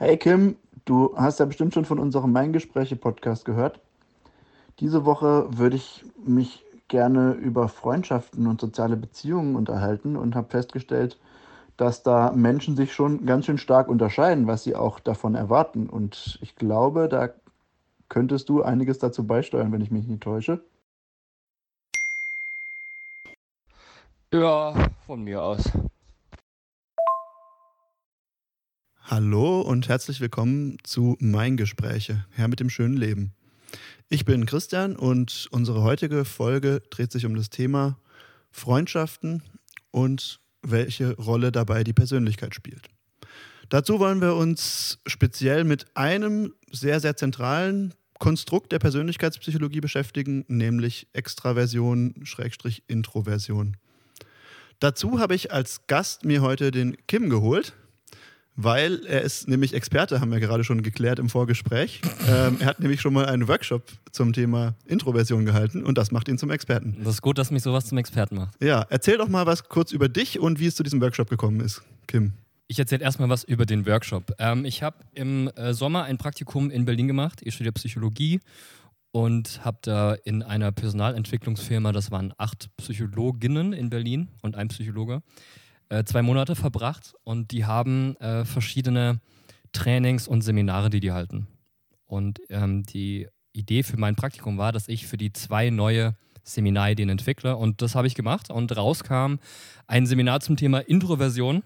Hey 0.00 0.16
Kim, 0.16 0.54
du 0.84 1.12
hast 1.16 1.40
ja 1.40 1.44
bestimmt 1.44 1.74
schon 1.74 1.84
von 1.84 1.98
unserem 1.98 2.30
Mein-Gespräche-Podcast 2.30 3.44
gehört. 3.44 3.80
Diese 4.78 5.04
Woche 5.04 5.48
würde 5.58 5.74
ich 5.74 6.04
mich 6.24 6.64
gerne 6.86 7.32
über 7.32 7.66
Freundschaften 7.66 8.46
und 8.46 8.60
soziale 8.60 8.96
Beziehungen 8.96 9.56
unterhalten 9.56 10.14
und 10.14 10.36
habe 10.36 10.50
festgestellt, 10.50 11.18
dass 11.76 12.04
da 12.04 12.30
Menschen 12.30 12.76
sich 12.76 12.92
schon 12.92 13.26
ganz 13.26 13.46
schön 13.46 13.58
stark 13.58 13.88
unterscheiden, 13.88 14.46
was 14.46 14.62
sie 14.62 14.76
auch 14.76 15.00
davon 15.00 15.34
erwarten. 15.34 15.88
Und 15.88 16.38
ich 16.42 16.54
glaube, 16.54 17.08
da 17.08 17.30
könntest 18.08 18.48
du 18.50 18.62
einiges 18.62 19.00
dazu 19.00 19.26
beisteuern, 19.26 19.72
wenn 19.72 19.80
ich 19.80 19.90
mich 19.90 20.06
nicht 20.06 20.22
täusche. 20.22 20.62
Ja, 24.32 24.74
von 25.08 25.24
mir 25.24 25.42
aus. 25.42 25.64
Hallo 29.10 29.62
und 29.62 29.88
herzlich 29.88 30.20
willkommen 30.20 30.76
zu 30.82 31.16
Mein 31.18 31.56
Gespräche, 31.56 32.26
Herr 32.28 32.46
mit 32.46 32.60
dem 32.60 32.68
schönen 32.68 32.98
Leben. 32.98 33.32
Ich 34.10 34.26
bin 34.26 34.44
Christian 34.44 34.96
und 34.96 35.48
unsere 35.50 35.82
heutige 35.82 36.26
Folge 36.26 36.82
dreht 36.90 37.10
sich 37.10 37.24
um 37.24 37.34
das 37.34 37.48
Thema 37.48 37.98
Freundschaften 38.50 39.42
und 39.90 40.40
welche 40.60 41.16
Rolle 41.16 41.52
dabei 41.52 41.84
die 41.84 41.94
Persönlichkeit 41.94 42.54
spielt. 42.54 42.90
Dazu 43.70 43.98
wollen 43.98 44.20
wir 44.20 44.34
uns 44.34 44.98
speziell 45.06 45.64
mit 45.64 45.86
einem 45.96 46.52
sehr, 46.70 47.00
sehr 47.00 47.16
zentralen 47.16 47.94
Konstrukt 48.18 48.72
der 48.72 48.78
Persönlichkeitspsychologie 48.78 49.80
beschäftigen, 49.80 50.44
nämlich 50.48 51.08
Extraversion, 51.14 52.14
Schrägstrich 52.24 52.82
Introversion. 52.88 53.78
Dazu 54.80 55.18
habe 55.18 55.34
ich 55.34 55.50
als 55.50 55.86
Gast 55.86 56.26
mir 56.26 56.42
heute 56.42 56.70
den 56.72 56.94
Kim 57.06 57.30
geholt 57.30 57.72
weil 58.60 59.06
er 59.06 59.22
ist 59.22 59.46
nämlich 59.46 59.72
Experte, 59.72 60.20
haben 60.20 60.32
wir 60.32 60.40
gerade 60.40 60.64
schon 60.64 60.82
geklärt 60.82 61.20
im 61.20 61.30
Vorgespräch. 61.30 62.02
Ähm, 62.28 62.58
er 62.60 62.66
hat 62.66 62.80
nämlich 62.80 63.00
schon 63.00 63.14
mal 63.14 63.26
einen 63.26 63.48
Workshop 63.48 63.84
zum 64.12 64.34
Thema 64.34 64.74
Introversion 64.84 65.46
gehalten 65.46 65.82
und 65.82 65.96
das 65.96 66.10
macht 66.10 66.28
ihn 66.28 66.36
zum 66.36 66.50
Experten. 66.50 66.96
Das 67.02 67.14
ist 67.14 67.22
gut, 67.22 67.38
dass 67.38 67.50
mich 67.50 67.62
sowas 67.62 67.86
zum 67.86 67.96
Experten 67.96 68.34
macht. 68.36 68.62
Ja, 68.62 68.84
erzähl 68.90 69.16
doch 69.16 69.28
mal 69.28 69.46
was 69.46 69.68
kurz 69.68 69.92
über 69.92 70.10
dich 70.10 70.38
und 70.38 70.60
wie 70.60 70.66
es 70.66 70.74
zu 70.74 70.82
diesem 70.82 71.00
Workshop 71.00 71.30
gekommen 71.30 71.60
ist, 71.60 71.82
Kim. 72.06 72.32
Ich 72.66 72.78
erzähle 72.78 73.02
erstmal 73.02 73.30
was 73.30 73.44
über 73.44 73.64
den 73.64 73.86
Workshop. 73.86 74.34
Ähm, 74.38 74.66
ich 74.66 74.82
habe 74.82 74.96
im 75.14 75.48
äh, 75.56 75.72
Sommer 75.72 76.04
ein 76.04 76.18
Praktikum 76.18 76.70
in 76.70 76.84
Berlin 76.84 77.06
gemacht. 77.06 77.40
Ich 77.42 77.54
studiere 77.54 77.72
Psychologie 77.72 78.40
und 79.10 79.64
habe 79.64 79.78
da 79.82 80.14
in 80.14 80.42
einer 80.42 80.70
Personalentwicklungsfirma, 80.72 81.92
das 81.92 82.10
waren 82.10 82.34
acht 82.36 82.68
Psychologinnen 82.76 83.72
in 83.72 83.88
Berlin 83.88 84.28
und 84.42 84.56
ein 84.56 84.68
Psychologe, 84.68 85.22
äh, 85.88 86.04
zwei 86.04 86.22
Monate 86.22 86.54
verbracht 86.54 87.14
und 87.24 87.50
die 87.50 87.64
haben 87.64 88.16
äh, 88.16 88.44
verschiedene 88.44 89.20
Trainings 89.72 90.28
und 90.28 90.42
Seminare, 90.42 90.90
die 90.90 91.00
die 91.00 91.12
halten. 91.12 91.46
Und 92.06 92.40
ähm, 92.48 92.84
die 92.84 93.28
Idee 93.52 93.82
für 93.82 93.96
mein 93.96 94.16
Praktikum 94.16 94.58
war, 94.58 94.72
dass 94.72 94.88
ich 94.88 95.06
für 95.06 95.16
die 95.16 95.32
zwei 95.32 95.70
neue 95.70 96.14
Seminarideen 96.44 97.10
entwickle 97.10 97.56
und 97.56 97.82
das 97.82 97.94
habe 97.94 98.06
ich 98.06 98.14
gemacht 98.14 98.50
und 98.50 98.74
rauskam 98.76 99.36
ein 99.86 100.06
Seminar 100.06 100.40
zum 100.40 100.56
Thema 100.56 100.78
Introversion. 100.78 101.62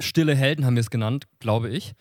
Stille 0.00 0.34
Helden 0.34 0.64
haben 0.64 0.74
wir 0.74 0.80
es 0.80 0.90
genannt, 0.90 1.26
glaube 1.40 1.70
ich. 1.70 1.94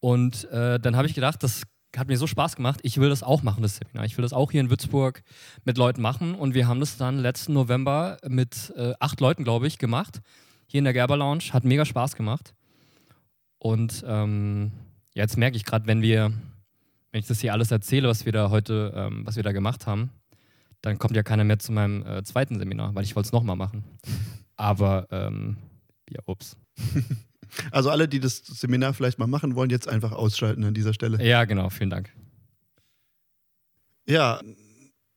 Und 0.00 0.44
äh, 0.50 0.78
dann 0.78 0.96
habe 0.96 1.06
ich 1.06 1.14
gedacht, 1.14 1.42
das 1.42 1.62
hat 1.96 2.08
mir 2.08 2.16
so 2.16 2.26
Spaß 2.26 2.56
gemacht, 2.56 2.80
ich 2.82 2.98
will 2.98 3.08
das 3.08 3.22
auch 3.22 3.42
machen, 3.42 3.62
das 3.62 3.76
Seminar. 3.76 4.04
Ich 4.04 4.16
will 4.16 4.22
das 4.22 4.32
auch 4.32 4.50
hier 4.50 4.60
in 4.60 4.70
Würzburg 4.70 5.22
mit 5.64 5.76
Leuten 5.76 6.00
machen. 6.00 6.34
Und 6.34 6.54
wir 6.54 6.68
haben 6.68 6.80
das 6.80 6.96
dann 6.96 7.18
letzten 7.18 7.52
November 7.52 8.18
mit 8.26 8.72
äh, 8.76 8.92
acht 9.00 9.20
Leuten, 9.20 9.44
glaube 9.44 9.66
ich, 9.66 9.78
gemacht 9.78 10.20
hier 10.70 10.78
in 10.78 10.84
der 10.84 10.92
Gerber 10.92 11.16
Lounge. 11.16 11.52
Hat 11.52 11.64
mega 11.64 11.84
Spaß 11.84 12.14
gemacht. 12.14 12.54
Und 13.58 14.04
ähm, 14.06 14.70
jetzt 15.14 15.36
merke 15.36 15.56
ich 15.56 15.64
gerade, 15.64 15.86
wenn 15.86 16.00
wir, 16.00 16.32
wenn 17.10 17.20
ich 17.20 17.26
das 17.26 17.40
hier 17.40 17.52
alles 17.52 17.70
erzähle, 17.70 18.08
was 18.08 18.24
wir 18.24 18.32
da 18.32 18.50
heute, 18.50 18.92
ähm, 18.94 19.26
was 19.26 19.36
wir 19.36 19.42
da 19.42 19.52
gemacht 19.52 19.86
haben, 19.86 20.10
dann 20.80 20.98
kommt 20.98 21.16
ja 21.16 21.22
keiner 21.22 21.44
mehr 21.44 21.58
zu 21.58 21.72
meinem 21.72 22.06
äh, 22.06 22.22
zweiten 22.22 22.58
Seminar, 22.58 22.94
weil 22.94 23.04
ich 23.04 23.16
wollte 23.16 23.26
es 23.26 23.32
nochmal 23.32 23.56
machen. 23.56 23.84
Aber 24.56 25.08
ähm, 25.10 25.56
ja, 26.08 26.20
ups. 26.26 26.56
Also 27.72 27.90
alle, 27.90 28.06
die 28.06 28.20
das 28.20 28.36
Seminar 28.46 28.94
vielleicht 28.94 29.18
mal 29.18 29.26
machen 29.26 29.56
wollen, 29.56 29.70
jetzt 29.70 29.88
einfach 29.88 30.12
ausschalten 30.12 30.62
an 30.62 30.72
dieser 30.72 30.94
Stelle. 30.94 31.20
Ja, 31.20 31.44
genau, 31.46 31.68
vielen 31.68 31.90
Dank. 31.90 32.08
Ja, 34.06 34.40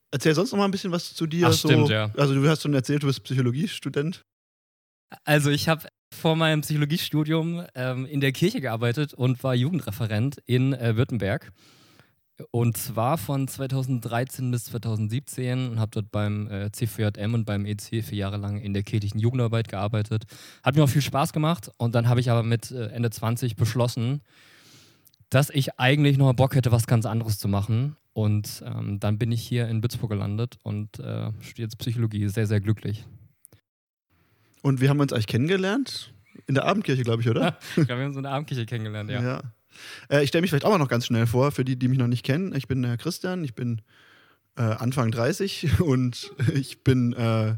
erzähl 0.10 0.34
sonst 0.34 0.52
noch 0.52 0.58
mal 0.58 0.66
ein 0.66 0.72
bisschen 0.72 0.92
was 0.92 1.14
zu 1.14 1.28
dir. 1.28 1.46
Ach, 1.46 1.54
so, 1.54 1.68
stimmt, 1.68 1.90
ja. 1.90 2.10
Also 2.18 2.34
du 2.34 2.50
hast 2.50 2.64
schon 2.64 2.74
erzählt, 2.74 3.04
du 3.04 3.08
bist 3.08 3.24
Psychologiestudent. 3.24 4.26
Also 5.24 5.50
ich 5.50 5.68
habe 5.70 5.88
vor 6.14 6.36
meinem 6.36 6.62
Psychologiestudium 6.62 7.66
ähm, 7.76 8.06
in 8.06 8.22
der 8.22 8.32
Kirche 8.32 8.62
gearbeitet 8.62 9.14
und 9.14 9.44
war 9.44 9.56
Jugendreferent 9.56 10.38
in 10.46 10.74
äh, 10.74 10.96
Württemberg. 10.96 11.52
Und 12.52 12.78
zwar 12.78 13.18
von 13.18 13.48
2013 13.48 14.50
bis 14.50 14.66
2017 14.66 15.70
und 15.70 15.80
habe 15.80 15.92
dort 15.92 16.12
beim 16.12 16.50
äh, 16.50 16.72
CVJM 16.72 17.34
und 17.34 17.46
beim 17.46 17.66
EC 17.66 18.04
vier 18.04 18.18
Jahre 18.18 18.38
lang 18.38 18.60
in 18.60 18.74
der 18.74 18.84
kirchlichen 18.84 19.20
Jugendarbeit 19.20 19.68
gearbeitet. 19.68 20.24
Hat 20.64 20.76
mir 20.76 20.84
auch 20.84 20.90
viel 20.90 21.02
Spaß 21.02 21.32
gemacht 21.32 21.70
und 21.78 21.94
dann 21.94 22.10
habe 22.10 22.20
ich 22.20 22.32
aber 22.32 22.44
mit 22.44 22.72
äh, 22.72 22.88
Ende 22.88 23.12
20 23.12 23.56
beschlossen, 23.56 24.22
dass 25.30 25.50
ich 25.50 25.80
eigentlich 25.80 26.18
noch 26.18 26.34
Bock 26.34 26.56
hätte, 26.56 26.72
was 26.72 26.88
ganz 26.88 27.06
anderes 27.06 27.38
zu 27.38 27.48
machen. 27.48 27.98
Und 28.14 28.64
ähm, 28.66 29.00
dann 29.00 29.18
bin 29.18 29.32
ich 29.32 29.42
hier 29.42 29.68
in 29.68 29.84
Würzburg 29.84 30.12
gelandet 30.12 30.58
und 30.64 31.00
äh, 31.00 31.32
studiere 31.40 31.68
jetzt 31.68 31.78
Psychologie. 31.78 32.28
Sehr, 32.30 32.48
sehr 32.48 32.62
glücklich. 32.62 33.06
Und 34.64 34.80
wir 34.80 34.90
haben 34.90 35.00
uns 35.02 35.12
eigentlich 35.12 35.28
kennengelernt? 35.28 36.14
In 36.48 36.56
der 36.56 36.66
Abendkirche, 36.66 37.04
glaube 37.04 37.22
ich, 37.22 37.30
oder? 37.30 37.60
Ja, 37.76 37.88
wir 37.90 37.96
haben 37.98 38.06
uns 38.06 38.18
in 38.18 38.24
der 38.24 38.32
Abendkirche 38.32 38.66
kennengelernt, 38.66 39.12
ja. 39.12 39.22
ja. 39.22 39.42
Äh, 40.10 40.24
ich 40.24 40.30
stelle 40.30 40.42
mich 40.42 40.52
vielleicht 40.52 40.66
auch 40.66 40.72
mal 40.72 40.78
noch 40.78 40.88
ganz 40.88 41.06
schnell 41.06 41.28
vor, 41.28 41.52
für 41.52 41.66
die, 41.66 41.76
die 41.76 41.90
mich 41.90 42.00
noch 42.00 42.08
nicht 42.08 42.24
kennen. 42.24 42.56
Ich 42.56 42.68
bin 42.68 42.82
der 42.82 42.98
Christian, 42.98 43.44
ich 43.44 43.56
bin 43.56 43.82
äh, 44.56 44.62
Anfang 44.62 45.12
30 45.12 45.80
und 45.82 46.32
ich 46.54 46.82
bin 46.82 47.12
äh, 47.12 47.56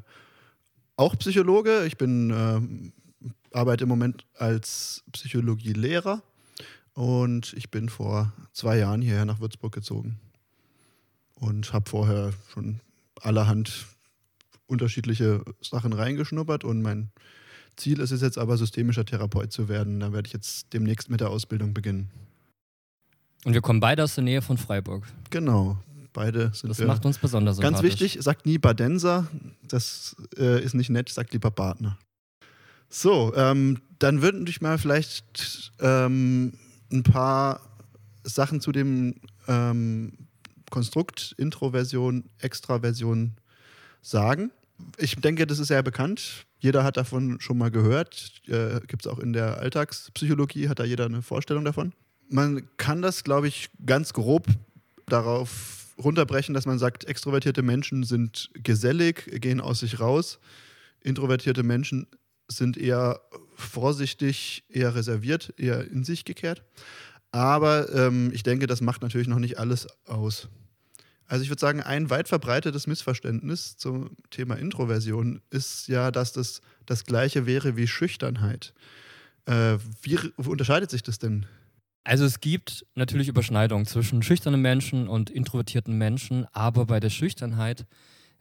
auch 0.95 1.15
Psychologe. 1.19 1.85
Ich 1.85 1.97
bin, 1.97 2.31
äh, 2.31 3.55
arbeite 3.55 3.83
im 3.83 3.89
Moment 3.89 4.25
als 4.33 5.03
Psychologielehrer 5.11 6.23
und 6.93 7.53
ich 7.53 7.69
bin 7.69 7.87
vor 7.87 8.33
zwei 8.51 8.79
Jahren 8.79 9.03
hierher 9.03 9.25
nach 9.25 9.39
Würzburg 9.39 9.73
gezogen 9.73 10.19
und 11.35 11.71
habe 11.71 11.87
vorher 11.87 12.33
schon 12.51 12.79
allerhand 13.21 13.85
unterschiedliche 14.67 15.43
Sachen 15.61 15.93
reingeschnuppert 15.93 16.63
und 16.63 16.81
mein 16.81 17.11
Ziel 17.75 17.99
ist 17.99 18.11
es 18.11 18.21
jetzt 18.21 18.37
aber, 18.37 18.57
systemischer 18.57 19.05
Therapeut 19.05 19.51
zu 19.51 19.67
werden. 19.67 19.99
Da 19.99 20.13
werde 20.13 20.27
ich 20.27 20.33
jetzt 20.33 20.73
demnächst 20.73 21.09
mit 21.09 21.19
der 21.19 21.29
Ausbildung 21.29 21.73
beginnen. 21.73 22.09
Und 23.43 23.53
wir 23.53 23.61
kommen 23.61 23.79
beide 23.79 24.03
aus 24.03 24.15
der 24.15 24.23
Nähe 24.23 24.41
von 24.41 24.57
Freiburg. 24.57 25.03
Genau, 25.29 25.77
beide 26.13 26.51
sind 26.53 26.69
Das 26.69 26.79
macht 26.79 27.05
uns 27.05 27.17
besonders 27.17 27.59
Ganz 27.59 27.83
wichtig, 27.83 28.17
sagt 28.21 28.45
nie 28.45 28.57
Badenser, 28.57 29.27
das 29.67 30.15
äh, 30.37 30.63
ist 30.63 30.73
nicht 30.73 30.89
nett, 30.89 31.09
sagt 31.09 31.33
lieber 31.33 31.51
Partner. 31.51 31.97
So, 32.89 33.33
ähm, 33.35 33.81
dann 33.99 34.21
würden 34.21 34.45
dich 34.45 34.61
mal 34.61 34.77
vielleicht 34.77 35.71
ähm, 35.79 36.53
ein 36.91 37.03
paar 37.03 37.59
Sachen 38.23 38.61
zu 38.61 38.71
dem 38.71 39.15
ähm, 39.47 40.13
Konstrukt 40.71 41.35
Introversion, 41.37 42.23
Extraversion 42.39 43.35
sagen. 44.05 44.51
Ich 44.97 45.15
denke, 45.15 45.47
das 45.47 45.59
ist 45.59 45.69
sehr 45.69 45.83
bekannt. 45.83 46.45
Jeder 46.59 46.83
hat 46.83 46.97
davon 46.97 47.39
schon 47.39 47.57
mal 47.57 47.71
gehört. 47.71 48.41
Äh, 48.47 48.81
Gibt 48.87 49.05
es 49.05 49.07
auch 49.07 49.19
in 49.19 49.33
der 49.33 49.57
Alltagspsychologie, 49.57 50.69
hat 50.69 50.79
da 50.79 50.83
jeder 50.83 51.05
eine 51.05 51.21
Vorstellung 51.21 51.63
davon. 51.65 51.93
Man 52.29 52.67
kann 52.77 53.01
das, 53.01 53.23
glaube 53.23 53.47
ich, 53.47 53.69
ganz 53.85 54.13
grob 54.13 54.47
darauf 55.05 55.93
runterbrechen, 56.03 56.53
dass 56.53 56.65
man 56.65 56.79
sagt, 56.79 57.05
extrovertierte 57.05 57.61
Menschen 57.61 58.03
sind 58.03 58.49
gesellig, 58.53 59.41
gehen 59.41 59.61
aus 59.61 59.79
sich 59.79 59.99
raus. 59.99 60.39
Introvertierte 61.01 61.63
Menschen 61.63 62.07
sind 62.47 62.77
eher 62.77 63.21
vorsichtig, 63.55 64.63
eher 64.69 64.95
reserviert, 64.95 65.53
eher 65.57 65.89
in 65.89 66.03
sich 66.03 66.25
gekehrt. 66.25 66.63
Aber 67.31 67.93
ähm, 67.93 68.31
ich 68.33 68.43
denke, 68.43 68.67
das 68.67 68.81
macht 68.81 69.01
natürlich 69.01 69.27
noch 69.27 69.39
nicht 69.39 69.59
alles 69.59 69.87
aus. 70.05 70.49
Also 71.27 71.43
ich 71.43 71.49
würde 71.49 71.59
sagen, 71.59 71.81
ein 71.81 72.09
weit 72.09 72.27
verbreitetes 72.27 72.87
Missverständnis 72.87 73.77
zum 73.77 74.15
Thema 74.29 74.55
Introversion 74.55 75.41
ist 75.49 75.87
ja, 75.87 76.11
dass 76.11 76.33
das 76.33 76.61
das 76.85 77.03
gleiche 77.03 77.45
wäre 77.45 77.75
wie 77.77 77.87
Schüchternheit. 77.87 78.73
Äh, 79.45 79.77
wie 80.01 80.19
unterscheidet 80.37 80.91
sich 80.91 81.03
das 81.03 81.17
denn? 81.17 81.45
Also 82.03 82.25
es 82.25 82.39
gibt 82.39 82.85
natürlich 82.93 83.27
Überschneidungen 83.27 83.87
zwischen 83.87 84.21
schüchternen 84.21 84.61
Menschen 84.61 85.07
und 85.07 85.31
introvertierten 85.31 85.97
Menschen, 85.97 86.45
aber 86.51 86.85
bei 86.85 86.99
der 86.99 87.09
Schüchternheit 87.09 87.87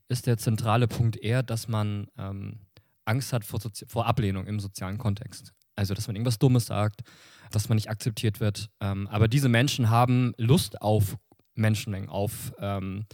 ist 0.09 0.27
der 0.27 0.37
zentrale 0.37 0.87
Punkt 0.87 1.17
eher, 1.17 1.43
dass 1.43 1.67
man 1.67 2.09
ähm, 2.19 2.59
Angst 3.07 3.33
hat 3.33 3.45
vor, 3.45 3.61
vor, 3.87 4.07
Ablehnung 4.07 4.47
im 4.47 4.61
sozialen 4.61 4.99
Kontext. 4.99 5.55
Also 5.77 5.95
dass 5.95 6.07
man 6.07 6.17
irgendwas 6.17 6.39
Dummes 6.39 6.67
sagt, 6.67 7.01
dass 7.51 7.69
man 7.71 7.77
nicht 7.77 7.89
akzeptiert 7.89 8.39
wird. 8.39 8.69
Ähm, 8.81 9.09
aber 9.09 9.29
diese 9.29 9.49
Menschen 9.49 9.89
haben 9.89 10.35
Lust 10.37 10.83
auf 10.83 11.17
Menschenmengen, 11.55 12.09
auf 12.09 12.53
ähm, 12.59 13.07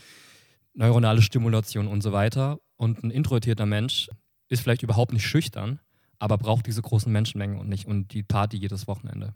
neuronale 0.75 1.23
Stimulation 1.23 1.87
und 1.87 2.03
so 2.03 2.13
weiter. 2.13 2.59
Und 2.77 3.03
ein 3.03 3.11
introvertierter 3.11 3.67
Mensch 3.67 4.09
ist 4.49 4.63
vielleicht 4.63 4.83
überhaupt 4.83 5.13
nicht 5.13 5.27
schüchtern, 5.27 5.81
aber 6.19 6.39
braucht 6.39 6.67
diese 6.67 6.83
großen 6.83 7.13
Menschenmengen 7.13 7.59
und 7.59 7.69
nicht 7.69 7.87
und 7.87 8.13
die 8.13 8.23
Party 8.23 8.57
jedes 8.57 8.87
Wochenende. 8.87 9.35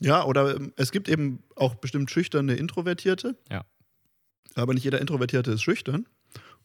Ja, 0.00 0.24
oder 0.24 0.56
ähm, 0.56 0.72
es 0.76 0.92
gibt 0.92 1.08
eben 1.08 1.42
auch 1.56 1.74
bestimmt 1.76 2.10
schüchterne 2.10 2.54
Introvertierte. 2.54 3.36
Ja. 3.50 3.64
Aber 4.54 4.74
nicht 4.74 4.84
jeder 4.84 5.00
Introvertierte 5.00 5.52
ist 5.52 5.62
schüchtern. 5.62 6.06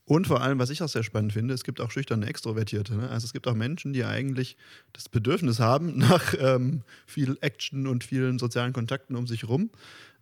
Und 0.09 0.25
vor 0.25 0.41
allem, 0.41 0.57
was 0.57 0.71
ich 0.71 0.81
auch 0.81 0.89
sehr 0.89 1.03
spannend 1.03 1.33
finde, 1.33 1.53
es 1.53 1.63
gibt 1.63 1.79
auch 1.79 1.91
schüchterne 1.91 2.25
Extrovertierte. 2.25 2.95
Ne? 2.95 3.09
Also 3.09 3.25
es 3.25 3.33
gibt 3.33 3.47
auch 3.47 3.53
Menschen, 3.53 3.93
die 3.93 4.03
eigentlich 4.03 4.57
das 4.91 5.07
Bedürfnis 5.07 5.59
haben 5.59 5.97
nach 5.99 6.33
ähm, 6.39 6.81
viel 7.05 7.37
Action 7.41 7.85
und 7.85 8.03
vielen 8.03 8.39
sozialen 8.39 8.73
Kontakten 8.73 9.15
um 9.15 9.27
sich 9.27 9.47
rum, 9.47 9.69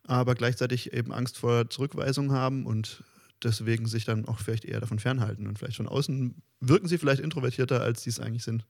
aber 0.08 0.36
gleichzeitig 0.36 0.94
eben 0.94 1.12
Angst 1.14 1.38
vor 1.38 1.70
Zurückweisung 1.70 2.32
haben 2.32 2.66
und 2.66 3.04
deswegen 3.44 3.86
sich 3.86 4.06
dann 4.06 4.28
auch 4.28 4.40
vielleicht 4.40 4.66
eher 4.66 4.80
davon 4.80 5.00
fernhalten. 5.00 5.48
Und 5.48 5.60
vielleicht 5.60 5.78
von 5.78 5.88
außen 5.88 6.36
wirken 6.60 6.88
sie 6.88 6.98
vielleicht 6.98 7.22
introvertierter, 7.22 7.82
als 7.82 8.04
sie 8.04 8.10
es 8.10 8.20
eigentlich 8.20 8.44
sind. 8.44 8.66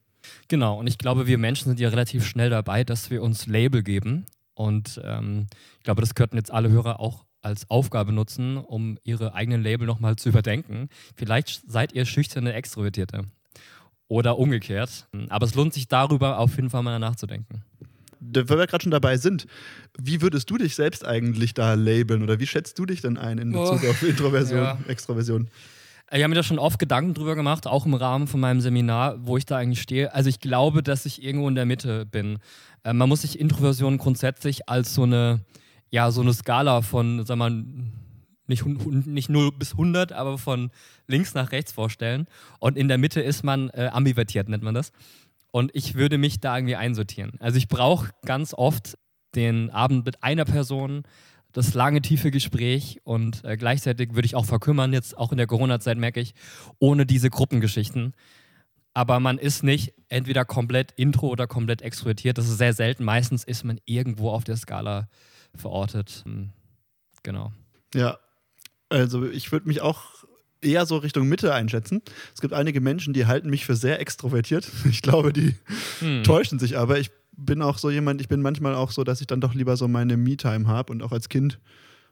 Genau, 0.48 0.80
und 0.80 0.88
ich 0.88 0.98
glaube, 0.98 1.28
wir 1.28 1.38
Menschen 1.38 1.70
sind 1.70 1.80
ja 1.80 1.90
relativ 1.90 2.26
schnell 2.26 2.50
dabei, 2.50 2.84
dass 2.84 3.10
wir 3.10 3.22
uns 3.22 3.46
Label 3.46 3.84
geben. 3.84 4.26
Und 4.56 5.00
ähm, 5.04 5.48
ich 5.78 5.84
glaube, 5.84 6.02
das 6.02 6.16
könnten 6.16 6.36
jetzt 6.36 6.52
alle 6.52 6.70
Hörer 6.70 7.00
auch 7.00 7.26
als 7.42 7.70
Aufgabe 7.70 8.12
nutzen, 8.12 8.58
um 8.58 8.98
ihre 9.04 9.36
eigenen 9.36 9.62
Label 9.62 9.86
nochmal 9.86 10.16
zu 10.16 10.30
überdenken. 10.30 10.90
Vielleicht 11.16 11.62
seid 11.70 11.94
ihr 11.94 12.06
schüchterne 12.06 12.54
Extrovertierte 12.54 13.26
oder 14.08 14.38
umgekehrt. 14.38 15.08
Aber 15.30 15.46
es 15.46 15.56
lohnt 15.56 15.74
sich 15.74 15.88
darüber 15.88 16.40
auf 16.40 16.56
jeden 16.56 16.70
Fall 16.70 16.84
mal 16.84 17.00
nachzudenken. 17.00 17.64
Weil 18.20 18.58
wir 18.58 18.68
gerade 18.68 18.84
schon 18.84 18.92
dabei 18.92 19.18
sind, 19.18 19.48
wie 19.98 20.22
würdest 20.22 20.50
du 20.50 20.58
dich 20.58 20.76
selbst 20.76 21.06
eigentlich 21.06 21.54
da 21.54 21.74
labeln 21.74 22.24
oder 22.24 22.40
wie 22.40 22.48
schätzt 22.48 22.78
du 22.80 22.86
dich 22.86 23.02
denn 23.02 23.18
ein 23.18 23.38
in 23.38 23.52
Bezug 23.52 23.82
oh, 23.84 23.90
auf 23.90 24.04
Introversion, 24.04 24.60
ja. 24.60 24.78
Extroversion? 24.88 25.50
Ich 26.10 26.24
habe 26.24 26.30
mir 26.30 26.36
da 26.36 26.44
schon 26.44 26.60
oft 26.60 26.80
Gedanken 26.80 27.14
drüber 27.14 27.36
gemacht, 27.36 27.68
auch 27.68 27.86
im 27.86 27.94
Rahmen 27.94 28.28
von 28.28 28.40
meinem 28.40 28.62
Seminar, 28.62 29.18
wo 29.28 29.36
ich 29.36 29.46
da 29.46 29.58
eigentlich 29.58 29.82
stehe. 29.82 30.14
Also 30.14 30.30
ich 30.30 30.40
glaube, 30.40 30.82
dass 30.82 31.06
ich 31.06 31.22
irgendwo 31.22 31.50
in 31.50 31.56
der 31.56 31.66
Mitte 31.66 32.06
bin. 32.06 32.40
Äh, 32.84 32.94
man 32.94 33.10
muss 33.10 33.24
sich 33.24 33.40
Introversion 33.40 33.98
grundsätzlich 33.98 34.70
als 34.70 34.94
so 34.94 35.04
eine 35.04 35.42
ja, 35.90 36.12
so 36.12 36.22
eine 36.22 36.34
Skala 36.34 36.82
von, 36.82 37.26
sag 37.26 37.38
mal, 37.38 37.64
nicht, 38.48 38.66
nicht 38.66 39.30
0 39.30 39.52
bis 39.58 39.74
100, 39.74 40.14
aber 40.14 40.38
von 40.38 40.72
links 41.08 41.34
nach 41.34 41.52
rechts 41.52 41.72
vorstellen. 41.72 42.28
Und 42.60 42.78
in 42.78 42.88
der 42.88 42.98
Mitte 42.98 43.22
ist 43.22 43.44
man 43.44 43.70
äh, 43.70 43.90
ambivertiert, 43.92 44.48
nennt 44.50 44.64
man 44.64 44.74
das. 44.74 44.92
Und 45.52 45.72
ich 45.74 45.96
würde 45.96 46.18
mich 46.18 46.40
da 46.40 46.58
irgendwie 46.58 46.76
einsortieren. 46.76 47.34
Also 47.40 47.58
ich 47.58 47.68
brauche 47.68 48.12
ganz 48.26 48.54
oft 48.54 48.98
den 49.36 49.70
Abend 49.70 50.06
mit 50.06 50.24
einer 50.24 50.46
Person, 50.46 51.04
das 51.52 51.74
lange, 51.74 52.02
tiefe 52.02 52.32
Gespräch 52.32 53.00
und 53.04 53.44
äh, 53.44 53.58
gleichzeitig 53.58 54.14
würde 54.14 54.26
ich 54.26 54.36
auch 54.36 54.46
verkümmern, 54.46 54.94
jetzt 54.94 55.18
auch 55.18 55.32
in 55.32 55.38
der 55.38 55.48
Corona-Zeit 55.48 55.98
merke 55.98 56.20
ich, 56.20 56.34
ohne 56.80 57.06
diese 57.06 57.30
Gruppengeschichten. 57.30 58.14
Aber 58.94 59.20
man 59.20 59.38
ist 59.38 59.64
nicht 59.64 59.94
entweder 60.10 60.44
komplett 60.44 60.92
intro 60.94 61.28
oder 61.28 61.48
komplett 61.48 61.82
extrovertiert. 61.82 62.38
Das 62.38 62.50
ist 62.50 62.58
sehr 62.58 62.74
selten. 62.74 63.04
Meistens 63.04 63.44
ist 63.44 63.64
man 63.64 63.80
irgendwo 63.86 64.32
auf 64.32 64.44
der 64.44 64.58
Skala 64.58 65.08
verortet. 65.56 66.24
Hm, 66.26 66.50
genau. 67.22 67.52
Ja, 67.94 68.18
also 68.90 69.26
ich 69.26 69.52
würde 69.52 69.68
mich 69.68 69.82
auch 69.82 70.26
eher 70.62 70.86
so 70.86 70.98
Richtung 70.98 71.28
Mitte 71.28 71.54
einschätzen. 71.54 72.02
Es 72.34 72.42
gibt 72.42 72.54
einige 72.54 72.82
Menschen, 72.82 73.14
die 73.14 73.26
halten 73.26 73.50
mich 73.50 73.66
für 73.66 73.76
sehr 73.76 74.00
extrovertiert. 74.00 74.70
Ich 74.90 75.02
glaube, 75.02 75.34
die 75.34 75.56
hm. 76.00 76.24
täuschen 76.24 76.60
sich 76.60 76.78
aber. 76.78 77.00
Ich 77.00 77.12
bin 77.36 77.62
auch 77.62 77.78
so 77.78 77.90
jemand, 77.90 78.22
ich 78.22 78.28
bin 78.28 78.42
manchmal 78.42 78.76
auch 78.76 78.92
so, 78.92 79.04
dass 79.04 79.22
ich 79.22 79.28
dann 79.28 79.42
doch 79.42 79.54
lieber 79.54 79.78
so 79.78 79.88
meine 79.88 80.18
Me-Time 80.18 80.68
habe. 80.68 80.92
Und 80.92 81.04
auch 81.04 81.12
als 81.12 81.30
Kind 81.30 81.60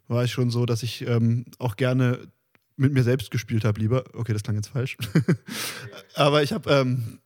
war 0.08 0.24
ich 0.24 0.32
schon 0.32 0.50
so, 0.50 0.66
dass 0.66 0.84
ich 0.84 1.08
ähm, 1.08 1.46
auch 1.58 1.76
gerne 1.76 2.20
mit 2.78 2.94
mir 2.94 3.04
selbst 3.04 3.32
gespielt 3.32 3.66
habe, 3.66 3.80
lieber. 3.80 4.04
Okay, 4.14 4.34
das 4.34 4.44
klang 4.44 4.56
jetzt 4.56 4.68
falsch. 4.68 4.98
aber 6.16 6.44
ich 6.44 6.54
habe 6.54 6.70
ähm, 6.70 7.20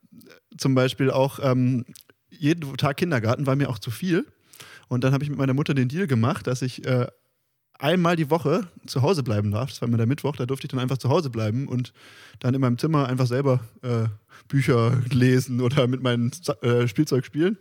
zum 0.57 0.75
Beispiel 0.75 1.11
auch 1.11 1.39
ähm, 1.41 1.85
jeden 2.29 2.77
Tag 2.77 2.97
Kindergarten, 2.97 3.45
war 3.45 3.55
mir 3.55 3.69
auch 3.69 3.79
zu 3.79 3.91
viel. 3.91 4.25
Und 4.87 5.03
dann 5.03 5.13
habe 5.13 5.23
ich 5.23 5.29
mit 5.29 5.39
meiner 5.39 5.53
Mutter 5.53 5.73
den 5.73 5.89
Deal 5.89 6.07
gemacht, 6.07 6.47
dass 6.47 6.61
ich 6.61 6.85
äh, 6.85 7.07
einmal 7.79 8.15
die 8.15 8.29
Woche 8.29 8.67
zu 8.85 9.01
Hause 9.01 9.23
bleiben 9.23 9.51
darf. 9.51 9.69
Das 9.69 9.81
war 9.81 9.87
immer 9.87 9.97
der 9.97 10.05
Mittwoch, 10.05 10.35
da 10.35 10.45
durfte 10.45 10.65
ich 10.65 10.71
dann 10.71 10.79
einfach 10.79 10.97
zu 10.97 11.09
Hause 11.09 11.29
bleiben 11.29 11.67
und 11.67 11.93
dann 12.39 12.53
in 12.53 12.61
meinem 12.61 12.77
Zimmer 12.77 13.07
einfach 13.07 13.25
selber 13.25 13.61
äh, 13.81 14.07
Bücher 14.47 15.01
lesen 15.09 15.61
oder 15.61 15.87
mit 15.87 16.03
meinem 16.03 16.31
äh, 16.61 16.87
Spielzeug 16.87 17.25
spielen. 17.25 17.57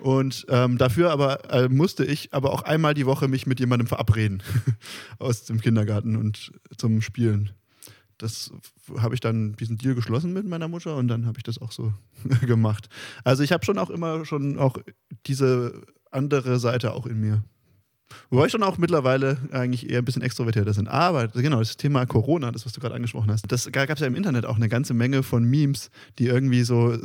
Und 0.00 0.46
ähm, 0.48 0.78
dafür 0.78 1.10
aber 1.10 1.52
äh, 1.52 1.68
musste 1.68 2.04
ich 2.04 2.32
aber 2.32 2.52
auch 2.52 2.62
einmal 2.62 2.94
die 2.94 3.06
Woche 3.06 3.26
mich 3.26 3.46
mit 3.46 3.58
jemandem 3.58 3.88
verabreden 3.88 4.42
aus 5.18 5.44
dem 5.44 5.60
Kindergarten 5.60 6.14
und 6.16 6.52
zum 6.76 7.00
Spielen. 7.02 7.50
Das 8.16 8.52
habe 8.96 9.14
ich 9.14 9.20
dann 9.20 9.54
diesen 9.54 9.78
Deal 9.78 9.94
geschlossen 9.94 10.32
mit 10.32 10.46
meiner 10.46 10.68
Mutter 10.68 10.96
und 10.96 11.08
dann 11.08 11.26
habe 11.26 11.38
ich 11.38 11.44
das 11.44 11.60
auch 11.60 11.72
so 11.72 11.92
gemacht. 12.46 12.88
Also 13.24 13.42
ich 13.42 13.52
habe 13.52 13.64
schon 13.64 13.78
auch 13.78 13.90
immer 13.90 14.24
schon 14.24 14.58
auch 14.58 14.76
diese 15.26 15.82
andere 16.10 16.58
Seite 16.58 16.92
auch 16.92 17.06
in 17.06 17.20
mir. 17.20 17.42
Wobei 18.30 18.46
ich 18.46 18.52
schon 18.52 18.62
auch 18.62 18.78
mittlerweile 18.78 19.38
eigentlich 19.52 19.90
eher 19.90 19.98
ein 19.98 20.04
bisschen 20.04 20.22
extrovertierter 20.22 20.72
sind. 20.72 20.88
Aber 20.88 21.28
genau, 21.28 21.58
das 21.58 21.76
Thema 21.76 22.06
Corona, 22.06 22.50
das, 22.50 22.66
was 22.66 22.72
du 22.72 22.80
gerade 22.80 22.94
angesprochen 22.94 23.30
hast, 23.30 23.50
das 23.50 23.70
gab 23.72 23.90
es 23.90 24.00
ja 24.00 24.06
im 24.06 24.14
Internet 24.14 24.46
auch 24.46 24.56
eine 24.56 24.68
ganze 24.68 24.94
Menge 24.94 25.22
von 25.22 25.44
Memes, 25.44 25.90
die 26.18 26.26
irgendwie 26.26 26.62
so, 26.62 26.96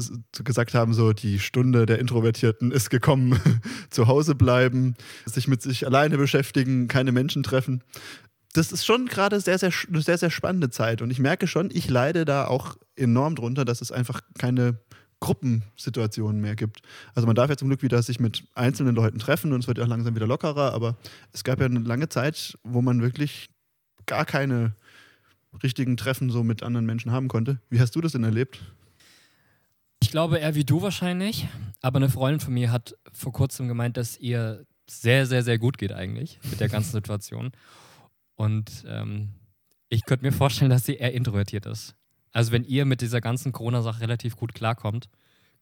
gesagt 0.44 0.73
haben: 0.73 0.94
so 0.94 1.13
die 1.13 1.39
Stunde 1.39 1.85
der 1.85 2.00
Introvertierten 2.00 2.71
ist 2.71 2.89
gekommen, 2.89 3.39
zu 3.89 4.07
Hause 4.07 4.35
bleiben, 4.35 4.95
sich 5.25 5.47
mit 5.47 5.61
sich 5.61 5.85
alleine 5.85 6.17
beschäftigen, 6.17 6.88
keine 6.88 7.11
Menschen 7.11 7.44
treffen. 7.44 7.83
Das 8.53 8.71
ist 8.71 8.85
schon 8.85 9.07
gerade 9.07 9.39
sehr, 9.39 9.57
sehr, 9.57 9.71
eine 9.89 10.01
sehr, 10.01 10.17
sehr 10.17 10.29
spannende 10.29 10.69
Zeit. 10.69 11.01
Und 11.01 11.09
ich 11.09 11.19
merke 11.19 11.47
schon, 11.47 11.71
ich 11.73 11.89
leide 11.89 12.23
da 12.23 12.45
auch 12.45 12.77
enorm 12.95 13.35
drunter, 13.35 13.65
dass 13.65 13.81
es 13.81 13.91
einfach 13.91 14.21
keine 14.38 14.77
Gruppensituationen 15.23 16.41
mehr 16.41 16.57
gibt. 16.57 16.81
Also 17.15 17.25
man 17.25 17.35
darf 17.37 17.49
ja 17.49 17.55
zum 17.55 17.69
Glück 17.69 17.81
wieder 17.81 18.03
sich 18.03 18.19
mit 18.19 18.43
einzelnen 18.55 18.93
Leuten 18.93 19.19
treffen 19.19 19.53
und 19.53 19.61
es 19.61 19.67
wird 19.69 19.77
ja 19.77 19.85
auch 19.85 19.87
langsam 19.87 20.15
wieder 20.15 20.27
lockerer, 20.27 20.73
aber 20.73 20.97
es 21.31 21.45
gab 21.45 21.61
ja 21.61 21.65
eine 21.65 21.79
lange 21.79 22.09
Zeit, 22.09 22.57
wo 22.63 22.81
man 22.81 23.01
wirklich 23.01 23.49
gar 24.05 24.25
keine 24.25 24.75
richtigen 25.63 25.95
Treffen 25.95 26.29
so 26.29 26.43
mit 26.43 26.61
anderen 26.61 26.85
Menschen 26.85 27.13
haben 27.13 27.29
konnte. 27.29 27.61
Wie 27.69 27.79
hast 27.79 27.95
du 27.95 28.01
das 28.01 28.11
denn 28.11 28.25
erlebt? 28.25 28.59
Ich 30.01 30.11
glaube 30.11 30.39
eher 30.39 30.55
wie 30.55 30.65
du 30.65 30.81
wahrscheinlich, 30.81 31.47
aber 31.81 31.97
eine 31.97 32.09
Freundin 32.09 32.41
von 32.41 32.53
mir 32.53 32.69
hat 32.69 32.93
vor 33.13 33.31
kurzem 33.31 33.69
gemeint, 33.69 33.95
dass 33.95 34.17
ihr 34.17 34.65
sehr, 34.89 35.25
sehr, 35.25 35.41
sehr 35.41 35.57
gut 35.57 35.77
geht 35.77 35.93
eigentlich 35.93 36.37
mit 36.49 36.59
der 36.59 36.67
ganzen 36.67 36.91
Situation. 36.99 37.53
Und 38.35 38.83
ähm, 38.85 39.29
ich 39.87 40.03
könnte 40.03 40.25
mir 40.25 40.33
vorstellen, 40.33 40.69
dass 40.69 40.83
sie 40.85 40.95
eher 40.95 41.13
introvertiert 41.13 41.65
ist. 41.65 41.95
Also 42.33 42.51
wenn 42.51 42.65
ihr 42.65 42.85
mit 42.85 43.01
dieser 43.01 43.21
ganzen 43.21 43.51
Corona-Sache 43.51 44.01
relativ 44.01 44.35
gut 44.35 44.53
klarkommt, 44.53 45.07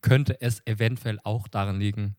könnte 0.01 0.41
es 0.41 0.65
eventuell 0.65 1.19
auch 1.23 1.47
daran 1.47 1.79
liegen, 1.79 2.15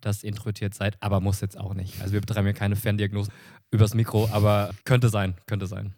dass 0.00 0.22
ihr 0.22 0.28
introvertiert 0.28 0.74
seid, 0.74 0.96
aber 1.00 1.20
muss 1.20 1.40
jetzt 1.40 1.56
auch 1.56 1.72
nicht. 1.72 2.00
Also 2.00 2.12
wir 2.12 2.20
betreiben 2.20 2.46
hier 2.46 2.54
keine 2.54 2.76
Ferndiagnose 2.76 3.30
übers 3.70 3.94
Mikro, 3.94 4.28
aber 4.32 4.74
könnte 4.84 5.08
sein, 5.08 5.34
könnte 5.46 5.66
sein. 5.66 5.94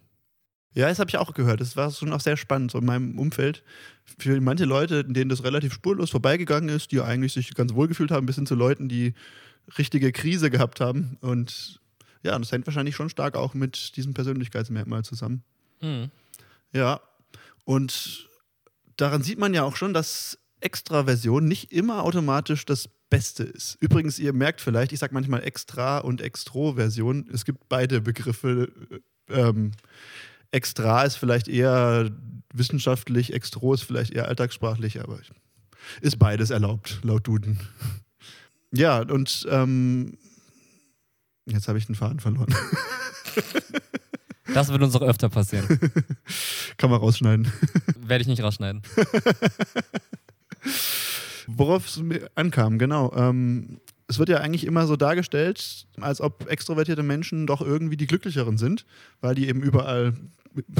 Ja, 0.74 0.88
das 0.88 0.98
habe 0.98 1.08
ich 1.08 1.16
auch 1.16 1.32
gehört. 1.34 1.60
Das 1.60 1.76
war 1.76 1.90
schon 1.90 2.12
auch 2.12 2.20
sehr 2.20 2.36
spannend 2.36 2.72
so 2.72 2.78
in 2.78 2.84
meinem 2.84 3.18
Umfeld. 3.18 3.62
Für 4.18 4.40
manche 4.40 4.64
Leute, 4.64 5.04
denen 5.04 5.30
das 5.30 5.44
relativ 5.44 5.72
spurlos 5.72 6.10
vorbeigegangen 6.10 6.68
ist, 6.68 6.92
die 6.92 7.00
eigentlich 7.00 7.32
sich 7.32 7.54
ganz 7.54 7.74
wohl 7.74 7.88
gefühlt 7.88 8.10
haben, 8.10 8.26
bis 8.26 8.36
hin 8.36 8.46
zu 8.46 8.56
Leuten, 8.56 8.88
die 8.88 9.14
richtige 9.78 10.12
Krise 10.12 10.50
gehabt 10.50 10.80
haben. 10.80 11.16
Und 11.20 11.80
ja, 12.22 12.36
das 12.38 12.50
hängt 12.50 12.66
wahrscheinlich 12.66 12.96
schon 12.96 13.08
stark 13.08 13.36
auch 13.36 13.54
mit 13.54 13.96
diesem 13.96 14.14
Persönlichkeitsmerkmal 14.14 15.04
zusammen. 15.04 15.44
Mhm. 15.80 16.10
Ja, 16.72 17.00
und 17.64 18.28
daran 18.96 19.22
sieht 19.22 19.38
man 19.38 19.54
ja 19.54 19.62
auch 19.62 19.76
schon, 19.76 19.94
dass 19.94 20.38
Extraversion 20.60 21.46
nicht 21.46 21.72
immer 21.72 22.02
automatisch 22.02 22.64
das 22.64 22.88
Beste 23.10 23.44
ist. 23.44 23.76
Übrigens, 23.80 24.18
ihr 24.18 24.32
merkt 24.32 24.60
vielleicht, 24.60 24.92
ich 24.92 24.98
sage 24.98 25.14
manchmal 25.14 25.44
Extra 25.44 25.98
und 25.98 26.20
Extroversion. 26.20 27.28
Es 27.32 27.44
gibt 27.44 27.68
beide 27.68 28.00
Begriffe. 28.00 28.72
Ähm, 29.28 29.72
Extra 30.50 31.02
ist 31.04 31.16
vielleicht 31.16 31.48
eher 31.48 32.10
wissenschaftlich, 32.52 33.32
Extro 33.32 33.74
ist 33.74 33.82
vielleicht 33.82 34.12
eher 34.12 34.28
alltagssprachlich, 34.28 35.02
aber 35.02 35.18
ist 36.00 36.18
beides 36.18 36.50
erlaubt, 36.50 37.00
laut 37.02 37.26
Duden. 37.26 37.60
Ja, 38.76 39.02
und 39.02 39.46
ähm, 39.50 40.18
jetzt 41.46 41.68
habe 41.68 41.78
ich 41.78 41.86
den 41.86 41.94
Faden 41.94 42.18
verloren. 42.18 42.52
Das 44.52 44.70
wird 44.70 44.82
uns 44.82 44.94
auch 44.94 45.02
öfter 45.02 45.28
passieren. 45.28 45.66
Kann 46.76 46.90
man 46.90 47.00
rausschneiden. 47.00 47.50
Werde 48.00 48.22
ich 48.22 48.28
nicht 48.28 48.42
rausschneiden. 48.42 48.82
Worauf 51.46 51.86
es 51.86 52.02
ankam, 52.34 52.78
genau. 52.78 53.12
Ähm, 53.14 53.80
es 54.06 54.18
wird 54.18 54.28
ja 54.28 54.38
eigentlich 54.38 54.64
immer 54.64 54.86
so 54.86 54.96
dargestellt, 54.96 55.86
als 56.00 56.20
ob 56.20 56.50
extrovertierte 56.50 57.02
Menschen 57.02 57.46
doch 57.46 57.62
irgendwie 57.62 57.96
die 57.96 58.06
glücklicheren 58.06 58.58
sind, 58.58 58.84
weil 59.20 59.34
die 59.34 59.48
eben 59.48 59.62
überall 59.62 60.14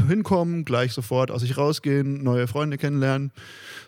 hinkommen, 0.09 0.65
gleich 0.65 0.93
sofort 0.93 1.31
aus 1.31 1.41
sich 1.41 1.57
rausgehen, 1.57 2.23
neue 2.23 2.47
Freunde 2.47 2.79
kennenlernen, 2.79 3.33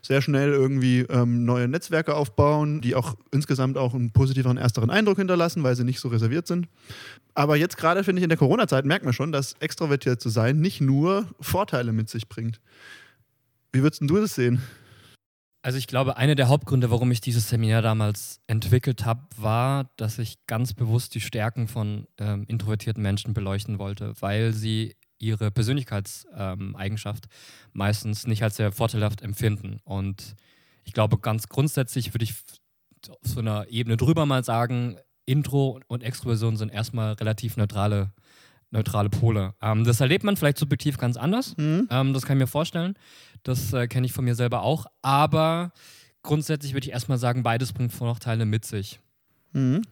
sehr 0.02 0.22
schnell 0.22 0.50
irgendwie 0.50 1.00
ähm, 1.00 1.44
neue 1.44 1.68
Netzwerke 1.68 2.14
aufbauen, 2.14 2.80
die 2.80 2.94
auch 2.94 3.16
insgesamt 3.30 3.76
auch 3.78 3.94
einen 3.94 4.10
positiveren 4.10 4.56
ersteren 4.56 4.90
Eindruck 4.90 5.18
hinterlassen, 5.18 5.62
weil 5.62 5.76
sie 5.76 5.84
nicht 5.84 6.00
so 6.00 6.08
reserviert 6.08 6.46
sind. 6.46 6.68
Aber 7.34 7.56
jetzt 7.56 7.76
gerade 7.76 8.04
finde 8.04 8.20
ich 8.20 8.24
in 8.24 8.30
der 8.30 8.38
Corona-Zeit 8.38 8.84
merkt 8.84 9.04
man 9.04 9.14
schon, 9.14 9.32
dass 9.32 9.54
extrovertiert 9.60 10.20
zu 10.20 10.28
sein 10.28 10.60
nicht 10.60 10.80
nur 10.80 11.26
Vorteile 11.40 11.92
mit 11.92 12.08
sich 12.08 12.28
bringt. 12.28 12.60
Wie 13.72 13.82
würdest 13.82 14.02
du 14.02 14.16
das 14.16 14.34
sehen? 14.34 14.62
Also 15.66 15.78
ich 15.78 15.88
glaube, 15.88 16.16
einer 16.16 16.36
der 16.36 16.46
Hauptgründe, 16.46 16.92
warum 16.92 17.10
ich 17.10 17.20
dieses 17.20 17.48
Seminar 17.48 17.82
damals 17.82 18.38
entwickelt 18.46 19.04
habe, 19.04 19.22
war, 19.36 19.90
dass 19.96 20.20
ich 20.20 20.38
ganz 20.46 20.74
bewusst 20.74 21.16
die 21.16 21.20
Stärken 21.20 21.66
von 21.66 22.06
ähm, 22.18 22.44
introvertierten 22.46 23.02
Menschen 23.02 23.34
beleuchten 23.34 23.80
wollte, 23.80 24.14
weil 24.20 24.52
sie 24.52 24.94
ihre 25.18 25.50
Persönlichkeitseigenschaft 25.50 27.25
ähm, 27.25 27.30
meistens 27.73 28.26
nicht 28.26 28.42
als 28.42 28.56
sehr 28.56 28.73
vorteilhaft 28.73 29.23
empfinden. 29.23 29.80
Und 29.85 30.37
ich 30.85 30.92
glaube, 30.92 31.18
ganz 31.18 31.49
grundsätzlich 31.49 32.14
würde 32.14 32.25
ich 32.25 32.35
auf 33.08 33.16
so 33.23 33.40
einer 33.40 33.68
Ebene 33.68 33.96
drüber 33.96 34.26
mal 34.26 34.44
sagen, 34.44 34.99
Intro 35.25 35.80
und 35.88 36.02
Extroversion 36.02 36.56
sind 36.56 36.70
erstmal 36.70 37.14
relativ 37.14 37.56
neutrale 37.56 38.12
neutrale 38.70 39.08
Pole. 39.08 39.54
Ähm, 39.62 39.85
das 39.85 40.00
erlebt 40.00 40.25
man 40.25 40.37
vielleicht 40.37 40.58
subjektiv 40.58 40.99
ganz 40.99 41.16
anders. 41.16 41.56
Mhm. 41.56 41.88
Ähm, 41.90 42.12
das 42.12 42.25
kann 42.25 42.37
ich 42.37 42.42
mir 42.42 42.46
vorstellen. 42.46 42.94
Das 43.42 43.73
äh, 43.73 43.87
kenne 43.87 44.06
ich 44.06 44.12
von 44.12 44.25
mir 44.25 44.35
selber 44.35 44.62
auch. 44.62 44.87
Aber 45.02 45.73
grundsätzlich 46.23 46.75
würde 46.75 46.87
ich 46.87 46.92
erstmal 46.92 47.18
sagen, 47.18 47.42
beides 47.42 47.73
bringt 47.73 47.92
Vorteile 47.92 48.44
mit 48.44 48.64
sich. 48.64 49.00
Mhm. 49.52 49.82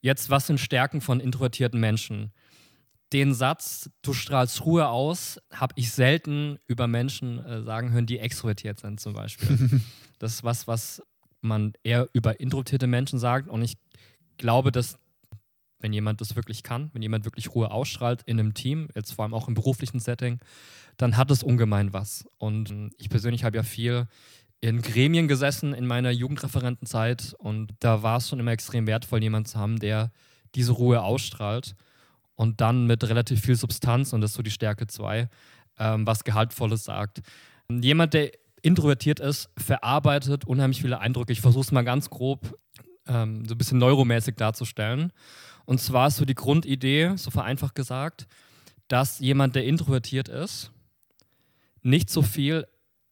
Jetzt, 0.00 0.30
was 0.30 0.46
sind 0.46 0.60
Stärken 0.60 1.00
von 1.00 1.20
introvertierten 1.20 1.80
Menschen? 1.80 2.32
Den 3.12 3.34
Satz, 3.34 3.88
du 4.02 4.12
strahlst 4.12 4.64
Ruhe 4.64 4.88
aus, 4.88 5.40
habe 5.52 5.74
ich 5.76 5.92
selten 5.92 6.58
über 6.66 6.88
Menschen 6.88 7.38
äh, 7.44 7.62
sagen 7.62 7.92
hören, 7.92 8.06
die 8.06 8.18
extrovertiert 8.18 8.80
sind, 8.80 9.00
zum 9.00 9.12
Beispiel. 9.12 9.80
das 10.18 10.34
ist 10.34 10.44
was, 10.44 10.66
was 10.66 11.02
man 11.40 11.72
eher 11.84 12.08
über 12.12 12.40
introvertierte 12.40 12.88
Menschen 12.88 13.18
sagt. 13.18 13.48
Und 13.48 13.62
ich 13.62 13.78
glaube, 14.38 14.72
dass 14.72 14.98
wenn 15.78 15.92
jemand 15.92 16.20
das 16.20 16.34
wirklich 16.36 16.62
kann, 16.62 16.90
wenn 16.94 17.02
jemand 17.02 17.24
wirklich 17.24 17.54
Ruhe 17.54 17.70
ausstrahlt 17.70 18.22
in 18.26 18.40
einem 18.40 18.54
Team, 18.54 18.88
jetzt 18.94 19.12
vor 19.12 19.24
allem 19.24 19.34
auch 19.34 19.46
im 19.46 19.54
beruflichen 19.54 20.00
Setting, 20.00 20.40
dann 20.96 21.16
hat 21.16 21.30
es 21.30 21.42
ungemein 21.42 21.92
was. 21.92 22.26
Und 22.38 22.90
ich 22.98 23.08
persönlich 23.08 23.44
habe 23.44 23.56
ja 23.56 23.62
viel 23.62 24.08
in 24.60 24.80
Gremien 24.82 25.28
gesessen 25.28 25.74
in 25.74 25.86
meiner 25.86 26.10
Jugendreferentenzeit 26.10 27.34
und 27.38 27.74
da 27.80 28.02
war 28.02 28.16
es 28.16 28.28
schon 28.28 28.40
immer 28.40 28.52
extrem 28.52 28.86
wertvoll, 28.86 29.22
jemanden 29.22 29.46
zu 29.46 29.58
haben, 29.58 29.78
der 29.78 30.10
diese 30.54 30.72
Ruhe 30.72 31.02
ausstrahlt 31.02 31.76
und 32.36 32.60
dann 32.60 32.86
mit 32.86 33.02
relativ 33.04 33.40
viel 33.40 33.56
Substanz, 33.56 34.12
und 34.12 34.20
das 34.20 34.30
ist 34.30 34.36
so 34.36 34.42
die 34.42 34.50
Stärke 34.50 34.86
2, 34.86 35.28
ähm, 35.78 36.06
was 36.06 36.24
Gehaltvolles 36.24 36.84
sagt. 36.84 37.22
Jemand, 37.68 38.14
der 38.14 38.30
introvertiert 38.62 39.20
ist, 39.20 39.50
verarbeitet 39.56 40.44
unheimlich 40.44 40.80
viele 40.80 41.00
Eindrücke. 41.00 41.32
Ich 41.32 41.40
versuche 41.40 41.64
es 41.64 41.72
mal 41.72 41.82
ganz 41.82 42.10
grob 42.10 42.56
ähm, 43.08 43.44
so 43.46 43.54
ein 43.54 43.58
bisschen 43.58 43.78
neuromäßig 43.78 44.36
darzustellen. 44.36 45.12
Und 45.64 45.80
zwar 45.80 46.08
ist 46.08 46.16
so 46.16 46.24
die 46.24 46.34
Grundidee, 46.34 47.12
so 47.16 47.30
vereinfacht 47.30 47.74
gesagt, 47.74 48.26
dass 48.88 49.18
jemand, 49.18 49.56
der 49.56 49.64
introvertiert 49.64 50.28
ist, 50.28 50.70
nicht 51.82 52.10
so 52.10 52.22
viel 52.22 52.66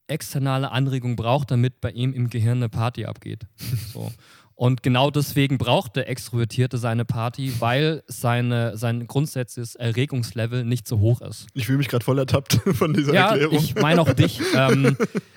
externe 0.07 0.71
Anregung 0.71 1.17
braucht, 1.17 1.51
damit 1.51 1.81
bei 1.81 1.91
ihm 1.91 2.13
im 2.13 2.29
Gehirn 2.31 2.59
eine 2.59 2.69
Party 2.69 3.07
abgeht. 3.07 3.47
So. 3.93 4.13
Und 4.57 4.83
genau 4.83 5.11
deswegen 5.11 5.59
braucht 5.59 5.97
der 5.97 6.09
Extrovertierte 6.09 6.79
seine 6.79 7.05
Party, 7.05 7.53
weil 7.59 8.05
seine, 8.07 8.77
sein 8.77 9.07
grundsätzliches 9.07 9.75
Erregungslevel 9.75 10.65
nicht 10.65 10.87
so 10.87 11.01
hoch 11.01 11.21
ist. 11.23 11.47
Ich 11.55 11.67
fühle 11.67 11.79
mich 11.79 11.89
gerade 11.89 12.05
voll 12.05 12.19
ertappt 12.19 12.55
von 12.73 12.95
dieser 12.95 13.15
ja, 13.15 13.31
Erklärung. 13.31 13.59
Ich 13.59 13.75
meine 13.75 14.01
auch 14.01 14.13
dich. 14.13 14.41
ähm, 14.57 14.97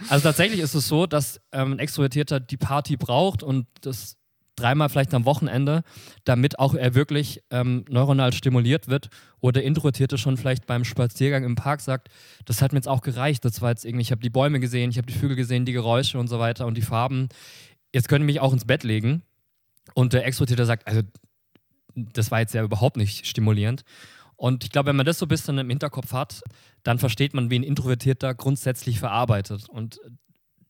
also 0.10 0.24
tatsächlich 0.24 0.60
ist 0.60 0.76
es 0.76 0.88
so, 0.88 1.08
dass 1.08 1.42
ähm, 1.52 1.74
ein 1.74 1.80
Extrovertierter 1.80 2.40
die 2.40 2.58
Party 2.58 2.96
braucht 2.96 3.42
und 3.42 3.66
das 3.82 4.18
dreimal 4.58 4.90
vielleicht 4.90 5.14
am 5.14 5.26
Wochenende, 5.26 5.84
damit 6.26 6.60
auch 6.60 6.74
er 6.74 6.94
wirklich 6.96 7.44
ähm, 7.52 7.86
neuronal 7.90 8.34
stimuliert 8.34 8.88
wird. 8.88 9.10
Oder 9.40 9.64
Introvertierte 9.64 10.18
schon 10.18 10.36
vielleicht 10.36 10.66
beim 10.66 10.84
Spaziergang 10.84 11.44
im 11.44 11.56
Park 11.56 11.80
sagt, 11.80 12.10
das 12.46 12.62
hat 12.62 12.74
mir 12.74 12.80
jetzt 12.80 12.88
auch 12.88 13.02
gereicht. 13.02 13.46
Das 13.46 13.62
war 13.62 13.70
jetzt 13.70 13.86
irgendwie, 13.86 14.02
ich 14.02 14.12
habe 14.12 14.22
die 14.22 14.32
Bäume 14.32 14.60
gesehen, 14.60 14.90
ich 14.90 14.98
habe 14.98 15.08
die 15.08 15.18
Vögel 15.18 15.36
gesehen, 15.36 15.66
die 15.66 15.74
Geräusche 15.74 16.20
und 16.20 16.28
so 16.28 16.40
weiter 16.40 16.66
und 16.66 16.76
die 16.76 16.82
Farben. 16.82 17.30
Jetzt 17.94 18.10
könnte 18.10 18.24
ich 18.24 18.34
mich 18.34 18.40
auch 18.40 18.54
ins 18.54 18.66
Bett 18.66 18.84
legen. 18.84 19.24
Und 19.94 20.14
der 20.14 20.26
Extrovertierte 20.26 20.66
sagt, 20.66 20.86
also 20.88 21.02
das 21.96 22.32
war 22.32 22.40
jetzt 22.40 22.54
ja 22.54 22.64
überhaupt 22.64 22.98
nicht 22.98 23.26
stimulierend. 23.26 23.84
Und 24.36 24.64
ich 24.64 24.70
glaube, 24.70 24.90
wenn 24.90 24.96
man 24.96 25.06
das 25.06 25.18
so 25.18 25.26
ein 25.26 25.30
bisschen 25.30 25.58
im 25.58 25.70
Hinterkopf 25.70 26.14
hat, 26.14 26.42
dann 26.84 27.00
versteht 27.00 27.34
man, 27.34 27.50
wie 27.50 27.58
ein 27.58 27.64
Introvertierter 27.64 28.36
grundsätzlich 28.36 29.00
verarbeitet. 29.00 29.68
Und 29.68 30.00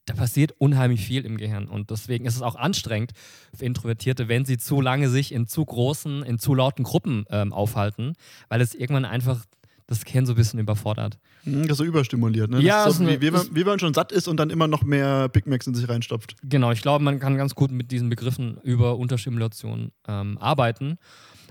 da 0.06 0.14
passiert 0.14 0.54
unheimlich 0.58 1.04
viel 1.04 1.26
im 1.26 1.36
Gehirn. 1.36 1.68
Und 1.68 1.90
deswegen 1.90 2.24
ist 2.24 2.36
es 2.36 2.42
auch 2.42 2.56
anstrengend 2.56 3.12
für 3.54 3.66
Introvertierte, 3.66 4.28
wenn 4.28 4.46
sie 4.46 4.56
zu 4.56 4.80
lange 4.80 5.10
sich 5.10 5.32
in 5.32 5.46
zu 5.46 5.64
großen, 5.64 6.22
in 6.22 6.38
zu 6.38 6.54
lauten 6.54 6.82
Gruppen 6.82 7.26
ähm, 7.30 7.52
aufhalten, 7.52 8.14
weil 8.48 8.62
es 8.62 8.74
irgendwann 8.74 9.04
einfach 9.04 9.44
das 9.86 10.04
Gehirn 10.04 10.26
so 10.26 10.32
ein 10.32 10.36
bisschen 10.36 10.60
überfordert. 10.60 11.18
Hm, 11.52 11.62
das 11.62 11.72
ist 11.72 11.78
so 11.78 11.84
überstimuliert, 11.84 12.50
ne? 12.50 12.60
Ja, 12.60 12.90
so, 12.90 13.06
wie, 13.06 13.20
wie, 13.20 13.30
man, 13.30 13.46
wie 13.52 13.64
man 13.64 13.78
schon 13.78 13.94
satt 13.94 14.12
ist 14.12 14.28
und 14.28 14.36
dann 14.38 14.50
immer 14.50 14.68
noch 14.68 14.82
mehr 14.82 15.28
Big 15.28 15.46
Macs 15.46 15.66
in 15.66 15.74
sich 15.74 15.88
reinstopft. 15.88 16.36
Genau, 16.42 16.72
ich 16.72 16.82
glaube, 16.82 17.04
man 17.04 17.20
kann 17.20 17.36
ganz 17.36 17.54
gut 17.54 17.70
mit 17.70 17.90
diesen 17.90 18.08
Begriffen 18.08 18.58
über 18.62 18.96
Unterstimulation 18.96 19.92
ähm, 20.06 20.38
arbeiten. 20.38 20.98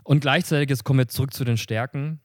Und 0.03 0.21
gleichzeitig, 0.21 0.69
jetzt 0.69 0.83
kommen 0.83 0.99
wir 0.99 1.07
zurück 1.07 1.33
zu 1.33 1.43
den 1.43 1.57
Stärken 1.57 2.21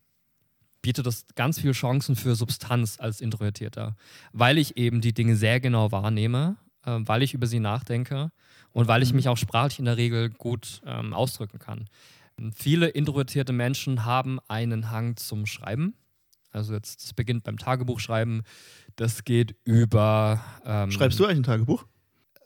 bietet 0.82 1.06
das 1.06 1.26
ganz 1.36 1.60
viele 1.60 1.72
Chancen 1.72 2.16
für 2.16 2.34
Substanz 2.34 2.98
als 3.00 3.20
Introvertierter, 3.20 3.96
weil 4.32 4.58
ich 4.58 4.76
eben 4.76 5.00
die 5.00 5.14
Dinge 5.14 5.36
sehr 5.36 5.60
genau 5.60 5.92
wahrnehme, 5.92 6.56
äh, 6.84 6.98
weil 6.98 7.22
ich 7.22 7.34
über 7.34 7.46
sie 7.46 7.60
nachdenke 7.60 8.32
und 8.72 8.88
weil 8.88 9.02
ich 9.02 9.10
mhm. 9.10 9.16
mich 9.16 9.28
auch 9.28 9.36
sprachlich 9.38 9.78
in 9.78 9.86
der 9.86 9.96
Regel 9.96 10.30
gut 10.30 10.82
ähm, 10.84 11.14
ausdrücken 11.14 11.58
kann. 11.58 11.88
Viele 12.54 12.88
introvertierte 12.88 13.52
Menschen 13.52 14.04
haben 14.04 14.40
einen 14.48 14.90
Hang 14.90 15.16
zum 15.16 15.46
Schreiben. 15.46 15.94
Also 16.52 16.74
jetzt, 16.74 17.02
das 17.02 17.14
beginnt 17.14 17.44
beim 17.44 17.56
Tagebuchschreiben. 17.56 18.42
Das 18.96 19.24
geht 19.24 19.56
über. 19.64 20.40
Ähm, 20.64 20.90
Schreibst 20.90 21.18
du 21.18 21.24
eigentlich 21.24 21.38
ein 21.38 21.42
Tagebuch? 21.44 21.86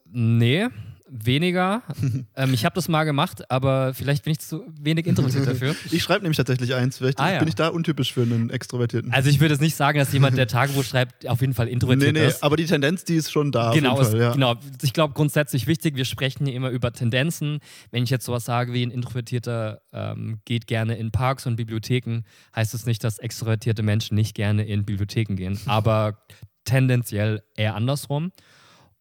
Nee, 0.05 0.69
weniger. 1.09 1.83
ähm, 2.37 2.55
ich 2.55 2.65
habe 2.65 2.75
das 2.75 2.89
mal 2.89 3.05
gemacht, 3.05 3.51
aber 3.51 3.95
vielleicht 3.95 4.25
bin 4.25 4.33
ich 4.33 4.41
zu 4.41 4.65
wenig 4.81 5.07
introvertiert 5.07 5.47
dafür. 5.49 5.75
Ich 5.91 6.03
schreibe 6.03 6.23
nämlich 6.23 6.37
tatsächlich 6.37 6.75
eins. 6.75 6.99
Vielleicht 6.99 7.21
ah, 7.21 7.33
ja. 7.33 7.39
bin 7.39 7.49
ich 7.49 7.55
da 7.55 7.69
untypisch 7.69 8.13
für 8.13 8.23
einen 8.23 8.51
Extrovertierten. 8.51 9.13
Also 9.13 9.31
ich 9.31 9.41
würde 9.41 9.55
jetzt 9.55 9.61
nicht 9.61 9.77
sagen, 9.77 9.99
dass 9.99 10.13
jemand, 10.13 10.37
der 10.37 10.47
Tagebuch 10.47 10.85
schreibt, 10.85 11.27
auf 11.29 11.41
jeden 11.41 11.55
Fall 11.55 11.69
introvertiert 11.69 12.13
nee, 12.13 12.21
nee, 12.21 12.27
ist. 12.27 12.43
Aber 12.43 12.57
die 12.57 12.67
Tendenz, 12.67 13.05
die 13.05 13.17
ist 13.17 13.31
schon 13.31 13.53
da. 13.53 13.73
Genau, 13.73 13.97
Fall, 13.97 14.19
ja. 14.19 14.33
genau. 14.33 14.57
Ich 14.83 14.93
glaube 14.93 15.15
grundsätzlich 15.15 15.67
wichtig, 15.67 15.97
wir 15.97 16.05
sprechen 16.05 16.47
hier 16.47 16.55
immer 16.55 16.71
über 16.71 16.93
Tendenzen. 16.93 17.61
Wenn 17.91 18.05
ich 18.05 18.11
jetzt 18.11 18.25
sowas 18.25 18.45
sage 18.45 18.73
wie 18.73 18.85
ein 18.85 18.91
Introvertierter 18.91 19.81
ähm, 19.93 20.41
geht 20.45 20.67
gerne 20.67 20.97
in 20.97 21.13
Parks 21.13 21.47
und 21.47 21.57
Bibliotheken, 21.57 22.23
heißt 22.55 22.75
das 22.75 22.87
nicht, 22.87 23.05
dass 23.05 23.19
extrovertierte 23.19 23.83
Menschen 23.83 24.15
nicht 24.15 24.35
gerne 24.35 24.65
in 24.65 24.85
Bibliotheken 24.85 25.37
gehen. 25.37 25.59
Aber 25.67 26.19
tendenziell 26.65 27.43
eher 27.57 27.75
andersrum. 27.75 28.33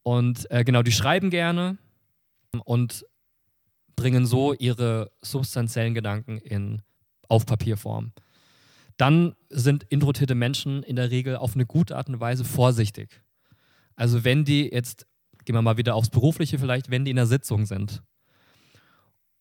Und 0.04 0.50
äh, 0.52 0.64
genau, 0.64 0.84
die 0.84 0.92
schreiben 0.92 1.32
gerne, 1.32 1.78
und 2.60 3.06
bringen 3.96 4.26
so 4.26 4.54
ihre 4.54 5.12
substanziellen 5.22 5.94
Gedanken 5.94 6.38
in, 6.38 6.82
auf 7.28 7.46
Papierform. 7.46 8.12
Dann 8.98 9.36
sind 9.50 9.84
introvertierte 9.90 10.36
Menschen 10.36 10.84
in 10.84 10.96
der 10.96 11.12
Regel 11.12 11.36
auf 11.38 11.56
eine 11.56 11.66
gute 11.66 11.98
Art 11.98 12.10
und 12.10 12.20
Weise 12.20 12.46
vorsichtig. 12.46 13.22
Also 13.96 14.24
wenn 14.24 14.46
die 14.46 14.70
jetzt, 14.72 15.06
gehen 15.44 15.56
wir 15.56 15.62
mal 15.62 15.78
wieder 15.78 15.96
aufs 15.96 16.10
Berufliche 16.10 16.60
vielleicht, 16.60 16.90
wenn 16.90 17.06
die 17.06 17.12
in 17.12 17.18
der 17.18 17.28
Sitzung 17.28 17.66
sind 17.66 18.04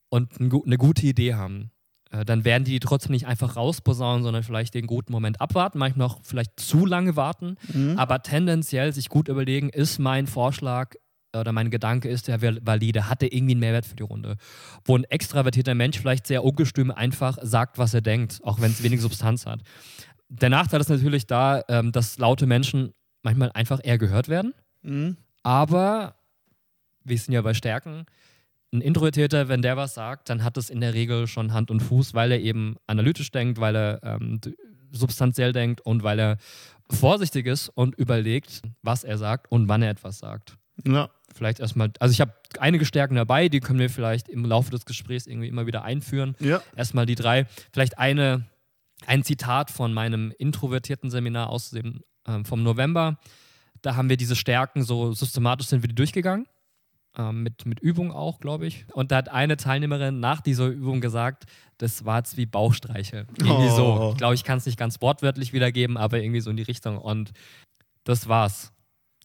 und 0.09 0.39
eine 0.39 0.77
gute 0.77 1.05
Idee 1.05 1.35
haben, 1.35 1.71
äh, 2.11 2.25
dann 2.25 2.45
werden 2.45 2.63
die 2.63 2.79
trotzdem 2.79 3.11
nicht 3.11 3.27
einfach 3.27 3.55
rausposaunen, 3.55 4.23
sondern 4.23 4.43
vielleicht 4.43 4.73
den 4.73 4.87
guten 4.87 5.11
Moment 5.11 5.41
abwarten, 5.41 5.79
manchmal 5.79 6.07
noch 6.07 6.19
vielleicht 6.23 6.59
zu 6.59 6.85
lange 6.85 7.15
warten, 7.15 7.57
mhm. 7.73 7.97
aber 7.97 8.23
tendenziell 8.23 8.93
sich 8.93 9.09
gut 9.09 9.27
überlegen, 9.27 9.69
ist 9.69 9.99
mein 9.99 10.27
Vorschlag 10.27 10.95
oder 11.39 11.51
mein 11.51 11.69
Gedanke 11.69 12.09
ist, 12.09 12.27
der 12.27 12.41
valide, 12.41 13.09
hat 13.09 13.23
er 13.23 13.31
irgendwie 13.31 13.53
einen 13.53 13.59
Mehrwert 13.59 13.85
für 13.85 13.95
die 13.95 14.03
Runde. 14.03 14.37
Wo 14.83 14.97
ein 14.97 15.03
extravertierter 15.05 15.75
Mensch 15.75 15.99
vielleicht 15.99 16.27
sehr 16.27 16.43
ungestüm 16.43 16.91
einfach 16.91 17.37
sagt, 17.41 17.77
was 17.77 17.93
er 17.93 18.01
denkt, 18.01 18.39
auch 18.43 18.59
wenn 18.61 18.71
es 18.71 18.83
wenig 18.83 19.01
Substanz 19.01 19.45
hat. 19.45 19.61
Der 20.29 20.49
Nachteil 20.49 20.81
ist 20.81 20.89
natürlich 20.89 21.27
da, 21.27 21.63
ähm, 21.69 21.91
dass 21.91 22.17
laute 22.17 22.47
Menschen 22.47 22.93
manchmal 23.23 23.51
einfach 23.53 23.79
eher 23.83 23.97
gehört 23.97 24.29
werden. 24.29 24.53
Mhm. 24.81 25.17
Aber 25.43 26.15
wir 27.03 27.17
sind 27.17 27.33
ja 27.33 27.41
bei 27.41 27.53
Stärken. 27.53 28.05
Ein 28.73 28.81
Introvertierter, 28.81 29.47
wenn 29.47 29.61
der 29.61 29.77
was 29.77 29.93
sagt, 29.93 30.29
dann 30.29 30.43
hat 30.43 30.57
das 30.57 30.69
in 30.69 30.81
der 30.81 30.93
Regel 30.93 31.27
schon 31.27 31.53
Hand 31.53 31.71
und 31.71 31.81
Fuß, 31.81 32.13
weil 32.13 32.31
er 32.31 32.39
eben 32.39 32.75
analytisch 32.87 33.31
denkt, 33.31 33.59
weil 33.59 33.75
er 33.75 34.03
ähm, 34.03 34.41
substanziell 34.91 35.53
denkt 35.53 35.81
und 35.81 36.03
weil 36.03 36.19
er 36.19 36.37
vorsichtig 36.89 37.47
ist 37.47 37.69
und 37.69 37.95
überlegt, 37.95 38.61
was 38.81 39.03
er 39.03 39.17
sagt 39.17 39.51
und 39.51 39.67
wann 39.69 39.81
er 39.81 39.91
etwas 39.91 40.19
sagt. 40.19 40.57
Ja 40.85 41.09
vielleicht 41.35 41.59
erstmal, 41.59 41.91
also 41.99 42.11
ich 42.11 42.21
habe 42.21 42.33
einige 42.59 42.85
Stärken 42.85 43.15
dabei, 43.15 43.49
die 43.49 43.59
können 43.59 43.79
wir 43.79 43.89
vielleicht 43.89 44.29
im 44.29 44.45
Laufe 44.45 44.71
des 44.71 44.85
Gesprächs 44.85 45.27
irgendwie 45.27 45.47
immer 45.47 45.67
wieder 45.67 45.83
einführen. 45.83 46.35
Ja. 46.39 46.61
Erstmal 46.75 47.05
die 47.05 47.15
drei. 47.15 47.45
Vielleicht 47.73 47.97
eine, 47.97 48.45
ein 49.05 49.23
Zitat 49.23 49.69
von 49.69 49.93
meinem 49.93 50.33
introvertierten 50.37 51.09
Seminar 51.09 51.49
aus 51.49 51.69
dem, 51.71 52.01
ähm, 52.27 52.45
vom 52.45 52.63
November. 52.63 53.19
Da 53.81 53.95
haben 53.95 54.09
wir 54.09 54.17
diese 54.17 54.35
Stärken 54.35 54.83
so 54.83 55.13
systematisch 55.13 55.67
sind 55.67 55.83
wir 55.83 55.89
die 55.89 55.95
durchgegangen. 55.95 56.47
Ähm, 57.17 57.43
mit, 57.43 57.65
mit 57.65 57.79
Übung 57.79 58.11
auch, 58.11 58.39
glaube 58.39 58.67
ich. 58.67 58.85
Und 58.91 59.11
da 59.11 59.17
hat 59.17 59.29
eine 59.29 59.55
Teilnehmerin 59.55 60.19
nach 60.19 60.41
dieser 60.41 60.67
Übung 60.67 60.99
gesagt, 60.99 61.45
das 61.77 62.03
war 62.03 62.17
jetzt 62.17 62.35
wie 62.35 62.45
Bauchstreiche. 62.45 63.25
Irgendwie 63.37 63.69
oh. 63.69 63.75
so. 63.75 64.09
Ich 64.11 64.17
glaube, 64.17 64.35
ich 64.35 64.43
kann 64.43 64.57
es 64.57 64.65
nicht 64.65 64.77
ganz 64.77 65.01
wortwörtlich 65.01 65.53
wiedergeben, 65.53 65.95
aber 65.95 66.21
irgendwie 66.21 66.41
so 66.41 66.49
in 66.49 66.57
die 66.57 66.63
Richtung. 66.63 66.97
Und 66.97 67.31
das 68.03 68.27
war's 68.27 68.74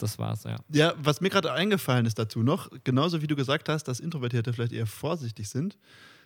das 0.02 0.18
war's, 0.18 0.44
ja. 0.44 0.56
Ja, 0.72 0.94
was 0.98 1.20
mir 1.20 1.30
gerade 1.30 1.52
eingefallen 1.52 2.06
ist 2.06 2.18
dazu 2.18 2.42
noch, 2.42 2.70
genauso 2.84 3.22
wie 3.22 3.26
du 3.26 3.36
gesagt 3.36 3.68
hast, 3.68 3.84
dass 3.84 4.00
Introvertierte 4.00 4.52
vielleicht 4.52 4.72
eher 4.72 4.86
vorsichtig 4.86 5.48
sind, 5.48 5.76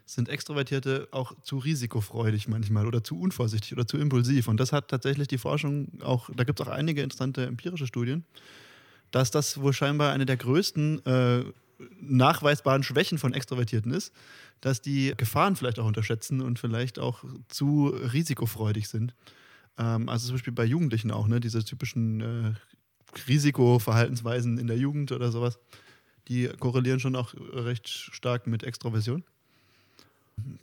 sind 0.07 0.29
Extrovertierte 0.29 1.09
auch 1.13 1.33
zu 1.43 1.59
risikofreudig 1.59 2.49
manchmal 2.49 2.87
oder 2.87 3.03
zu 3.03 3.19
unvorsichtig 3.19 3.73
oder 3.73 3.87
zu 3.87 3.97
impulsiv. 3.97 4.49
Und 4.49 4.61
das 4.61 4.73
hat 4.73 4.89
tatsächlich 4.89 5.29
die 5.29 5.39
Forschung 5.39 5.89
auch, 6.03 6.29
da 6.35 6.45
gibt 6.45 6.61
es 6.61 6.67
auch 6.67 6.71
einige 6.71 7.03
interessante 7.03 7.47
empirische 7.47 7.87
Studien, 7.87 8.25
dass 9.11 9.31
das 9.31 9.61
wohl 9.61 9.73
scheinbar 9.73 10.13
eine 10.13 10.27
der 10.27 10.37
größten 10.37 11.07
äh, 11.07 11.45
nachweisbaren 12.01 12.83
Schwächen 12.83 13.19
von 13.19 13.33
Extrovertierten 13.33 13.93
ist, 13.93 14.13
dass 14.61 14.81
die 14.81 15.15
Gefahren 15.17 15.57
vielleicht 15.57 15.79
auch 15.79 15.87
unterschätzen 15.87 16.41
und 16.41 16.59
vielleicht 16.59 16.99
auch 16.99 17.25
zu 17.49 17.89
risikofreudig 17.89 18.89
sind. 18.89 19.15
Ähm, 19.79 20.09
also 20.09 20.27
zum 20.27 20.37
Beispiel 20.37 20.53
bei 20.53 20.65
Jugendlichen 20.65 21.11
auch, 21.11 21.27
ne? 21.27 21.41
diese 21.41 21.65
typischen 21.65 22.21
äh, 22.21 22.53
Risikoverhaltensweisen 23.29 24.59
in 24.59 24.67
der 24.67 24.77
Jugend 24.77 25.13
oder 25.13 25.31
sowas, 25.31 25.59
die 26.29 26.49
korrelieren 26.59 27.01
schon 27.01 27.17
auch 27.17 27.35
recht 27.53 27.89
stark 27.89 28.47
mit 28.47 28.63
Extroversion. 28.63 29.25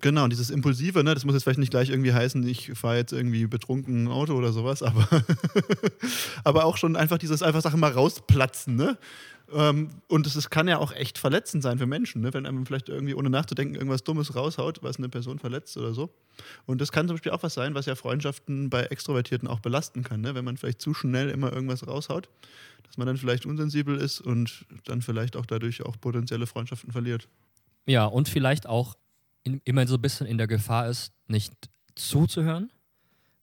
Genau, 0.01 0.27
dieses 0.27 0.49
Impulsive, 0.49 1.03
ne, 1.03 1.13
das 1.13 1.23
muss 1.23 1.33
jetzt 1.33 1.43
vielleicht 1.43 1.59
nicht 1.59 1.71
gleich 1.71 1.89
irgendwie 1.89 2.11
heißen, 2.11 2.45
ich 2.45 2.71
fahre 2.73 2.97
jetzt 2.97 3.13
irgendwie 3.13 3.47
betrunken 3.47 4.03
ein 4.03 4.07
Auto 4.09 4.33
oder 4.33 4.51
sowas, 4.51 4.83
aber, 4.83 5.07
aber 6.43 6.65
auch 6.65 6.75
schon 6.75 6.97
einfach 6.97 7.17
dieses 7.17 7.41
einfach 7.41 7.61
Sachen 7.61 7.79
mal 7.79 7.91
rausplatzen, 7.91 8.75
ne? 8.75 8.97
Ähm, 9.53 9.89
und 10.07 10.25
es 10.25 10.49
kann 10.49 10.67
ja 10.67 10.77
auch 10.77 10.91
echt 10.93 11.17
verletzend 11.17 11.63
sein 11.63 11.77
für 11.77 11.85
Menschen, 11.85 12.21
ne? 12.21 12.33
wenn 12.33 12.45
einem 12.45 12.65
vielleicht 12.65 12.89
irgendwie 12.89 13.13
ohne 13.13 13.29
nachzudenken 13.29 13.75
irgendwas 13.75 14.03
Dummes 14.03 14.35
raushaut, 14.35 14.81
was 14.83 14.97
eine 14.97 15.09
Person 15.09 15.39
verletzt 15.39 15.75
oder 15.77 15.93
so. 15.93 16.09
Und 16.65 16.81
das 16.81 16.91
kann 16.91 17.07
zum 17.07 17.15
Beispiel 17.15 17.31
auch 17.31 17.43
was 17.43 17.53
sein, 17.53 17.75
was 17.75 17.85
ja 17.85 17.95
Freundschaften 17.95 18.69
bei 18.69 18.83
Extrovertierten 18.83 19.47
auch 19.47 19.59
belasten 19.59 20.03
kann, 20.03 20.21
ne? 20.21 20.35
wenn 20.35 20.45
man 20.45 20.57
vielleicht 20.57 20.81
zu 20.81 20.93
schnell 20.93 21.29
immer 21.29 21.51
irgendwas 21.51 21.85
raushaut, 21.85 22.29
dass 22.83 22.97
man 22.97 23.07
dann 23.07 23.17
vielleicht 23.17 23.45
unsensibel 23.45 23.97
ist 23.97 24.21
und 24.21 24.65
dann 24.85 25.01
vielleicht 25.01 25.35
auch 25.35 25.45
dadurch 25.45 25.83
auch 25.83 25.99
potenzielle 25.99 26.47
Freundschaften 26.47 26.91
verliert. 26.91 27.27
Ja, 27.85 28.05
und 28.05 28.29
vielleicht 28.29 28.67
auch 28.67 28.95
in, 29.43 29.61
immer 29.65 29.87
so 29.87 29.95
ein 29.95 30.01
bisschen 30.01 30.27
in 30.27 30.37
der 30.37 30.47
Gefahr 30.47 30.87
ist, 30.87 31.13
nicht 31.27 31.53
zuzuhören, 31.95 32.71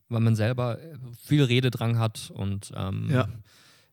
weil 0.08 0.20
man 0.20 0.36
selber 0.36 0.78
viel 1.22 1.42
Rededrang 1.42 1.98
hat 1.98 2.30
und 2.34 2.72
ähm, 2.74 3.08
ja. 3.10 3.28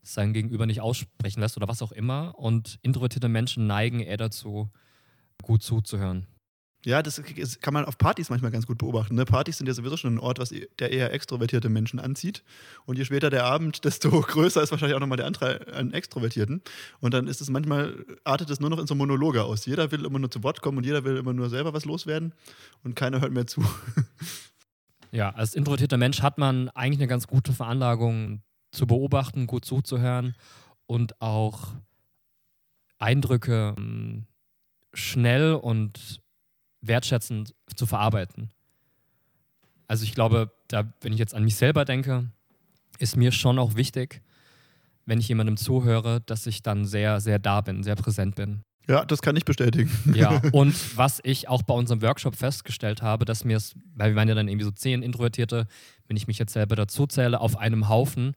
Sein 0.06 0.32
Gegenüber 0.32 0.66
nicht 0.66 0.80
aussprechen 0.80 1.40
lässt 1.40 1.56
oder 1.56 1.68
was 1.68 1.82
auch 1.82 1.92
immer. 1.92 2.34
Und 2.38 2.78
introvertierte 2.82 3.28
Menschen 3.28 3.66
neigen 3.66 4.00
eher 4.00 4.16
dazu, 4.16 4.70
gut 5.42 5.62
zuzuhören. 5.62 6.26
Ja, 6.84 7.02
das 7.02 7.20
kann 7.60 7.74
man 7.74 7.84
auf 7.84 7.98
Partys 7.98 8.30
manchmal 8.30 8.52
ganz 8.52 8.64
gut 8.64 8.78
beobachten. 8.78 9.16
Ne? 9.16 9.24
Partys 9.24 9.58
sind 9.58 9.66
ja 9.66 9.74
sowieso 9.74 9.96
schon 9.96 10.14
ein 10.14 10.18
Ort, 10.20 10.38
was 10.38 10.54
der 10.78 10.92
eher 10.92 11.12
extrovertierte 11.12 11.68
Menschen 11.68 11.98
anzieht. 11.98 12.44
Und 12.84 12.96
je 12.96 13.04
später 13.04 13.28
der 13.28 13.44
Abend, 13.44 13.84
desto 13.84 14.08
größer 14.20 14.62
ist 14.62 14.70
wahrscheinlich 14.70 14.94
auch 14.94 15.00
nochmal 15.00 15.16
der 15.16 15.26
Anteil 15.26 15.68
an 15.72 15.92
Extrovertierten. 15.92 16.62
Und 17.00 17.12
dann 17.12 17.26
ist 17.26 17.40
es 17.40 17.50
manchmal, 17.50 18.04
artet 18.22 18.50
es 18.50 18.60
nur 18.60 18.70
noch 18.70 18.78
in 18.78 18.86
so 18.86 18.94
Monologe 18.94 19.42
aus. 19.42 19.66
Jeder 19.66 19.90
will 19.90 20.04
immer 20.04 20.20
nur 20.20 20.30
zu 20.30 20.44
Wort 20.44 20.62
kommen 20.62 20.78
und 20.78 20.86
jeder 20.86 21.02
will 21.02 21.16
immer 21.16 21.32
nur 21.32 21.50
selber 21.50 21.74
was 21.74 21.86
loswerden 21.86 22.34
und 22.84 22.94
keiner 22.94 23.20
hört 23.20 23.32
mehr 23.32 23.46
zu. 23.46 23.64
Ja, 25.12 25.30
als 25.30 25.54
introvertierter 25.54 25.96
Mensch 25.96 26.20
hat 26.20 26.36
man 26.36 26.68
eigentlich 26.70 26.98
eine 26.98 27.06
ganz 27.06 27.26
gute 27.26 27.52
Veranlagung 27.52 28.42
zu 28.70 28.86
beobachten, 28.86 29.46
gut 29.46 29.64
zuzuhören 29.64 30.34
und 30.86 31.20
auch 31.20 31.74
Eindrücke 32.98 33.74
ähm, 33.76 34.26
schnell 34.92 35.54
und 35.54 36.20
wertschätzend 36.80 37.54
zu 37.74 37.86
verarbeiten. 37.86 38.50
Also 39.88 40.04
ich 40.04 40.14
glaube, 40.14 40.52
da, 40.68 40.92
wenn 41.00 41.12
ich 41.12 41.18
jetzt 41.18 41.34
an 41.34 41.44
mich 41.44 41.56
selber 41.56 41.84
denke, 41.84 42.30
ist 42.98 43.16
mir 43.16 43.32
schon 43.32 43.58
auch 43.58 43.74
wichtig, 43.74 44.22
wenn 45.04 45.20
ich 45.20 45.28
jemandem 45.28 45.56
zuhöre, 45.56 46.20
dass 46.22 46.46
ich 46.46 46.62
dann 46.62 46.84
sehr, 46.84 47.20
sehr 47.20 47.38
da 47.38 47.60
bin, 47.60 47.82
sehr 47.82 47.94
präsent 47.94 48.34
bin. 48.34 48.62
Ja, 48.88 49.04
das 49.04 49.20
kann 49.20 49.36
ich 49.36 49.44
bestätigen. 49.44 49.90
Ja, 50.14 50.40
und 50.52 50.74
was 50.96 51.20
ich 51.24 51.48
auch 51.48 51.62
bei 51.62 51.74
unserem 51.74 52.02
Workshop 52.02 52.36
festgestellt 52.36 53.02
habe, 53.02 53.24
dass 53.24 53.44
mir 53.44 53.56
es, 53.56 53.74
weil 53.94 54.12
wir 54.12 54.16
waren 54.16 54.28
ja 54.28 54.34
dann 54.34 54.48
irgendwie 54.48 54.64
so 54.64 54.70
zehn 54.70 55.02
Introvertierte, 55.02 55.66
wenn 56.06 56.16
ich 56.16 56.26
mich 56.26 56.38
jetzt 56.38 56.52
selber 56.52 56.76
dazu 56.76 57.06
zähle, 57.06 57.40
auf 57.40 57.58
einem 57.58 57.88
Haufen, 57.88 58.34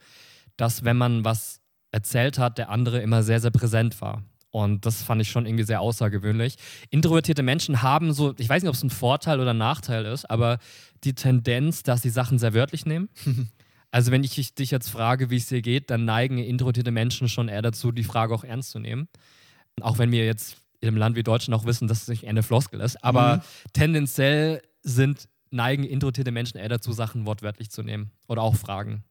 dass 0.57 0.83
wenn 0.83 0.97
man 0.97 1.23
was 1.23 1.61
erzählt 1.91 2.39
hat, 2.39 2.57
der 2.57 2.69
andere 2.69 2.99
immer 2.99 3.23
sehr, 3.23 3.39
sehr 3.39 3.51
präsent 3.51 4.01
war. 4.01 4.23
Und 4.51 4.85
das 4.85 5.03
fand 5.03 5.21
ich 5.21 5.29
schon 5.29 5.45
irgendwie 5.45 5.63
sehr 5.63 5.81
außergewöhnlich. 5.81 6.55
Introvertierte 6.89 7.43
Menschen 7.43 7.83
haben 7.83 8.13
so, 8.13 8.33
ich 8.37 8.49
weiß 8.49 8.63
nicht, 8.63 8.69
ob 8.69 8.75
es 8.75 8.83
ein 8.83 8.89
Vorteil 8.89 9.39
oder 9.39 9.51
ein 9.51 9.57
Nachteil 9.57 10.05
ist, 10.05 10.29
aber 10.29 10.57
die 11.03 11.13
Tendenz, 11.13 11.83
dass 11.83 12.01
sie 12.01 12.09
Sachen 12.09 12.39
sehr 12.39 12.55
wörtlich 12.55 12.85
nehmen. 12.85 13.09
also 13.91 14.11
wenn 14.11 14.23
ich 14.23 14.55
dich 14.55 14.71
jetzt 14.71 14.89
frage, 14.89 15.29
wie 15.29 15.37
es 15.37 15.47
dir 15.47 15.61
geht, 15.61 15.91
dann 15.91 16.05
neigen 16.05 16.39
introvertierte 16.39 16.91
Menschen 16.91 17.29
schon 17.29 17.47
eher 17.47 17.61
dazu, 17.61 17.91
die 17.91 18.03
Frage 18.03 18.33
auch 18.33 18.43
ernst 18.43 18.71
zu 18.71 18.79
nehmen. 18.79 19.07
Auch 19.81 19.97
wenn 19.97 20.11
wir 20.11 20.25
jetzt 20.25 20.57
in 20.81 20.87
einem 20.87 20.97
Land 20.97 21.15
wie 21.15 21.23
Deutschland 21.23 21.59
auch 21.59 21.65
wissen, 21.65 21.87
dass 21.87 22.03
es 22.03 22.07
nicht 22.07 22.27
eine 22.27 22.43
Floskel 22.43 22.79
ist. 22.79 23.03
Aber 23.03 23.37
mhm. 23.37 23.41
tendenziell 23.73 24.61
sind, 24.81 25.27
neigen 25.51 25.83
introvertierte 25.83 26.31
Menschen 26.31 26.57
eher 26.57 26.69
dazu, 26.69 26.91
Sachen 26.93 27.25
wortwörtlich 27.25 27.69
zu 27.69 27.83
nehmen 27.83 28.11
oder 28.27 28.41
auch 28.41 28.55
Fragen. 28.55 29.03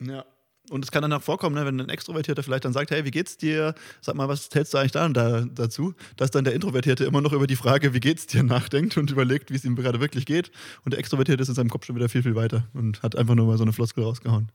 Ja. 0.00 0.24
Und 0.68 0.84
es 0.84 0.90
kann 0.90 1.02
dann 1.02 1.12
auch 1.12 1.22
vorkommen, 1.22 1.54
ne, 1.54 1.64
wenn 1.64 1.80
ein 1.80 1.88
Extrovertierter 1.88 2.42
vielleicht 2.42 2.64
dann 2.64 2.72
sagt, 2.72 2.90
hey, 2.90 3.04
wie 3.04 3.12
geht's 3.12 3.36
dir? 3.36 3.74
Sag 4.00 4.16
mal, 4.16 4.28
was 4.28 4.48
hältst 4.52 4.74
du 4.74 4.78
eigentlich 4.78 4.92
da 4.92 5.08
dazu? 5.08 5.94
Dass 6.16 6.32
dann 6.32 6.44
der 6.44 6.54
Introvertierte 6.54 7.04
immer 7.04 7.20
noch 7.20 7.32
über 7.32 7.46
die 7.46 7.54
Frage, 7.54 7.94
wie 7.94 8.00
geht's 8.00 8.26
dir, 8.26 8.42
nachdenkt 8.44 8.96
und 8.96 9.10
überlegt, 9.10 9.50
wie 9.50 9.56
es 9.56 9.64
ihm 9.64 9.76
gerade 9.76 10.00
wirklich 10.00 10.26
geht. 10.26 10.50
Und 10.84 10.92
der 10.92 10.98
Extrovertierte 10.98 11.42
ist 11.42 11.48
in 11.48 11.54
seinem 11.54 11.70
Kopf 11.70 11.86
schon 11.86 11.94
wieder 11.94 12.08
viel, 12.08 12.24
viel 12.24 12.34
weiter 12.34 12.66
und 12.74 13.02
hat 13.02 13.16
einfach 13.16 13.36
nur 13.36 13.46
mal 13.46 13.58
so 13.58 13.62
eine 13.62 13.72
Floskel 13.72 14.02
rausgehauen. 14.02 14.50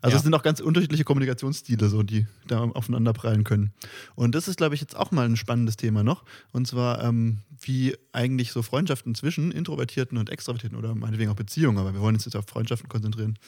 Also 0.00 0.14
ja. 0.14 0.18
es 0.18 0.22
sind 0.22 0.34
auch 0.34 0.42
ganz 0.42 0.60
unterschiedliche 0.60 1.04
Kommunikationsstile, 1.04 1.88
so, 1.88 2.02
die 2.02 2.26
da 2.46 2.60
aufeinander 2.60 3.12
prallen 3.12 3.44
können. 3.44 3.72
Und 4.14 4.34
das 4.34 4.48
ist, 4.48 4.56
glaube 4.56 4.74
ich, 4.74 4.80
jetzt 4.80 4.96
auch 4.96 5.10
mal 5.10 5.26
ein 5.26 5.36
spannendes 5.36 5.76
Thema 5.76 6.02
noch. 6.02 6.24
Und 6.52 6.66
zwar, 6.66 7.02
ähm, 7.02 7.38
wie 7.60 7.96
eigentlich 8.12 8.52
so 8.52 8.62
Freundschaften 8.62 9.14
zwischen 9.14 9.52
Introvertierten 9.52 10.18
und 10.18 10.30
Extrovertierten 10.30 10.78
oder 10.78 10.94
meinetwegen 10.94 11.30
auch 11.30 11.36
Beziehungen, 11.36 11.78
aber 11.78 11.94
wir 11.94 12.00
wollen 12.00 12.16
uns 12.16 12.24
jetzt 12.24 12.36
auf 12.36 12.46
Freundschaften 12.46 12.88
konzentrieren, 12.88 13.38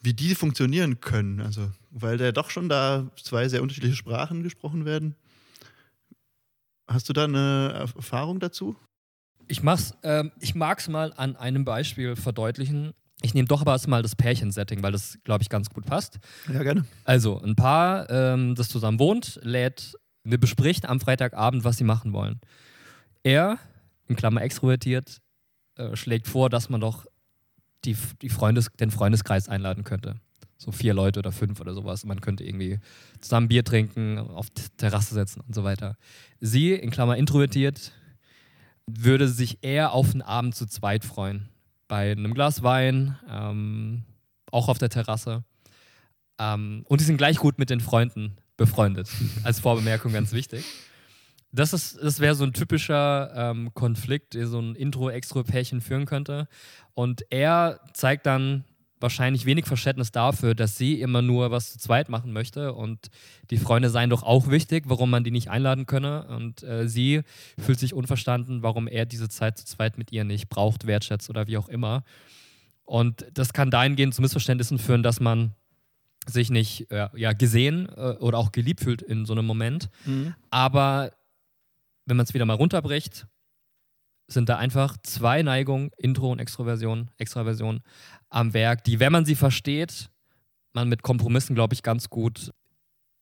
wie 0.00 0.14
die 0.14 0.34
funktionieren 0.34 1.00
können. 1.00 1.40
Also, 1.40 1.70
weil 1.90 2.16
da 2.18 2.32
doch 2.32 2.50
schon 2.50 2.68
da 2.68 3.10
zwei 3.22 3.48
sehr 3.48 3.62
unterschiedliche 3.62 3.96
Sprachen 3.96 4.42
gesprochen 4.42 4.84
werden. 4.84 5.14
Hast 6.86 7.08
du 7.08 7.12
da 7.12 7.24
eine 7.24 7.90
Erfahrung 7.96 8.40
dazu? 8.40 8.76
Ich, 9.48 9.62
ähm, 10.02 10.32
ich 10.40 10.54
mag 10.54 10.78
es 10.78 10.88
mal 10.88 11.12
an 11.16 11.36
einem 11.36 11.64
Beispiel 11.64 12.16
verdeutlichen. 12.16 12.92
Ich 13.24 13.32
nehme 13.32 13.48
doch 13.48 13.62
aber 13.62 13.72
erstmal 13.72 14.02
das 14.02 14.16
Pärchensetting, 14.16 14.82
weil 14.82 14.92
das, 14.92 15.18
glaube 15.24 15.42
ich, 15.42 15.48
ganz 15.48 15.70
gut 15.70 15.86
passt. 15.86 16.18
Ja, 16.52 16.62
gerne. 16.62 16.84
Also, 17.04 17.40
ein 17.40 17.56
Paar, 17.56 18.10
ähm, 18.10 18.54
das 18.54 18.68
zusammen 18.68 18.98
wohnt, 18.98 19.40
lädt, 19.42 19.94
wir 20.24 20.38
bespricht 20.38 20.86
am 20.86 21.00
Freitagabend, 21.00 21.64
was 21.64 21.78
sie 21.78 21.84
machen 21.84 22.12
wollen. 22.12 22.38
Er, 23.22 23.58
in 24.08 24.16
Klammer 24.16 24.42
extrovertiert, 24.42 25.22
äh, 25.76 25.96
schlägt 25.96 26.28
vor, 26.28 26.50
dass 26.50 26.68
man 26.68 26.82
doch 26.82 27.06
die, 27.86 27.96
die 28.20 28.28
Freundes, 28.28 28.68
den 28.78 28.90
Freundeskreis 28.90 29.48
einladen 29.48 29.84
könnte. 29.84 30.16
So 30.58 30.70
vier 30.70 30.92
Leute 30.92 31.20
oder 31.20 31.32
fünf 31.32 31.62
oder 31.62 31.72
sowas. 31.72 32.04
Man 32.04 32.20
könnte 32.20 32.44
irgendwie 32.44 32.78
zusammen 33.22 33.48
Bier 33.48 33.64
trinken, 33.64 34.18
auf 34.18 34.50
die 34.50 34.68
Terrasse 34.76 35.14
setzen 35.14 35.40
und 35.40 35.54
so 35.54 35.64
weiter. 35.64 35.96
Sie, 36.40 36.74
in 36.74 36.90
Klammer 36.90 37.16
introvertiert, 37.16 37.92
würde 38.86 39.28
sich 39.28 39.60
eher 39.62 39.92
auf 39.92 40.12
einen 40.12 40.20
Abend 40.20 40.54
zu 40.54 40.66
zweit 40.66 41.06
freuen. 41.06 41.48
Bei 41.88 42.12
einem 42.12 42.34
Glas 42.34 42.62
Wein, 42.62 43.18
ähm, 43.28 44.04
auch 44.50 44.68
auf 44.68 44.78
der 44.78 44.88
Terrasse. 44.88 45.44
Ähm, 46.38 46.84
und 46.88 47.00
die 47.00 47.04
sind 47.04 47.16
gleich 47.16 47.38
gut 47.38 47.58
mit 47.58 47.70
den 47.70 47.80
Freunden 47.80 48.36
befreundet. 48.56 49.08
Als 49.44 49.60
Vorbemerkung 49.60 50.12
ganz 50.12 50.32
wichtig 50.32 50.64
das, 51.54 51.96
das 52.00 52.20
wäre 52.20 52.34
so 52.34 52.44
ein 52.44 52.52
typischer 52.52 53.32
ähm, 53.34 53.72
Konflikt, 53.74 54.34
der 54.34 54.48
so 54.48 54.58
ein 54.58 54.74
Intro-Extro-Pärchen 54.74 55.80
führen 55.80 56.04
könnte. 56.04 56.48
Und 56.94 57.24
er 57.30 57.80
zeigt 57.92 58.26
dann 58.26 58.64
wahrscheinlich 59.04 59.44
wenig 59.44 59.66
Verständnis 59.66 60.10
dafür, 60.12 60.54
dass 60.54 60.78
sie 60.78 61.00
immer 61.00 61.20
nur 61.20 61.50
was 61.50 61.72
zu 61.72 61.78
zweit 61.78 62.08
machen 62.08 62.32
möchte 62.32 62.72
und 62.72 63.10
die 63.50 63.58
Freunde 63.58 63.90
seien 63.90 64.08
doch 64.08 64.22
auch 64.22 64.48
wichtig, 64.48 64.84
warum 64.86 65.10
man 65.10 65.22
die 65.24 65.30
nicht 65.30 65.50
einladen 65.50 65.84
könne. 65.84 66.26
Und 66.28 66.62
äh, 66.62 66.88
sie 66.88 67.20
fühlt 67.58 67.78
sich 67.78 67.92
unverstanden, 67.92 68.62
warum 68.62 68.88
er 68.88 69.04
diese 69.04 69.28
Zeit 69.28 69.58
zu 69.58 69.66
zweit 69.66 69.98
mit 69.98 70.10
ihr 70.10 70.24
nicht 70.24 70.48
braucht, 70.48 70.86
wertschätzt 70.86 71.28
oder 71.28 71.46
wie 71.46 71.58
auch 71.58 71.68
immer. 71.68 72.02
Und 72.84 73.26
das 73.34 73.52
kann 73.52 73.70
dahingehend 73.70 74.14
zu 74.14 74.22
Missverständnissen 74.22 74.78
führen, 74.78 75.02
dass 75.02 75.20
man 75.20 75.52
sich 76.26 76.48
nicht 76.48 76.90
äh, 76.90 77.08
ja, 77.14 77.34
gesehen 77.34 77.90
äh, 77.94 78.16
oder 78.20 78.38
auch 78.38 78.52
geliebt 78.52 78.80
fühlt 78.80 79.02
in 79.02 79.26
so 79.26 79.34
einem 79.34 79.44
Moment. 79.44 79.90
Mhm. 80.06 80.34
Aber 80.48 81.12
wenn 82.06 82.16
man 82.16 82.24
es 82.24 82.32
wieder 82.32 82.46
mal 82.46 82.54
runterbricht, 82.54 83.26
sind 84.26 84.48
da 84.48 84.56
einfach 84.56 84.96
zwei 85.02 85.42
Neigungen, 85.42 85.90
Intro 85.96 86.32
und 86.32 86.38
Extroversion, 86.38 87.10
Extraversion 87.18 87.82
am 88.30 88.54
Werk, 88.54 88.84
die, 88.84 89.00
wenn 89.00 89.12
man 89.12 89.24
sie 89.24 89.34
versteht, 89.34 90.10
man 90.72 90.88
mit 90.88 91.02
Kompromissen, 91.02 91.54
glaube 91.54 91.74
ich, 91.74 91.82
ganz 91.82 92.10
gut 92.10 92.52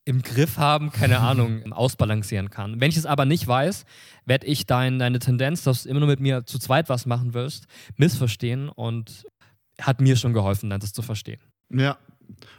im 0.04 0.22
Griff 0.22 0.58
haben, 0.58 0.90
keine 0.90 1.18
Ahnung, 1.20 1.72
ausbalancieren 1.72 2.50
kann. 2.50 2.80
Wenn 2.80 2.90
ich 2.90 2.96
es 2.96 3.06
aber 3.06 3.24
nicht 3.24 3.46
weiß, 3.46 3.84
werde 4.24 4.46
ich 4.46 4.66
dein, 4.66 4.98
deine 4.98 5.18
Tendenz, 5.18 5.62
dass 5.62 5.84
du 5.84 5.88
immer 5.88 6.00
nur 6.00 6.08
mit 6.08 6.20
mir 6.20 6.44
zu 6.44 6.58
zweit 6.58 6.88
was 6.88 7.06
machen 7.06 7.34
willst, 7.34 7.66
missverstehen 7.96 8.68
und 8.68 9.24
hat 9.80 10.00
mir 10.00 10.16
schon 10.16 10.32
geholfen, 10.32 10.70
dann 10.70 10.80
das 10.80 10.92
zu 10.92 11.02
verstehen. 11.02 11.40
Ja, 11.70 11.98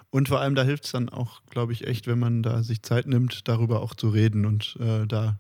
Und 0.10 0.28
vor 0.30 0.40
allem, 0.40 0.56
da 0.56 0.64
hilft 0.64 0.86
es 0.86 0.92
dann 0.92 1.10
auch, 1.10 1.42
glaube 1.50 1.74
ich, 1.74 1.88
echt, 1.88 2.08
wenn 2.08 2.20
man 2.20 2.44
da 2.44 2.64
sich 2.64 2.82
Zeit 2.82 3.08
nimmt, 3.08 3.48
darüber 3.48 3.82
auch 3.82 3.96
zu 3.96 4.10
reden 4.10 4.46
und 4.46 4.78
äh, 4.80 5.06
da 5.08 5.40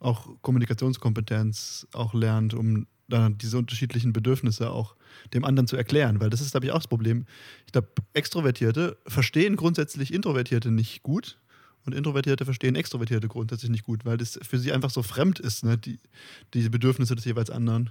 auch 0.00 0.28
Kommunikationskompetenz 0.42 1.86
auch 1.92 2.14
lernt, 2.14 2.54
um 2.54 2.86
dann 3.08 3.38
diese 3.38 3.58
unterschiedlichen 3.58 4.12
Bedürfnisse 4.12 4.70
auch 4.70 4.94
dem 5.32 5.44
anderen 5.44 5.66
zu 5.66 5.76
erklären. 5.76 6.20
Weil 6.20 6.30
das 6.30 6.40
ist, 6.40 6.52
glaube 6.52 6.66
ich, 6.66 6.72
auch 6.72 6.78
das 6.78 6.88
Problem. 6.88 7.24
Ich 7.66 7.72
glaube, 7.72 7.88
Extrovertierte 8.12 8.98
verstehen 9.06 9.56
grundsätzlich 9.56 10.12
Introvertierte 10.12 10.70
nicht 10.70 11.02
gut 11.02 11.38
und 11.84 11.94
Introvertierte 11.94 12.44
verstehen 12.44 12.76
Extrovertierte 12.76 13.28
grundsätzlich 13.28 13.70
nicht 13.70 13.84
gut, 13.84 14.04
weil 14.04 14.18
das 14.18 14.38
für 14.42 14.58
sie 14.58 14.72
einfach 14.72 14.90
so 14.90 15.02
fremd 15.02 15.40
ist, 15.40 15.64
ne? 15.64 15.78
die, 15.78 15.98
diese 16.54 16.70
Bedürfnisse 16.70 17.16
des 17.16 17.24
jeweils 17.24 17.50
anderen. 17.50 17.90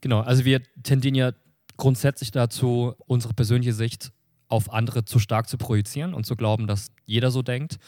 Genau, 0.00 0.20
also 0.20 0.44
wir 0.44 0.62
tendieren 0.82 1.14
ja 1.14 1.32
grundsätzlich 1.76 2.30
dazu, 2.30 2.94
unsere 3.06 3.34
persönliche 3.34 3.72
Sicht 3.72 4.12
auf 4.48 4.72
andere 4.72 5.04
zu 5.04 5.18
stark 5.18 5.48
zu 5.48 5.58
projizieren 5.58 6.14
und 6.14 6.24
zu 6.24 6.34
glauben, 6.34 6.66
dass 6.66 6.90
jeder 7.06 7.30
so 7.30 7.42
denkt. 7.42 7.78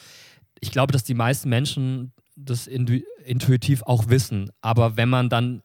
Ich 0.61 0.71
glaube, 0.71 0.93
dass 0.93 1.05
die 1.05 1.15
meisten 1.15 1.49
Menschen 1.49 2.13
das 2.37 2.69
intuitiv 3.25 3.83
auch 3.83 4.09
wissen. 4.09 4.51
Aber 4.61 4.97
wenn 4.97 5.09
man 5.09 5.29
dann 5.29 5.63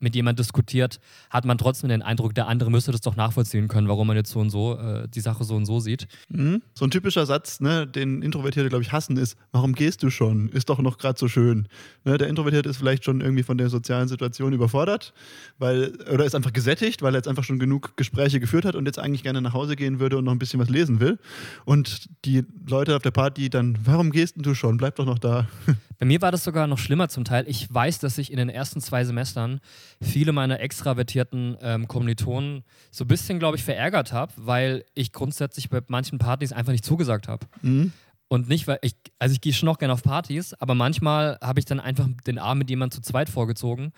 mit 0.00 0.14
jemand 0.14 0.38
diskutiert, 0.38 0.98
hat 1.28 1.44
man 1.44 1.58
trotzdem 1.58 1.90
den 1.90 2.02
Eindruck, 2.02 2.34
der 2.34 2.48
andere 2.48 2.70
müsste 2.70 2.90
das 2.90 3.02
doch 3.02 3.16
nachvollziehen 3.16 3.68
können, 3.68 3.86
warum 3.86 4.06
man 4.06 4.16
jetzt 4.16 4.30
so 4.30 4.40
und 4.40 4.50
so 4.50 4.78
äh, 4.78 5.06
die 5.08 5.20
Sache 5.20 5.44
so 5.44 5.54
und 5.54 5.66
so 5.66 5.78
sieht. 5.78 6.08
Mhm. 6.28 6.62
So 6.74 6.86
ein 6.86 6.90
typischer 6.90 7.26
Satz, 7.26 7.60
ne, 7.60 7.86
den 7.86 8.22
Introvertierte, 8.22 8.68
glaube 8.70 8.82
ich, 8.82 8.92
hassen, 8.92 9.16
ist, 9.16 9.36
warum 9.52 9.74
gehst 9.74 10.02
du 10.02 10.10
schon? 10.10 10.48
Ist 10.48 10.70
doch 10.70 10.78
noch 10.78 10.98
gerade 10.98 11.18
so 11.18 11.28
schön. 11.28 11.68
Ne, 12.04 12.18
der 12.18 12.28
Introvertierte 12.28 12.68
ist 12.68 12.78
vielleicht 12.78 13.04
schon 13.04 13.20
irgendwie 13.20 13.42
von 13.42 13.58
der 13.58 13.68
sozialen 13.68 14.08
Situation 14.08 14.52
überfordert, 14.52 15.12
weil, 15.58 15.92
oder 16.12 16.24
ist 16.24 16.34
einfach 16.34 16.52
gesättigt, 16.52 17.02
weil 17.02 17.14
er 17.14 17.18
jetzt 17.18 17.28
einfach 17.28 17.44
schon 17.44 17.58
genug 17.58 17.96
Gespräche 17.96 18.40
geführt 18.40 18.64
hat 18.64 18.74
und 18.74 18.86
jetzt 18.86 18.98
eigentlich 18.98 19.22
gerne 19.22 19.42
nach 19.42 19.52
Hause 19.52 19.76
gehen 19.76 20.00
würde 20.00 20.16
und 20.16 20.24
noch 20.24 20.32
ein 20.32 20.38
bisschen 20.38 20.60
was 20.60 20.70
lesen 20.70 21.00
will. 21.00 21.18
Und 21.66 22.08
die 22.24 22.44
Leute 22.66 22.96
auf 22.96 23.02
der 23.02 23.10
Party 23.10 23.50
dann, 23.50 23.78
warum 23.84 24.10
gehst 24.10 24.36
du 24.38 24.54
schon? 24.54 24.78
Bleib 24.78 24.96
doch 24.96 25.06
noch 25.06 25.18
da. 25.18 25.46
Bei 26.00 26.06
mir 26.06 26.22
war 26.22 26.32
das 26.32 26.44
sogar 26.44 26.66
noch 26.66 26.78
schlimmer 26.78 27.10
zum 27.10 27.24
Teil. 27.24 27.44
Ich 27.46 27.72
weiß, 27.72 27.98
dass 27.98 28.16
ich 28.16 28.32
in 28.32 28.38
den 28.38 28.48
ersten 28.48 28.80
zwei 28.80 29.04
Semestern 29.04 29.60
viele 30.00 30.32
meiner 30.32 30.58
extravertierten 30.58 31.58
ähm, 31.60 31.88
Kommilitonen 31.88 32.64
so 32.90 33.04
ein 33.04 33.08
bisschen, 33.08 33.38
glaube 33.38 33.58
ich, 33.58 33.64
verärgert 33.64 34.10
habe, 34.10 34.32
weil 34.36 34.86
ich 34.94 35.12
grundsätzlich 35.12 35.68
bei 35.68 35.82
manchen 35.88 36.18
Partys 36.18 36.52
einfach 36.52 36.72
nicht 36.72 36.86
zugesagt 36.86 37.28
habe. 37.28 37.46
Mhm. 37.60 37.92
Und 38.28 38.48
nicht, 38.48 38.66
weil 38.66 38.78
ich, 38.80 38.94
also 39.18 39.34
ich 39.34 39.42
gehe 39.42 39.52
schon 39.52 39.66
noch 39.66 39.76
gerne 39.76 39.92
auf 39.92 40.02
Partys, 40.02 40.54
aber 40.54 40.74
manchmal 40.74 41.36
habe 41.42 41.58
ich 41.58 41.66
dann 41.66 41.80
einfach 41.80 42.08
den 42.26 42.38
Arm 42.38 42.56
mit 42.56 42.70
jemandem 42.70 43.02
zu 43.02 43.02
zweit 43.02 43.28
vorgezogen. 43.28 43.92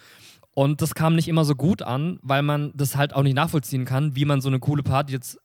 Und 0.54 0.82
das 0.82 0.96
kam 0.96 1.14
nicht 1.14 1.28
immer 1.28 1.44
so 1.44 1.54
gut 1.54 1.82
an, 1.82 2.18
weil 2.22 2.42
man 2.42 2.72
das 2.74 2.96
halt 2.96 3.14
auch 3.14 3.22
nicht 3.22 3.36
nachvollziehen 3.36 3.84
kann, 3.84 4.16
wie 4.16 4.24
man 4.24 4.40
so 4.40 4.48
eine 4.48 4.58
coole 4.58 4.82
Party 4.82 5.12
jetzt 5.12 5.38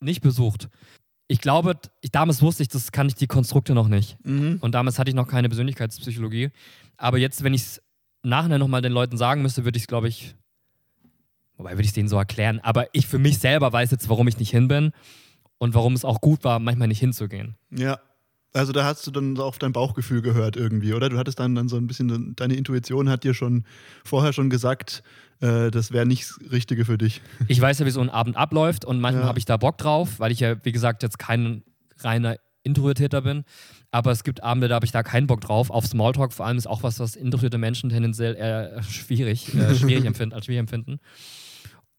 nicht 0.00 0.22
besucht. 0.22 0.70
Ich 1.28 1.40
glaube, 1.40 1.78
ich, 2.00 2.10
damals 2.10 2.40
wusste 2.40 2.62
ich, 2.62 2.68
das 2.68 2.90
kann 2.90 3.06
ich 3.06 3.14
die 3.14 3.26
Konstrukte 3.26 3.74
noch 3.74 3.88
nicht. 3.88 4.16
Mhm. 4.24 4.58
Und 4.60 4.74
damals 4.74 4.98
hatte 4.98 5.10
ich 5.10 5.14
noch 5.14 5.28
keine 5.28 5.48
Persönlichkeitspsychologie. 5.48 6.50
Aber 6.96 7.18
jetzt, 7.18 7.44
wenn 7.44 7.54
ich 7.54 7.62
es 7.62 7.82
nachher 8.22 8.58
nochmal 8.58 8.82
den 8.82 8.92
Leuten 8.92 9.16
sagen 9.16 9.42
müsste, 9.42 9.64
würde 9.64 9.76
ich 9.76 9.84
es, 9.84 9.86
glaube 9.88 10.08
ich, 10.08 10.34
wobei 11.56 11.72
würde 11.72 11.82
ich 11.82 11.88
es 11.88 11.94
denen 11.94 12.08
so 12.08 12.16
erklären, 12.16 12.60
aber 12.62 12.86
ich 12.92 13.06
für 13.06 13.18
mich 13.18 13.38
selber 13.38 13.72
weiß 13.72 13.90
jetzt, 13.90 14.08
warum 14.08 14.26
ich 14.28 14.38
nicht 14.38 14.50
hin 14.50 14.68
bin 14.68 14.92
und 15.58 15.74
warum 15.74 15.92
es 15.94 16.04
auch 16.04 16.20
gut 16.20 16.44
war, 16.44 16.58
manchmal 16.58 16.88
nicht 16.88 17.00
hinzugehen. 17.00 17.56
Ja. 17.70 18.00
Also 18.52 18.72
da 18.72 18.84
hast 18.84 19.06
du 19.06 19.10
dann 19.10 19.38
auf 19.38 19.58
dein 19.58 19.72
Bauchgefühl 19.72 20.22
gehört 20.22 20.56
irgendwie, 20.56 20.94
oder? 20.94 21.10
Du 21.10 21.18
hattest 21.18 21.38
dann, 21.38 21.54
dann 21.54 21.68
so 21.68 21.76
ein 21.76 21.86
bisschen, 21.86 22.34
deine 22.34 22.54
Intuition 22.54 23.08
hat 23.08 23.24
dir 23.24 23.34
schon 23.34 23.64
vorher 24.04 24.32
schon 24.32 24.48
gesagt, 24.48 25.02
äh, 25.40 25.70
das 25.70 25.92
wäre 25.92 26.06
nicht 26.06 26.30
das 26.30 26.52
Richtige 26.52 26.84
für 26.84 26.98
dich. 26.98 27.20
Ich 27.48 27.60
weiß 27.60 27.78
ja, 27.78 27.86
wie 27.86 27.90
so 27.90 28.00
ein 28.00 28.10
Abend 28.10 28.36
abläuft 28.36 28.84
und 28.84 29.00
manchmal 29.00 29.24
ja. 29.24 29.28
habe 29.28 29.38
ich 29.38 29.44
da 29.44 29.56
Bock 29.56 29.78
drauf, 29.78 30.18
weil 30.18 30.32
ich 30.32 30.40
ja, 30.40 30.64
wie 30.64 30.72
gesagt, 30.72 31.02
jetzt 31.02 31.18
kein 31.18 31.62
reiner 31.98 32.36
Introvertierter 32.62 33.22
bin. 33.22 33.44
Aber 33.90 34.10
es 34.10 34.24
gibt 34.24 34.42
Abende, 34.42 34.68
da 34.68 34.76
habe 34.76 34.86
ich 34.86 34.92
da 34.92 35.02
keinen 35.02 35.26
Bock 35.26 35.40
drauf. 35.40 35.70
Auf 35.70 35.86
Smalltalk 35.86 36.32
vor 36.32 36.46
allem 36.46 36.58
ist 36.58 36.66
auch 36.66 36.82
was, 36.82 37.00
was 37.00 37.16
introvertierte 37.16 37.58
Menschen 37.58 37.90
tendenziell 37.90 38.34
eher 38.34 38.82
schwierig, 38.82 39.54
äh, 39.54 39.74
schwierig 39.76 40.04
empfinden, 40.04 40.34
als 40.34 40.46
schwierig 40.46 40.60
empfinden. 40.60 41.00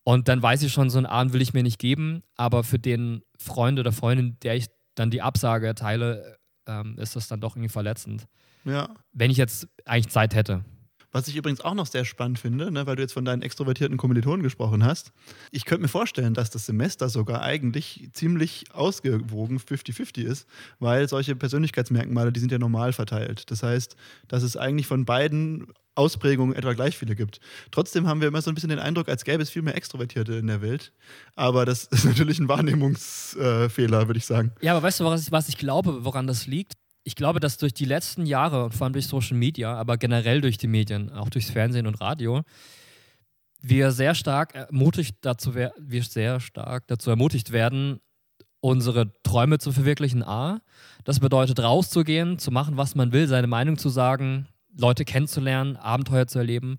Und 0.04 0.28
dann 0.28 0.42
weiß 0.42 0.64
ich 0.64 0.72
schon, 0.72 0.90
so 0.90 0.98
einen 0.98 1.06
Abend 1.06 1.34
will 1.34 1.42
ich 1.42 1.54
mir 1.54 1.64
nicht 1.64 1.80
geben. 1.80 2.24
Aber 2.36 2.64
für 2.64 2.80
den 2.80 3.22
Freund 3.38 3.80
oder 3.80 3.92
Freundin, 3.92 4.38
der 4.42 4.56
ich 4.56 4.68
dann 4.96 5.12
die 5.12 5.22
Absage 5.22 5.68
erteile, 5.68 6.39
ähm, 6.70 6.98
ist 6.98 7.16
das 7.16 7.28
dann 7.28 7.42
doch 7.42 7.56
irgendwie 7.56 7.70
verletzend. 7.70 8.28
Ja. 8.64 8.90
Wenn 9.12 9.32
ich 9.32 9.38
jetzt 9.38 9.68
eigentlich 9.86 10.10
Zeit 10.10 10.36
hätte. 10.36 10.64
Was 11.12 11.28
ich 11.28 11.36
übrigens 11.36 11.62
auch 11.62 11.74
noch 11.74 11.88
sehr 11.88 12.06
spannend 12.06 12.38
finde, 12.38 12.70
ne, 12.70 12.86
weil 12.86 12.96
du 12.96 13.02
jetzt 13.02 13.14
von 13.14 13.26
deinen 13.26 13.42
extrovertierten 13.42 13.98
Kommilitonen 13.98 14.44
gesprochen 14.44 14.84
hast. 14.84 15.12
Ich 15.50 15.66
könnte 15.66 15.82
mir 15.82 15.88
vorstellen, 15.88 16.36
dass 16.36 16.52
das 16.52 16.68
Semester 16.68 17.10
sogar 17.10 17.42
eigentlich 17.42 18.10
ziemlich 18.14 18.66
ausgewogen 18.74 19.58
50-50 19.58 20.22
ist, 20.22 20.48
weil 20.78 21.10
solche 21.10 21.36
Persönlichkeitsmerkmale, 21.36 22.32
die 22.32 22.40
sind 22.40 22.52
ja 22.52 22.60
normal 22.60 22.94
verteilt. 22.94 23.50
Das 23.50 23.64
heißt, 23.64 23.96
dass 24.28 24.44
es 24.44 24.56
eigentlich 24.56 24.86
von 24.86 25.06
beiden 25.06 25.68
Ausprägungen 26.00 26.56
etwa 26.56 26.74
gleich 26.74 26.98
viele 26.98 27.16
gibt. 27.16 27.40
Trotzdem 27.72 28.08
haben 28.08 28.22
wir 28.22 28.30
immer 28.30 28.42
so 28.42 28.50
ein 28.50 28.56
bisschen 28.56 28.70
den 28.70 28.80
Eindruck, 28.80 29.10
als 29.10 29.24
gäbe 29.24 29.44
es 29.44 29.50
viel 29.50 29.62
mehr 29.62 29.76
Extrovertierte 29.76 30.34
in 30.34 30.48
der 30.48 30.62
Welt. 30.62 30.94
Aber 31.36 31.66
das 31.66 31.84
ist 31.84 32.06
natürlich 32.06 32.40
ein 32.40 32.48
Wahrnehmungsfehler, 32.48 34.08
würde 34.08 34.18
ich 34.18 34.26
sagen. 34.26 34.52
Ja, 34.62 34.72
aber 34.72 34.84
weißt 34.84 35.02
du, 35.02 35.06
was 35.06 35.24
ich, 35.24 35.32
was 35.32 35.50
ich 35.50 35.58
glaube, 35.58 36.06
woran 36.06 36.26
das 36.26 36.48
liegt? 36.48 36.74
ich 37.04 37.16
glaube, 37.16 37.40
dass 37.40 37.58
durch 37.58 37.74
die 37.74 37.86
letzten 37.86 38.26
Jahre 38.28 38.66
und 38.66 38.74
vor 38.74 38.86
allem 38.86 38.94
durch 38.94 39.08
Social 39.08 39.36
Media, 39.36 39.74
aber 39.74 39.98
generell 39.98 40.42
durch 40.42 40.58
die 40.58 40.68
Medien, 40.68 41.12
auch 41.12 41.30
durchs 41.30 41.50
Fernsehen 41.50 41.88
und 41.88 42.00
Radio, 42.02 42.44
wir 43.62 43.92
sehr 43.92 44.14
stark 44.16 44.54
ermutigt 44.54 45.18
dazu, 45.22 45.56
wir 45.56 46.04
sehr 46.04 46.40
stark 46.40 46.88
dazu 46.88 47.10
ermutigt 47.10 47.52
werden, 47.52 48.00
unsere 48.62 49.12
Träume 49.24 49.58
zu 49.58 49.72
verwirklichen. 49.72 50.24
A, 50.24 50.62
das 51.04 51.20
bedeutet 51.20 51.60
rauszugehen, 51.60 52.40
zu 52.40 52.52
machen, 52.52 52.78
was 52.78 52.96
man 52.96 53.12
will, 53.12 53.28
seine 53.28 53.48
Meinung 53.48 53.78
zu 53.78 53.90
sagen, 53.90 54.48
Leute 54.80 55.06
kennenzulernen, 55.06 55.76
Abenteuer 55.78 56.28
zu 56.28 56.40
erleben. 56.40 56.78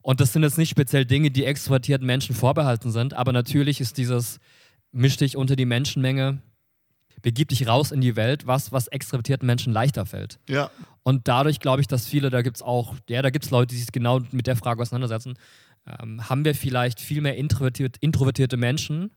Und 0.00 0.20
das 0.20 0.32
sind 0.32 0.42
jetzt 0.42 0.58
nicht 0.58 0.70
speziell 0.70 1.04
Dinge, 1.04 1.30
die 1.30 1.44
extrovertierten 1.44 2.06
Menschen 2.06 2.34
vorbehalten 2.34 2.90
sind, 2.90 3.14
aber 3.14 3.32
natürlich 3.32 3.80
ist 3.80 3.98
dieses 3.98 4.40
misch 4.90 5.16
dich 5.16 5.36
unter 5.36 5.56
die 5.56 5.64
Menschenmenge 5.64 6.42
begib 7.22 7.48
dich 7.48 7.66
raus 7.66 7.92
in 7.92 8.00
die 8.00 8.16
Welt, 8.16 8.46
was, 8.46 8.72
was 8.72 8.88
extrovertierten 8.88 9.46
Menschen 9.46 9.72
leichter 9.72 10.04
fällt. 10.04 10.38
Ja. 10.48 10.70
Und 11.04 11.28
dadurch 11.28 11.60
glaube 11.60 11.80
ich, 11.80 11.86
dass 11.86 12.06
viele, 12.06 12.30
da 12.30 12.42
gibt 12.42 12.56
es 12.56 12.62
auch, 12.62 12.94
ja, 13.08 13.22
da 13.22 13.30
gibt 13.30 13.44
es 13.44 13.50
Leute, 13.50 13.74
die 13.74 13.80
sich 13.80 13.92
genau 13.92 14.20
mit 14.32 14.46
der 14.46 14.56
Frage 14.56 14.82
auseinandersetzen, 14.82 15.34
ähm, 15.86 16.28
haben 16.28 16.44
wir 16.44 16.54
vielleicht 16.54 17.00
viel 17.00 17.20
mehr 17.20 17.36
introvertiert, 17.36 17.96
introvertierte 18.00 18.56
Menschen, 18.56 19.12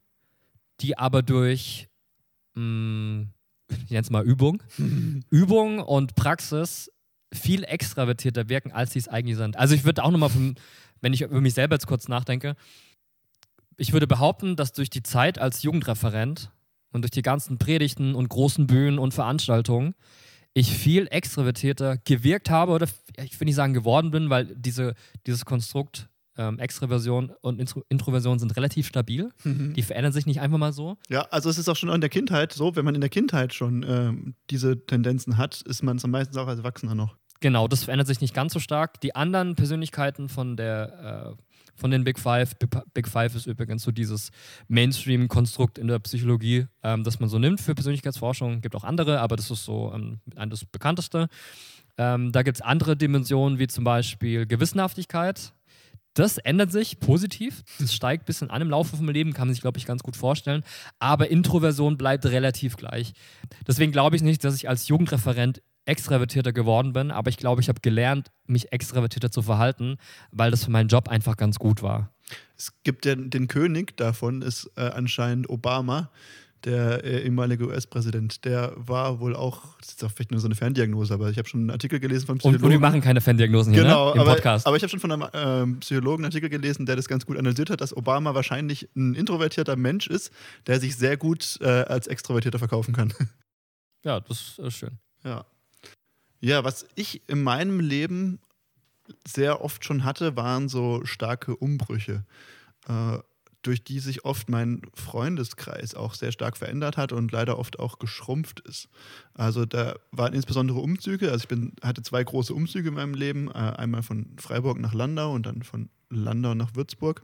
die 0.81 0.97
aber 0.97 1.21
durch, 1.21 1.89
mh, 2.53 2.63
mm, 2.63 3.29
ich 3.83 3.89
nenne 3.89 4.01
es 4.01 4.09
mal 4.11 4.23
Übung, 4.23 4.61
Übung 5.29 5.79
und 5.79 6.15
Praxis 6.15 6.91
viel 7.33 7.63
extravertierter 7.63 8.49
wirken, 8.49 8.71
als 8.71 8.93
sie 8.93 8.99
es 8.99 9.07
eigentlich 9.07 9.37
sind. 9.37 9.57
Also 9.57 9.75
ich 9.75 9.83
würde 9.83 10.03
auch 10.03 10.11
nochmal, 10.11 10.31
wenn 11.01 11.13
ich 11.13 11.21
über 11.21 11.41
mich 11.41 11.53
selber 11.53 11.75
jetzt 11.75 11.87
kurz 11.87 12.07
nachdenke, 12.07 12.55
ich 13.77 13.93
würde 13.93 14.07
behaupten, 14.07 14.55
dass 14.55 14.71
durch 14.71 14.89
die 14.89 15.03
Zeit 15.03 15.37
als 15.37 15.63
Jugendreferent 15.63 16.51
und 16.91 17.01
durch 17.01 17.11
die 17.11 17.21
ganzen 17.21 17.57
Predigten 17.57 18.15
und 18.15 18.29
großen 18.29 18.67
Bühnen 18.67 18.99
und 18.99 19.13
Veranstaltungen 19.13 19.95
ich 20.53 20.71
viel 20.71 21.07
extrovertierter 21.11 21.97
gewirkt 21.97 22.49
habe 22.49 22.71
oder 22.71 22.87
ich 23.21 23.37
will 23.39 23.45
nicht 23.45 23.55
sagen 23.55 23.73
geworden 23.73 24.11
bin, 24.11 24.29
weil 24.29 24.45
diese, 24.55 24.95
dieses 25.27 25.43
Konstrukt 25.43 26.07
ähm, 26.37 26.59
Extraversion 26.59 27.31
und 27.41 27.59
Intro 27.59 27.83
Introversion 27.89 28.39
sind 28.39 28.55
relativ 28.55 28.87
stabil. 28.87 29.29
Mhm. 29.43 29.73
Die 29.73 29.81
verändern 29.81 30.11
sich 30.11 30.25
nicht 30.25 30.41
einfach 30.41 30.57
mal 30.57 30.73
so. 30.73 30.97
Ja, 31.09 31.21
also 31.31 31.49
es 31.49 31.57
ist 31.57 31.69
auch 31.69 31.75
schon 31.75 31.89
in 31.89 32.01
der 32.01 32.09
Kindheit 32.09 32.53
so, 32.53 32.75
wenn 32.75 32.85
man 32.85 32.95
in 32.95 33.01
der 33.01 33.09
Kindheit 33.09 33.53
schon 33.53 33.85
ähm, 33.87 34.35
diese 34.49 34.85
Tendenzen 34.85 35.37
hat, 35.37 35.61
ist 35.61 35.83
man 35.83 35.97
es 35.97 36.07
meistens 36.07 36.37
auch 36.37 36.47
als 36.47 36.59
Erwachsener 36.59 36.95
noch. 36.95 37.15
Genau, 37.41 37.67
das 37.67 37.83
verändert 37.83 38.07
sich 38.07 38.21
nicht 38.21 38.33
ganz 38.33 38.53
so 38.53 38.59
stark. 38.59 39.01
Die 39.01 39.15
anderen 39.15 39.55
Persönlichkeiten 39.55 40.29
von 40.29 40.55
der 40.55 41.35
äh, 41.37 41.41
von 41.75 41.91
den 41.91 42.03
Big 42.03 42.17
Five. 42.17 42.55
Big 42.93 43.07
Five 43.07 43.35
ist 43.35 43.47
übrigens 43.47 43.83
so 43.83 43.91
dieses 43.91 44.31
Mainstream-Konstrukt 44.67 45.77
in 45.77 45.87
der 45.87 45.99
Psychologie, 45.99 46.67
ähm, 46.83 47.03
das 47.03 47.19
man 47.19 47.29
so 47.29 47.37
nimmt 47.37 47.59
für 47.59 47.75
Persönlichkeitsforschung. 47.75 48.61
Gibt 48.61 48.75
auch 48.75 48.83
andere, 48.83 49.19
aber 49.19 49.35
das 49.35 49.51
ist 49.51 49.65
so 49.65 49.91
ähm, 49.93 50.21
das 50.49 50.65
bekannteste. 50.65 51.27
Ähm, 51.97 52.31
da 52.31 52.43
gibt 52.43 52.57
es 52.57 52.61
andere 52.61 52.97
Dimensionen, 52.97 53.59
wie 53.59 53.67
zum 53.67 53.83
Beispiel 53.83 54.45
Gewissenhaftigkeit. 54.45 55.53
Das 56.15 56.37
ändert 56.37 56.71
sich 56.71 56.99
positiv. 56.99 57.63
Das 57.77 57.93
steigt 57.93 58.23
ein 58.23 58.25
bisschen 58.25 58.49
an 58.49 58.61
im 58.61 58.69
Laufe 58.69 58.97
vom 58.97 59.09
Leben, 59.09 59.33
kann 59.33 59.47
man 59.47 59.53
sich, 59.53 59.61
glaube 59.61 59.77
ich, 59.77 59.85
ganz 59.85 60.01
gut 60.01 60.15
vorstellen. 60.15 60.63
Aber 60.97 61.29
Introversion 61.29 61.97
bleibt 61.97 62.25
relativ 62.25 62.77
gleich. 62.77 63.13
Deswegen 63.67 63.91
glaube 63.91 64.15
ich 64.15 64.23
nicht, 64.23 64.43
dass 64.43 64.55
ich 64.55 64.67
als 64.67 64.87
Jugendreferent 64.87 65.61
extravertierter 65.85 66.51
geworden 66.51 66.93
bin, 66.93 67.11
aber 67.11 67.29
ich 67.29 67.37
glaube, 67.37 67.61
ich 67.61 67.69
habe 67.69 67.79
gelernt, 67.81 68.31
mich 68.47 68.71
extravertierter 68.71 69.29
zu 69.29 69.43
verhalten, 69.43 69.97
weil 70.31 70.49
das 70.51 70.63
für 70.65 70.71
meinen 70.71 70.87
Job 70.87 71.09
einfach 71.09 71.37
ganz 71.37 71.59
gut 71.59 71.83
war. 71.83 72.11
Es 72.57 72.73
gibt 72.83 73.05
den, 73.05 73.29
den 73.29 73.47
König 73.47 73.95
davon, 73.97 74.41
ist 74.41 74.71
äh, 74.77 74.81
anscheinend 74.81 75.49
Obama. 75.49 76.09
Der 76.65 77.03
äh, 77.03 77.23
ehemalige 77.23 77.67
US-Präsident, 77.67 78.43
der 78.43 78.73
war 78.75 79.19
wohl 79.19 79.35
auch, 79.35 79.77
das 79.79 79.89
ist 79.89 80.03
auch 80.03 80.11
vielleicht 80.11 80.31
nur 80.31 80.39
so 80.39 80.47
eine 80.47 80.55
Ferndiagnose, 80.55 81.13
aber 81.13 81.29
ich 81.29 81.37
habe 81.37 81.47
schon 81.47 81.61
einen 81.61 81.69
Artikel 81.69 81.99
gelesen 81.99 82.25
von 82.25 82.39
Und, 82.41 82.61
und 82.61 82.69
wir 82.69 82.79
machen 82.79 83.01
keine 83.01 83.21
Ferndiagnosen 83.21 83.73
hier, 83.73 83.83
Genau, 83.83 84.07
ne? 84.07 84.15
Im 84.15 84.21
aber, 84.21 84.33
Podcast. 84.35 84.65
aber 84.67 84.75
ich 84.75 84.83
habe 84.83 84.89
schon 84.89 84.99
von 84.99 85.11
einem 85.11 85.27
ähm, 85.33 85.79
Psychologen 85.79 86.23
einen 86.23 86.31
Artikel 86.31 86.49
gelesen, 86.49 86.85
der 86.85 86.95
das 86.95 87.07
ganz 87.07 87.25
gut 87.25 87.37
analysiert 87.37 87.69
hat, 87.69 87.81
dass 87.81 87.95
Obama 87.95 88.33
wahrscheinlich 88.33 88.89
ein 88.95 89.13
introvertierter 89.13 89.75
Mensch 89.75 90.07
ist, 90.07 90.31
der 90.67 90.79
sich 90.79 90.97
sehr 90.97 91.17
gut 91.17 91.57
äh, 91.61 91.65
als 91.65 92.07
Extrovertierter 92.07 92.59
verkaufen 92.59 92.93
kann. 92.93 93.13
ja, 94.03 94.19
das 94.19 94.57
ist 94.57 94.73
schön. 94.73 94.97
Ja. 95.23 95.45
Ja, 96.41 96.63
was 96.63 96.85
ich 96.95 97.27
in 97.27 97.43
meinem 97.43 97.79
Leben 97.79 98.39
sehr 99.27 99.61
oft 99.63 99.85
schon 99.85 100.03
hatte, 100.03 100.35
waren 100.35 100.69
so 100.69 101.05
starke 101.05 101.55
Umbrüche, 101.55 102.25
äh, 102.87 103.19
durch 103.65 103.83
die 103.83 103.99
sich 103.99 104.25
oft 104.25 104.49
mein 104.49 104.81
Freundeskreis 104.93 105.95
auch 105.95 106.13
sehr 106.13 106.31
stark 106.31 106.57
verändert 106.57 106.97
hat 106.97 107.11
und 107.11 107.31
leider 107.31 107.57
oft 107.57 107.79
auch 107.79 107.99
geschrumpft 107.99 108.59
ist. 108.61 108.89
Also 109.33 109.65
da 109.65 109.95
waren 110.11 110.33
insbesondere 110.33 110.79
Umzüge, 110.79 111.31
also 111.31 111.43
ich 111.43 111.47
bin, 111.47 111.73
hatte 111.81 112.01
zwei 112.03 112.23
große 112.23 112.53
Umzüge 112.53 112.89
in 112.89 112.95
meinem 112.95 113.13
Leben, 113.13 113.49
äh, 113.49 113.53
einmal 113.53 114.03
von 114.03 114.27
Freiburg 114.37 114.79
nach 114.79 114.93
Landau 114.93 115.33
und 115.33 115.45
dann 115.45 115.63
von 115.63 115.89
Landau 116.09 116.53
nach 116.53 116.75
Würzburg. 116.75 117.23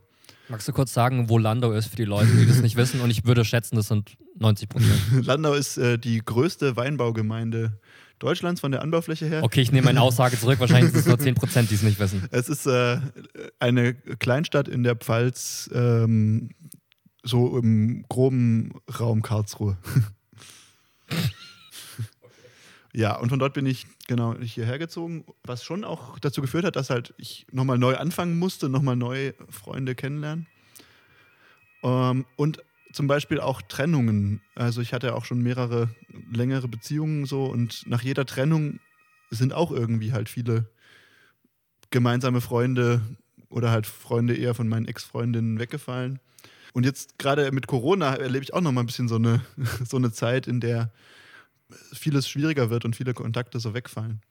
Magst 0.50 0.68
du 0.68 0.74
kurz 0.74 0.94
sagen, 0.94 1.30
wo 1.30 1.38
Landau 1.38 1.72
ist 1.72 1.88
für 1.88 1.96
die 1.96 2.06
Leute, 2.06 2.32
die 2.36 2.46
das 2.46 2.62
nicht 2.62 2.76
wissen? 2.76 3.02
Und 3.02 3.10
ich 3.10 3.26
würde 3.26 3.46
schätzen, 3.46 3.76
das 3.76 3.88
sind 3.88 4.18
90 4.38 4.70
Prozent. 4.70 5.00
Landau 5.26 5.54
ist 5.54 5.78
äh, 5.78 5.98
die 5.98 6.22
größte 6.24 6.76
Weinbaugemeinde 6.76 7.80
Deutschlands 8.22 8.62
von 8.62 8.72
der 8.72 8.82
Anbaufläche 8.82 9.26
her. 9.26 9.44
Okay, 9.44 9.62
ich 9.62 9.72
nehme 9.72 9.86
meine 9.86 10.02
Aussage 10.02 10.40
zurück. 10.40 10.60
Wahrscheinlich 10.60 10.92
sind 10.92 11.02
es 11.02 11.08
nur 11.08 11.20
10 11.20 11.36
Prozent, 11.36 11.72
die 11.72 11.76
es 11.76 11.84
nicht 11.84 12.00
wissen. 12.00 12.28
Es 12.32 12.50
ist 12.50 12.68
äh, 12.68 13.00
eine 13.60 13.94
Kleinstadt 13.94 14.68
in 14.68 14.84
der 14.84 14.96
Pfalz, 14.96 15.70
ähm, 15.74 16.50
so 17.24 17.58
im 17.58 18.06
groben 18.10 18.74
Raum 19.00 19.22
Karlsruhe. 19.22 19.78
Ja, 22.94 23.16
und 23.18 23.30
von 23.30 23.40
dort 23.40 23.54
bin 23.54 23.66
ich 23.66 23.88
genau 24.08 24.36
hierher 24.38 24.78
gezogen, 24.78 25.24
was 25.44 25.64
schon 25.64 25.86
auch 25.86 26.20
dazu 26.20 26.42
geführt 26.42 26.66
hat, 26.66 26.76
dass 26.76 26.90
halt 26.90 27.14
ich 27.18 27.48
nochmal 27.50 27.78
neu 27.78 27.96
anfangen 27.96 28.38
musste, 28.38 28.68
nochmal 28.68 28.98
neue 28.98 29.34
Freunde 29.50 29.96
kennenlernen. 29.96 30.48
Ähm, 31.84 32.26
und 32.36 32.62
zum 32.92 33.08
Beispiel 33.08 33.40
auch 33.40 33.62
Trennungen. 33.62 34.42
Also 34.56 34.82
ich 34.82 34.94
hatte 34.94 35.16
auch 35.16 35.24
schon 35.24 35.42
mehrere 35.42 35.90
längere 36.32 36.68
Beziehungen 36.68 37.26
so 37.26 37.46
und 37.46 37.88
nach 37.88 38.02
jeder 38.02 38.26
Trennung 38.26 38.80
sind 39.30 39.54
auch 39.54 39.72
irgendwie 39.72 40.14
halt 40.14 40.30
viele 40.30 40.70
gemeinsame 41.90 42.42
Freunde 42.42 43.02
oder 43.50 43.72
halt 43.72 43.86
Freunde 43.86 44.36
eher 44.36 44.54
von 44.54 44.68
meinen 44.68 44.88
Ex-Freundinnen 44.88 45.60
weggefallen. 45.60 46.20
Und 46.74 46.86
jetzt 46.86 47.20
gerade 47.20 47.52
mit 47.52 47.68
Corona 47.68 48.16
erlebe 48.16 48.44
ich 48.44 48.54
auch 48.54 48.62
noch 48.62 48.72
mal 48.72 48.82
ein 48.82 48.88
bisschen 48.88 49.10
so 49.10 49.16
eine, 49.16 49.42
so 49.86 49.98
eine 49.98 50.12
Zeit, 50.12 50.48
in 50.48 50.60
der 50.60 50.92
vieles 51.94 52.28
schwieriger 52.28 52.70
wird 52.70 52.86
und 52.86 52.96
viele 52.96 53.14
Kontakte 53.14 53.60
so 53.60 53.74
wegfallen. 53.74 54.22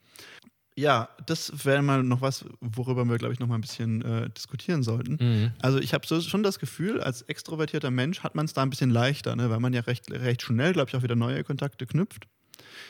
Ja, 0.81 1.11
das 1.27 1.67
wäre 1.67 1.83
mal 1.83 2.03
noch 2.03 2.23
was, 2.23 2.47
worüber 2.63 3.05
wir, 3.05 3.19
glaube 3.19 3.35
ich, 3.35 3.39
noch 3.39 3.47
mal 3.47 3.57
ein 3.57 3.61
bisschen 3.61 4.01
äh, 4.01 4.31
diskutieren 4.31 4.83
sollten. 4.83 5.19
Mhm. 5.21 5.53
Also 5.61 5.79
ich 5.79 5.93
habe 5.93 6.07
so, 6.07 6.19
schon 6.23 6.43
das 6.43 6.59
Gefühl, 6.59 7.03
als 7.03 7.21
extrovertierter 7.21 7.91
Mensch 7.91 8.21
hat 8.21 8.35
man 8.35 8.47
es 8.47 8.55
da 8.55 8.63
ein 8.63 8.71
bisschen 8.71 8.89
leichter, 8.89 9.37
ne? 9.37 9.51
weil 9.51 9.61
man 9.61 9.75
ja 9.75 9.83
recht, 9.83 10.11
recht 10.11 10.41
schnell, 10.41 10.73
glaube 10.73 10.89
ich, 10.89 10.97
auch 10.97 11.03
wieder 11.03 11.17
neue 11.17 11.45
Kontakte 11.45 11.85
knüpft. 11.85 12.29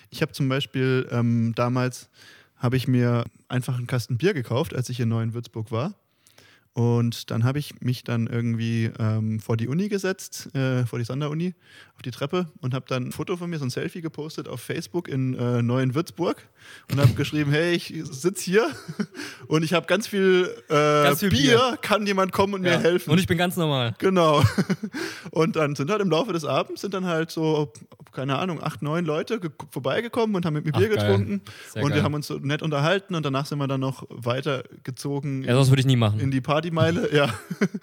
Ich 0.08 0.22
habe 0.22 0.30
zum 0.30 0.48
Beispiel 0.48 1.08
ähm, 1.10 1.52
damals, 1.56 2.10
habe 2.54 2.76
ich 2.76 2.86
mir 2.86 3.24
einfach 3.48 3.76
einen 3.76 3.88
Kasten 3.88 4.18
Bier 4.18 4.34
gekauft, 4.34 4.74
als 4.74 4.88
ich 4.88 5.00
in 5.00 5.08
Neu-Würzburg 5.08 5.72
war. 5.72 5.94
Und 6.72 7.30
dann 7.32 7.42
habe 7.42 7.58
ich 7.58 7.80
mich 7.80 8.04
dann 8.04 8.28
irgendwie 8.28 8.90
ähm, 8.98 9.40
vor 9.40 9.56
die 9.56 9.66
Uni 9.66 9.88
gesetzt, 9.88 10.54
äh, 10.54 10.86
vor 10.86 11.00
die 11.00 11.04
Sonderuni, 11.04 11.54
auf 11.96 12.02
die 12.02 12.12
Treppe 12.12 12.46
und 12.60 12.74
habe 12.74 12.84
dann 12.88 13.06
ein 13.08 13.12
Foto 13.12 13.36
von 13.36 13.50
mir, 13.50 13.58
so 13.58 13.64
ein 13.64 13.70
Selfie 13.70 14.00
gepostet 14.00 14.48
auf 14.48 14.60
Facebook 14.60 15.08
in 15.08 15.34
äh, 15.34 15.62
Neuen-Würzburg 15.62 16.36
und 16.92 17.00
habe 17.00 17.12
geschrieben, 17.14 17.50
hey, 17.50 17.72
ich 17.74 17.92
sitze 18.04 18.44
hier 18.44 18.70
und 19.48 19.64
ich 19.64 19.74
habe 19.74 19.86
ganz 19.86 20.06
viel, 20.06 20.48
äh, 20.68 20.72
Ganz 21.04 21.18
viel 21.20 21.30
Bier. 21.30 21.40
Bier. 21.58 21.78
kann 21.82 22.06
jemand 22.06 22.30
kommen 22.32 22.54
und 22.54 22.62
mir 22.62 22.78
helfen? 22.78 23.10
Und 23.10 23.18
ich 23.18 23.26
bin 23.26 23.36
ganz 23.36 23.56
normal. 23.56 23.94
Genau. 23.98 24.42
Und 25.32 25.56
dann 25.56 25.74
sind 25.76 25.90
halt 25.90 26.00
im 26.00 26.10
Laufe 26.10 26.32
des 26.32 26.44
Abends 26.44 26.80
sind 26.80 26.92
dann 26.94 27.06
halt 27.06 27.30
so, 27.30 27.72
keine 28.12 28.38
Ahnung, 28.38 28.60
acht, 28.62 28.82
neun 28.82 29.04
Leute 29.04 29.38
ge- 29.38 29.50
vorbeigekommen 29.70 30.34
und 30.34 30.44
haben 30.44 30.54
mit 30.54 30.64
mir 30.64 30.72
Ach, 30.74 30.78
Bier 30.78 30.88
getrunken. 30.88 31.42
Und 31.76 31.82
geil. 31.82 31.94
wir 31.94 32.02
haben 32.02 32.14
uns 32.14 32.26
so 32.26 32.34
nett 32.38 32.62
unterhalten 32.62 33.14
und 33.14 33.24
danach 33.24 33.46
sind 33.46 33.58
wir 33.58 33.68
dann 33.68 33.80
noch 33.80 34.04
weitergezogen 34.08 35.44
Ja, 35.44 35.54
sowas 35.54 35.70
würde 35.70 35.80
ich 35.80 35.86
nie 35.86 35.96
machen. 35.96 36.18
in 36.20 36.30
die 36.30 36.40
Partymeile, 36.60 37.14
ja. 37.14 37.32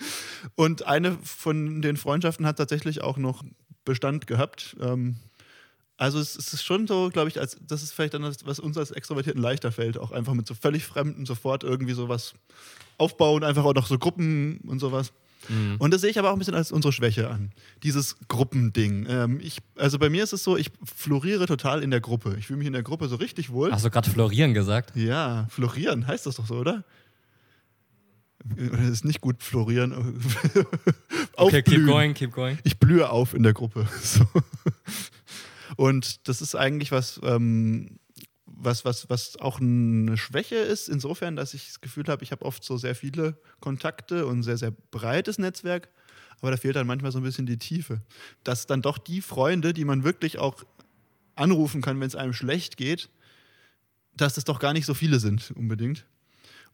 Und 0.55 0.85
eine 0.85 1.17
von 1.23 1.81
den 1.81 1.97
Freundschaften 1.97 2.45
hat 2.45 2.57
tatsächlich 2.57 3.01
auch 3.01 3.17
noch 3.17 3.43
Bestand 3.85 4.27
gehabt. 4.27 4.75
Ähm, 4.79 5.17
also 5.97 6.19
es, 6.19 6.35
es 6.35 6.53
ist 6.53 6.63
schon 6.63 6.85
so, 6.85 7.09
glaube 7.09 7.29
ich, 7.29 7.39
als 7.39 7.57
das 7.59 7.81
ist 7.81 7.93
vielleicht 7.93 8.13
dann 8.13 8.21
das, 8.21 8.45
was 8.45 8.59
uns 8.59 8.77
als 8.77 8.91
Extrovertierten 8.91 9.41
leichter 9.41 9.71
fällt, 9.71 9.97
auch 9.97 10.11
einfach 10.11 10.33
mit 10.33 10.47
so 10.47 10.53
völlig 10.53 10.85
Fremden 10.85 11.25
sofort 11.25 11.63
irgendwie 11.63 11.93
sowas 11.93 12.35
aufbauen, 12.99 13.43
einfach 13.43 13.65
auch 13.65 13.73
noch 13.73 13.87
so 13.87 13.97
Gruppen 13.97 14.59
und 14.67 14.79
sowas. 14.79 15.11
Mhm. 15.49 15.77
Und 15.79 15.93
das 15.93 16.01
sehe 16.01 16.09
ich 16.09 16.19
aber 16.19 16.29
auch 16.29 16.33
ein 16.33 16.39
bisschen 16.39 16.55
als 16.55 16.71
unsere 16.71 16.91
Schwäche 16.91 17.29
an. 17.29 17.51
Dieses 17.81 18.17
Gruppending. 18.27 19.07
Ähm, 19.09 19.39
ich, 19.41 19.57
also 19.75 19.97
bei 19.97 20.09
mir 20.09 20.23
ist 20.23 20.33
es 20.33 20.43
so, 20.43 20.55
ich 20.57 20.71
floriere 20.83 21.47
total 21.47 21.81
in 21.81 21.89
der 21.89 22.01
Gruppe. 22.01 22.35
Ich 22.37 22.47
fühle 22.47 22.57
mich 22.57 22.67
in 22.67 22.73
der 22.73 22.83
Gruppe 22.83 23.07
so 23.07 23.15
richtig 23.15 23.51
wohl. 23.51 23.71
Hast 23.71 23.85
du 23.85 23.89
gerade 23.89 24.09
florieren 24.09 24.53
gesagt? 24.53 24.95
Ja, 24.95 25.47
florieren 25.49 26.05
heißt 26.05 26.25
das 26.25 26.35
doch 26.35 26.45
so, 26.45 26.55
oder? 26.55 26.83
Das 28.55 28.89
ist 28.89 29.05
nicht 29.05 29.21
gut 29.21 29.43
florieren. 29.43 30.21
Okay, 31.39 31.61
keep 31.61 31.85
going, 31.85 32.15
keep 32.15 32.31
going. 32.33 32.57
Ich 32.63 32.79
blühe 32.79 33.11
auf 33.11 33.35
in 33.35 33.43
der 33.43 33.53
Gruppe. 33.53 33.87
So. 34.01 34.25
Und 35.75 36.27
das 36.27 36.41
ist 36.41 36.55
eigentlich 36.55 36.91
was, 36.91 37.19
ähm, 37.23 37.99
was, 38.45 38.85
was, 38.85 39.09
was 39.09 39.37
auch 39.37 39.59
eine 39.59 40.17
Schwäche 40.17 40.55
ist, 40.55 40.89
insofern, 40.89 41.35
dass 41.35 41.53
ich 41.53 41.67
das 41.67 41.81
Gefühl 41.81 42.05
habe, 42.07 42.23
ich 42.23 42.31
habe 42.31 42.43
oft 42.43 42.63
so 42.63 42.77
sehr 42.77 42.95
viele 42.95 43.37
Kontakte 43.59 44.25
und 44.25 44.39
ein 44.39 44.43
sehr, 44.43 44.57
sehr 44.57 44.71
breites 44.71 45.37
Netzwerk, 45.37 45.89
aber 46.41 46.51
da 46.51 46.57
fehlt 46.57 46.75
dann 46.75 46.87
manchmal 46.87 47.11
so 47.11 47.19
ein 47.19 47.23
bisschen 47.23 47.45
die 47.45 47.57
Tiefe. 47.57 48.01
Dass 48.43 48.65
dann 48.65 48.81
doch 48.81 48.97
die 48.97 49.21
Freunde, 49.21 49.73
die 49.73 49.85
man 49.85 50.03
wirklich 50.03 50.39
auch 50.39 50.63
anrufen 51.35 51.81
kann, 51.81 51.99
wenn 51.99 52.07
es 52.07 52.15
einem 52.15 52.33
schlecht 52.33 52.77
geht, 52.77 53.09
dass 54.15 54.33
das 54.33 54.45
doch 54.45 54.59
gar 54.59 54.73
nicht 54.73 54.85
so 54.85 54.95
viele 54.95 55.19
sind 55.19 55.51
unbedingt. 55.51 56.05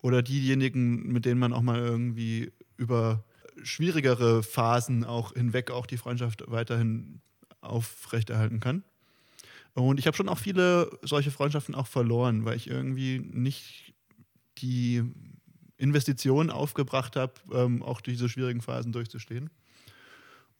Oder 0.03 0.21
diejenigen, 0.21 1.13
mit 1.13 1.23
denen 1.23 1.39
man 1.39 1.53
auch 1.53 1.61
mal 1.61 1.79
irgendwie 1.79 2.51
über 2.75 3.23
schwierigere 3.63 4.43
Phasen 4.43 5.05
auch 5.05 5.33
hinweg 5.33 5.71
auch 5.71 5.85
die 5.85 5.95
Freundschaft 5.95 6.43
weiterhin 6.47 7.21
aufrechterhalten 7.61 8.59
kann. 8.59 8.83
Und 9.75 9.99
ich 9.99 10.05
habe 10.05 10.17
schon 10.17 10.27
auch 10.27 10.37
viele 10.37 10.91
solche 11.03 11.31
Freundschaften 11.31 11.73
auch 11.73 11.87
verloren, 11.87 12.43
weil 12.43 12.57
ich 12.57 12.69
irgendwie 12.69 13.19
nicht 13.19 13.93
die 14.57 15.03
Investition 15.77 16.49
aufgebracht 16.49 17.15
habe, 17.15 17.33
ähm, 17.53 17.81
auch 17.81 18.01
diese 18.01 18.27
schwierigen 18.27 18.61
Phasen 18.61 18.91
durchzustehen. 18.91 19.51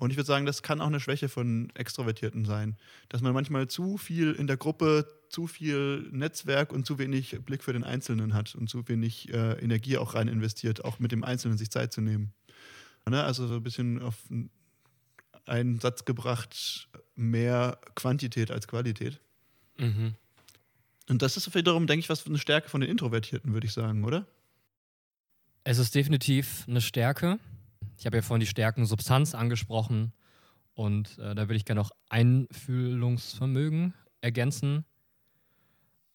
Und 0.04 0.10
ich 0.10 0.18
würde 0.18 0.28
sagen, 0.28 0.46
das 0.46 0.62
kann 0.64 0.82
auch 0.82 0.88
eine 0.88 1.00
Schwäche 1.00 1.30
von 1.30 1.70
Extrovertierten 1.76 2.44
sein, 2.44 2.76
dass 3.08 3.22
man 3.22 3.34
manchmal 3.34 3.70
zu 3.70 3.98
viel 3.98 4.34
in 4.34 4.48
der 4.48 4.58
Gruppe, 4.58 5.08
zu 5.30 5.48
viel 5.48 6.10
Netzwerk 6.12 6.74
und 6.74 6.86
zu 6.86 7.00
wenig 7.00 7.40
Blick 7.46 7.64
für 7.64 7.72
den 7.72 7.86
Einzelnen 7.86 8.34
hat 8.34 8.54
und 8.54 8.70
zu 8.70 8.86
wenig 8.90 9.34
äh, 9.34 9.54
Energie 9.64 9.98
auch 9.98 10.14
rein 10.14 10.28
investiert, 10.28 10.84
auch 10.84 11.00
mit 11.00 11.14
dem 11.14 11.24
Einzelnen 11.24 11.58
sich 11.58 11.72
Zeit 11.72 11.94
zu 11.94 12.02
nehmen. 12.02 12.34
Ne? 13.10 13.24
Also 13.24 13.48
so 13.48 13.56
ein 13.56 13.64
bisschen 13.64 14.02
auf 14.02 14.16
einen 15.46 15.80
Satz 15.80 16.04
gebracht, 16.04 16.90
mehr 17.16 17.80
Quantität 17.96 18.52
als 18.52 18.68
Qualität. 18.68 19.22
Mhm. 19.78 20.16
Und 21.08 21.22
das 21.22 21.38
ist 21.38 21.56
wiederum, 21.56 21.88
denke 21.88 22.02
ich, 22.02 22.10
was 22.10 22.20
für 22.20 22.28
eine 22.28 22.40
Stärke 22.40 22.68
von 22.68 22.82
den 22.82 22.90
Introvertierten, 22.90 23.54
würde 23.54 23.68
ich 23.68 23.74
sagen, 23.74 24.04
oder? 24.04 24.28
Es 25.64 25.78
ist 25.78 25.96
definitiv 25.96 26.66
eine 26.68 26.82
Stärke. 26.82 27.40
Ich 27.98 28.06
habe 28.06 28.18
ja 28.18 28.22
vorhin 28.22 28.42
die 28.42 28.48
Stärken 28.48 28.86
Substanz 28.86 29.36
angesprochen 29.36 30.14
und 30.74 31.18
äh, 31.20 31.36
da 31.36 31.44
würde 31.44 31.56
ich 31.56 31.66
gerne 31.66 31.82
noch 31.82 31.92
Einfühlungsvermögen 32.10 33.94
ergänzen, 34.22 34.86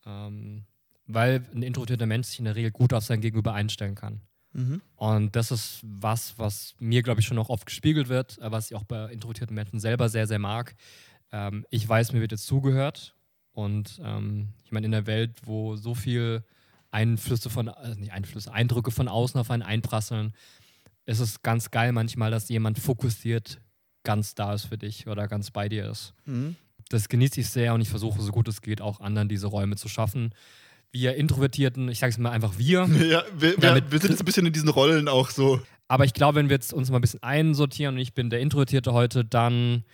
ähm, 0.04 0.64
weil 1.06 1.44
ein 1.54 1.62
introvertierter 1.62 2.06
Mensch 2.06 2.28
sich 2.28 2.38
in 2.38 2.44
der 2.44 2.56
Regel 2.56 2.70
gut 2.70 2.92
auf 2.92 3.04
sein 3.04 3.20
Gegenüber 3.20 3.54
einstellen 3.54 3.94
kann. 3.94 4.20
Mhm. 4.52 4.82
Und 4.96 5.36
das 5.36 5.50
ist 5.50 5.80
was, 5.82 6.38
was 6.38 6.74
mir, 6.78 7.02
glaube 7.02 7.20
ich, 7.20 7.26
schon 7.26 7.38
auch 7.38 7.50
oft 7.50 7.66
gespiegelt 7.66 8.08
wird, 8.08 8.38
äh, 8.38 8.50
was 8.50 8.70
ich 8.70 8.76
auch 8.76 8.84
bei 8.84 9.10
introvertierten 9.12 9.54
Menschen 9.54 9.80
selber 9.80 10.08
sehr, 10.08 10.26
sehr 10.26 10.38
mag. 10.38 10.74
Ähm, 11.32 11.66
ich 11.70 11.88
weiß, 11.88 12.12
mir 12.12 12.20
wird 12.20 12.32
jetzt 12.32 12.46
zugehört. 12.46 13.14
Und 13.52 14.00
ähm, 14.04 14.48
ich 14.64 14.72
meine, 14.72 14.86
in 14.86 14.92
der 14.92 15.06
Welt, 15.06 15.36
wo 15.44 15.76
so 15.76 15.94
viel 15.94 16.44
Einflüsse 16.90 17.50
von, 17.50 17.68
äh, 17.68 17.94
nicht 17.96 18.12
Einflüsse, 18.12 18.52
Eindrücke 18.52 18.90
von 18.90 19.08
außen 19.08 19.40
auf 19.40 19.50
einen 19.50 19.62
einprasseln, 19.62 20.32
ist 21.08 21.20
es 21.20 21.42
ganz 21.42 21.70
geil 21.70 21.92
manchmal, 21.92 22.30
dass 22.30 22.48
jemand 22.50 22.78
fokussiert 22.78 23.60
ganz 24.04 24.34
da 24.34 24.52
ist 24.54 24.66
für 24.66 24.78
dich 24.78 25.06
oder 25.06 25.26
ganz 25.26 25.50
bei 25.50 25.68
dir 25.68 25.90
ist. 25.90 26.12
Mhm. 26.26 26.56
Das 26.90 27.08
genieße 27.08 27.40
ich 27.40 27.48
sehr 27.48 27.74
und 27.74 27.80
ich 27.80 27.88
versuche, 27.88 28.20
so 28.22 28.30
gut 28.30 28.46
es 28.48 28.60
geht, 28.62 28.80
auch 28.80 29.00
anderen 29.00 29.28
diese 29.28 29.46
Räume 29.46 29.76
zu 29.76 29.88
schaffen. 29.88 30.32
Wir 30.92 31.16
Introvertierten, 31.16 31.88
ich 31.88 31.98
sage 31.98 32.10
es 32.12 32.18
mal 32.18 32.30
einfach 32.30 32.58
wir, 32.58 32.86
Ja, 33.10 33.22
wir, 33.36 33.56
Damit- 33.56 33.90
wir 33.90 33.98
sind 34.00 34.10
jetzt 34.10 34.20
ein 34.20 34.24
bisschen 34.26 34.46
in 34.46 34.52
diesen 34.52 34.68
Rollen 34.68 35.08
auch 35.08 35.30
so. 35.30 35.60
Aber 35.88 36.04
ich 36.04 36.12
glaube, 36.12 36.36
wenn 36.36 36.48
wir 36.50 36.56
jetzt 36.56 36.72
uns 36.74 36.90
mal 36.90 36.98
ein 36.98 37.02
bisschen 37.02 37.22
einsortieren 37.22 37.94
und 37.94 38.00
ich 38.00 38.12
bin 38.14 38.28
der 38.30 38.40
Introvertierte 38.40 38.92
heute, 38.92 39.24
dann 39.24 39.84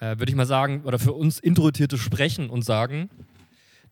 äh, 0.00 0.18
würde 0.18 0.30
ich 0.30 0.36
mal 0.36 0.46
sagen, 0.46 0.82
oder 0.84 0.98
für 0.98 1.12
uns 1.12 1.38
Introvertierte 1.38 1.98
sprechen 1.98 2.48
und 2.48 2.62
sagen, 2.62 3.10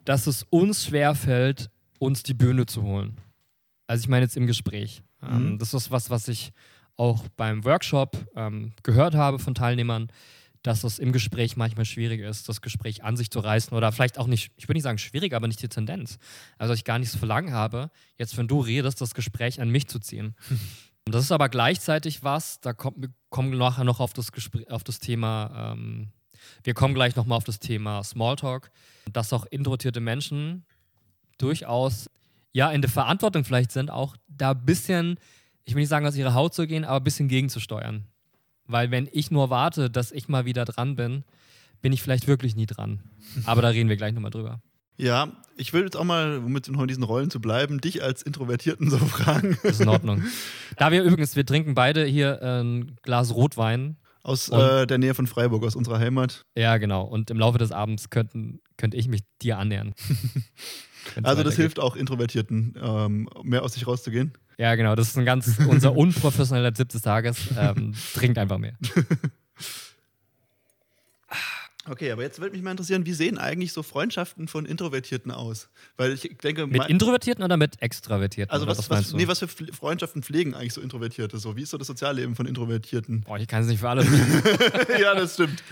dass 0.06 0.26
es 0.26 0.44
uns 0.48 0.86
schwerfällt, 0.86 1.68
uns 1.98 2.22
die 2.22 2.32
Bühne 2.34 2.64
zu 2.64 2.82
holen. 2.82 3.16
Also 3.88 4.02
ich 4.04 4.08
meine 4.08 4.24
jetzt 4.24 4.36
im 4.36 4.46
Gespräch. 4.46 5.02
Ähm, 5.22 5.52
Mhm. 5.54 5.58
das 5.58 5.74
ist 5.74 5.90
was, 5.90 6.10
was 6.10 6.28
ich 6.28 6.52
auch 6.96 7.26
beim 7.36 7.64
Workshop 7.64 8.16
ähm, 8.36 8.72
gehört 8.84 9.14
habe 9.14 9.38
von 9.40 9.54
Teilnehmern, 9.54 10.10
dass 10.62 10.82
es 10.84 10.98
im 10.98 11.12
Gespräch 11.12 11.56
manchmal 11.56 11.84
schwierig 11.84 12.20
ist, 12.20 12.48
das 12.48 12.60
Gespräch 12.60 13.02
an 13.04 13.16
sich 13.16 13.30
zu 13.30 13.38
reißen 13.38 13.76
oder 13.76 13.90
vielleicht 13.92 14.18
auch 14.18 14.26
nicht, 14.26 14.50
ich 14.56 14.64
würde 14.68 14.74
nicht 14.74 14.82
sagen 14.82 14.98
schwierig, 14.98 15.32
aber 15.32 15.46
nicht 15.48 15.62
die 15.62 15.68
Tendenz. 15.68 16.18
Also 16.58 16.74
ich 16.74 16.84
gar 16.84 16.98
nicht 16.98 17.10
so 17.10 17.18
verlangen 17.18 17.52
habe, 17.52 17.90
jetzt 18.18 18.36
wenn 18.36 18.48
du 18.48 18.60
redest, 18.60 19.00
das 19.00 19.14
Gespräch 19.14 19.60
an 19.60 19.70
mich 19.70 19.88
zu 19.88 19.98
ziehen. 19.98 20.36
Das 21.10 21.24
ist 21.24 21.32
aber 21.32 21.48
gleichzeitig 21.48 22.22
was, 22.22 22.60
da 22.60 22.74
kommt, 22.74 23.00
wir 23.00 23.08
kommen 23.30 23.56
nachher 23.56 23.84
noch 23.84 23.98
auf 23.98 24.12
das, 24.12 24.30
Gespräch, 24.30 24.70
auf 24.70 24.84
das 24.84 24.98
Thema, 25.00 25.72
ähm, 25.72 26.08
wir 26.64 26.74
kommen 26.74 26.92
gleich 26.92 27.16
nochmal 27.16 27.38
auf 27.38 27.44
das 27.44 27.60
Thema 27.60 28.04
Smalltalk, 28.04 28.70
dass 29.10 29.32
auch 29.32 29.46
introvertierte 29.46 30.00
Menschen 30.00 30.66
durchaus 31.38 32.10
ja 32.52 32.70
in 32.70 32.82
der 32.82 32.90
Verantwortung 32.90 33.44
vielleicht 33.44 33.72
sind, 33.72 33.90
auch 33.90 34.16
da 34.28 34.52
ein 34.52 34.64
bisschen, 34.64 35.18
ich 35.64 35.74
will 35.74 35.80
nicht 35.80 35.88
sagen, 35.88 36.06
aus 36.06 36.16
ihrer 36.16 36.34
Haut 36.34 36.54
zu 36.54 36.66
gehen, 36.66 36.84
aber 36.84 37.00
ein 37.00 37.04
bisschen 37.04 37.28
gegenzusteuern. 37.28 38.04
Weil 38.66 38.90
wenn 38.90 39.08
ich 39.12 39.30
nur 39.30 39.50
warte, 39.50 39.90
dass 39.90 40.12
ich 40.12 40.28
mal 40.28 40.44
wieder 40.44 40.64
dran 40.64 40.96
bin, 40.96 41.24
bin 41.80 41.92
ich 41.92 42.02
vielleicht 42.02 42.26
wirklich 42.26 42.54
nie 42.54 42.66
dran. 42.66 43.00
Aber 43.46 43.62
da 43.62 43.68
reden 43.68 43.88
wir 43.88 43.96
gleich 43.96 44.12
nochmal 44.12 44.30
drüber. 44.30 44.60
Ja, 44.96 45.32
ich 45.56 45.72
will 45.72 45.84
jetzt 45.84 45.96
auch 45.96 46.04
mal, 46.04 46.38
um 46.38 46.52
mit 46.52 46.66
in 46.66 46.86
diesen 46.88 47.04
Rollen 47.04 47.30
zu 47.30 47.40
bleiben, 47.40 47.80
dich 47.80 48.02
als 48.02 48.22
Introvertierten 48.22 48.90
so 48.90 48.98
fragen. 48.98 49.56
Das 49.62 49.72
ist 49.72 49.80
in 49.80 49.88
Ordnung. 49.88 50.24
da 50.76 50.90
wir 50.90 51.04
übrigens, 51.04 51.36
wir 51.36 51.46
trinken 51.46 51.74
beide 51.74 52.04
hier 52.04 52.42
äh, 52.42 52.60
ein 52.62 52.96
Glas 53.02 53.32
Rotwein. 53.32 53.96
Aus 54.24 54.48
äh, 54.48 54.86
der 54.86 54.98
Nähe 54.98 55.14
von 55.14 55.28
Freiburg, 55.28 55.64
aus 55.64 55.76
unserer 55.76 56.00
Heimat. 56.00 56.44
Ja, 56.56 56.76
genau. 56.78 57.04
Und 57.04 57.30
im 57.30 57.38
Laufe 57.38 57.58
des 57.58 57.70
Abends 57.70 58.10
könnten, 58.10 58.60
könnte 58.76 58.96
ich 58.96 59.08
mich 59.08 59.22
dir 59.40 59.58
annähern. 59.58 59.94
Also 61.22 61.42
das 61.42 61.56
hilft 61.56 61.78
auch 61.78 61.96
Introvertierten, 61.96 62.74
ähm, 62.80 63.28
mehr 63.42 63.62
aus 63.62 63.74
sich 63.74 63.86
rauszugehen. 63.86 64.32
Ja, 64.58 64.74
genau. 64.74 64.94
Das 64.94 65.08
ist 65.08 65.16
ein 65.18 65.24
ganz, 65.24 65.58
unser 65.68 65.96
unprofessioneller 65.96 66.72
Tipp 66.72 66.88
des 66.88 67.02
Tages. 67.02 67.38
Ähm, 67.56 67.94
trinkt 68.14 68.38
einfach 68.38 68.58
mehr. 68.58 68.76
Okay, 71.90 72.10
aber 72.12 72.22
jetzt 72.22 72.38
würde 72.40 72.52
mich 72.52 72.62
mal 72.62 72.72
interessieren, 72.72 73.06
wie 73.06 73.12
sehen 73.12 73.38
eigentlich 73.38 73.72
so 73.72 73.82
Freundschaften 73.82 74.46
von 74.46 74.66
Introvertierten 74.66 75.30
aus? 75.30 75.68
Weil 75.96 76.12
ich 76.12 76.30
denke, 76.42 76.66
Mit 76.66 76.86
Introvertierten 76.86 77.42
oder 77.42 77.56
mit 77.56 77.80
Extravertierten? 77.80 78.52
also 78.52 78.66
was, 78.66 78.90
was, 78.90 79.10
du? 79.10 79.16
nee, 79.16 79.26
was 79.26 79.38
für 79.38 79.48
Freundschaften 79.48 80.22
pflegen 80.22 80.54
eigentlich 80.54 80.74
so 80.74 80.80
Introvertierte 80.80 81.38
so? 81.38 81.56
Wie 81.56 81.62
ist 81.62 81.70
so 81.70 81.78
das 81.78 81.86
Sozialleben 81.86 82.36
von 82.36 82.46
Introvertierten? 82.46 83.22
Boah, 83.22 83.38
ich 83.38 83.48
kann 83.48 83.62
es 83.62 83.68
nicht 83.68 83.80
für 83.80 83.88
alle. 83.88 84.04
ja, 85.00 85.14
das 85.14 85.34
stimmt. 85.34 85.62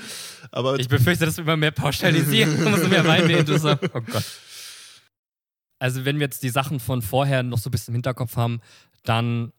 Aber 0.51 0.79
Ich 0.79 0.89
befürchte, 0.89 1.27
dass 1.27 1.37
wir 1.37 1.45
immer 1.45 1.57
mehr 1.57 1.71
pauschalisieren. 1.71 2.65
Umso 2.67 2.89
mehr 2.89 3.07
Wein 3.07 3.29
wir 3.29 3.39
haben. 3.39 3.91
Oh 3.93 4.01
Gott. 4.01 4.25
Also, 5.87 6.05
wenn 6.05 6.17
wir 6.19 6.25
jetzt 6.25 6.43
die 6.43 6.49
Sachen 6.49 6.81
von 6.81 7.01
vorher 7.01 7.45
noch 7.45 7.59
so 7.59 7.69
ein 7.69 7.71
bisschen 7.71 7.93
im 7.93 7.99
Hinterkopf 7.99 8.37
haben, 8.37 8.61
dann 9.05 9.53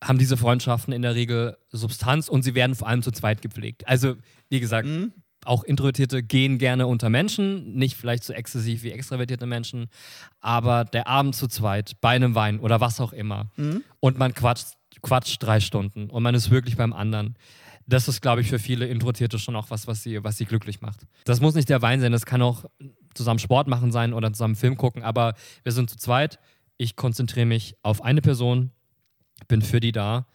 haben 0.00 0.18
diese 0.18 0.36
Freundschaften 0.36 0.92
in 0.92 1.02
der 1.02 1.16
Regel 1.16 1.56
Substanz 1.72 2.28
und 2.28 2.42
sie 2.44 2.54
werden 2.54 2.76
vor 2.76 2.86
allem 2.86 3.02
zu 3.02 3.10
zweit 3.10 3.42
gepflegt. 3.42 3.88
Also, 3.88 4.14
wie 4.50 4.60
gesagt, 4.60 4.86
Mhm. 4.86 5.12
auch 5.44 5.64
Introvertierte 5.64 6.22
gehen 6.22 6.58
gerne 6.58 6.86
unter 6.86 7.10
Menschen, 7.10 7.74
nicht 7.74 7.96
vielleicht 7.96 8.22
so 8.22 8.32
exzessiv 8.32 8.84
wie 8.84 8.92
extravertierte 8.92 9.46
Menschen, 9.46 9.88
aber 10.38 10.84
der 10.84 11.08
Abend 11.08 11.34
zu 11.34 11.48
zweit, 11.48 11.94
bei 12.00 12.10
einem 12.10 12.36
Wein 12.36 12.60
oder 12.60 12.80
was 12.80 13.00
auch 13.00 13.12
immer 13.12 13.50
Mhm. 13.56 13.82
und 13.98 14.16
man 14.16 14.32
quatscht, 14.32 14.74
quatscht 15.02 15.42
drei 15.42 15.58
Stunden 15.58 16.08
und 16.08 16.22
man 16.22 16.36
ist 16.36 16.52
wirklich 16.52 16.76
beim 16.76 16.92
anderen. 16.92 17.34
Das 17.86 18.06
ist, 18.06 18.20
glaube 18.22 18.42
ich, 18.42 18.48
für 18.48 18.60
viele 18.60 18.86
Introvertierte 18.86 19.40
schon 19.40 19.56
auch 19.56 19.70
was, 19.70 19.88
was 19.88 20.04
sie, 20.04 20.22
was 20.22 20.36
sie 20.38 20.44
glücklich 20.46 20.80
macht. 20.82 21.00
Das 21.24 21.40
muss 21.40 21.54
nicht 21.56 21.68
der 21.68 21.82
Wein 21.82 22.00
sein, 22.00 22.12
das 22.12 22.24
kann 22.26 22.42
auch 22.42 22.64
zusammen 23.14 23.38
Sport 23.38 23.68
machen 23.68 23.92
sein 23.92 24.12
oder 24.12 24.32
zusammen 24.32 24.56
Film 24.56 24.76
gucken, 24.76 25.02
aber 25.02 25.34
wir 25.62 25.72
sind 25.72 25.90
zu 25.90 25.96
zweit. 25.96 26.38
Ich 26.76 26.96
konzentriere 26.96 27.46
mich 27.46 27.76
auf 27.82 28.02
eine 28.02 28.20
Person, 28.20 28.70
bin 29.48 29.62
für 29.62 29.80
die 29.80 29.92
da. 29.92 30.26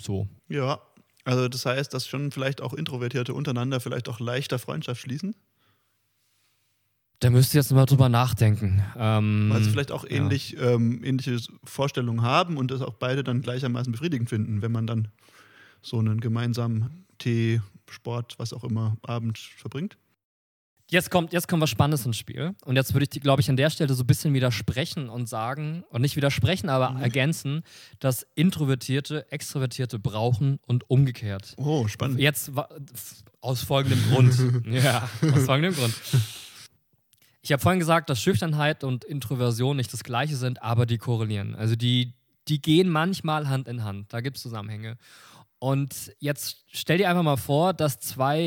So. 0.00 0.28
Ja, 0.48 0.80
also 1.24 1.48
das 1.48 1.66
heißt, 1.66 1.92
dass 1.94 2.06
schon 2.06 2.30
vielleicht 2.32 2.60
auch 2.60 2.72
Introvertierte 2.72 3.34
untereinander 3.34 3.80
vielleicht 3.80 4.08
auch 4.08 4.20
leichter 4.20 4.58
Freundschaft 4.58 5.00
schließen, 5.00 5.34
Da 7.20 7.28
müsst 7.28 7.54
ihr 7.54 7.60
jetzt 7.60 7.70
mal 7.70 7.84
drüber 7.84 8.08
nachdenken. 8.08 8.82
Ähm, 8.96 9.50
weil 9.52 9.62
sie 9.62 9.70
vielleicht 9.70 9.92
auch 9.92 10.04
ja. 10.04 10.10
ähnlich, 10.16 10.56
ähm, 10.58 11.04
ähnliche 11.04 11.38
Vorstellungen 11.64 12.22
haben 12.22 12.56
und 12.56 12.70
das 12.70 12.80
auch 12.80 12.94
beide 12.94 13.22
dann 13.22 13.42
gleichermaßen 13.42 13.92
befriedigend 13.92 14.30
finden, 14.30 14.62
wenn 14.62 14.72
man 14.72 14.86
dann 14.86 15.08
so 15.82 15.98
einen 15.98 16.20
gemeinsamen 16.20 17.04
Tee, 17.18 17.60
Sport, 17.90 18.38
was 18.38 18.52
auch 18.52 18.64
immer, 18.64 18.96
Abend 19.02 19.38
verbringt. 19.38 19.98
Jetzt 20.90 21.10
kommt, 21.10 21.32
jetzt 21.32 21.46
kommt 21.46 21.62
was 21.62 21.70
Spannendes 21.70 22.04
ins 22.04 22.16
Spiel. 22.16 22.54
Und 22.64 22.74
jetzt 22.76 22.92
würde 22.94 23.06
ich, 23.10 23.20
glaube 23.20 23.40
ich, 23.40 23.48
an 23.48 23.56
der 23.56 23.70
Stelle 23.70 23.94
so 23.94 24.02
ein 24.02 24.06
bisschen 24.06 24.34
widersprechen 24.34 25.08
und 25.08 25.28
sagen, 25.28 25.84
und 25.90 26.00
nicht 26.02 26.16
widersprechen, 26.16 26.68
aber 26.68 26.90
Mhm. 26.90 27.02
ergänzen, 27.02 27.62
dass 28.00 28.26
Introvertierte 28.34 29.30
Extrovertierte 29.30 29.98
brauchen 30.00 30.58
und 30.66 30.90
umgekehrt. 30.90 31.54
Oh, 31.58 31.86
spannend. 31.86 32.18
Jetzt 32.18 32.50
aus 33.40 33.62
folgendem 33.62 34.02
Grund. 34.10 34.34
ja, 34.66 35.08
aus 35.32 35.44
folgendem 35.44 35.74
Grund. 35.74 35.94
Ich 37.42 37.52
habe 37.52 37.62
vorhin 37.62 37.78
gesagt, 37.78 38.10
dass 38.10 38.20
Schüchternheit 38.20 38.84
und 38.84 39.04
Introversion 39.04 39.76
nicht 39.76 39.92
das 39.92 40.04
gleiche 40.04 40.36
sind, 40.36 40.60
aber 40.62 40.86
die 40.86 40.98
korrelieren. 40.98 41.54
Also 41.54 41.76
die, 41.76 42.12
die 42.48 42.60
gehen 42.60 42.88
manchmal 42.88 43.48
Hand 43.48 43.66
in 43.68 43.84
Hand. 43.84 44.12
Da 44.12 44.20
gibt 44.20 44.36
es 44.36 44.42
Zusammenhänge. 44.42 44.98
Und 45.58 46.12
jetzt 46.18 46.64
stell 46.72 46.98
dir 46.98 47.08
einfach 47.08 47.22
mal 47.22 47.36
vor, 47.36 47.72
dass 47.74 48.00
zwei 48.00 48.44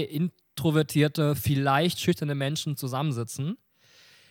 introvertierte, 0.56 1.36
vielleicht 1.36 2.00
schüchterne 2.00 2.36
Menschen 2.36 2.78
zusammensitzen. 2.78 3.58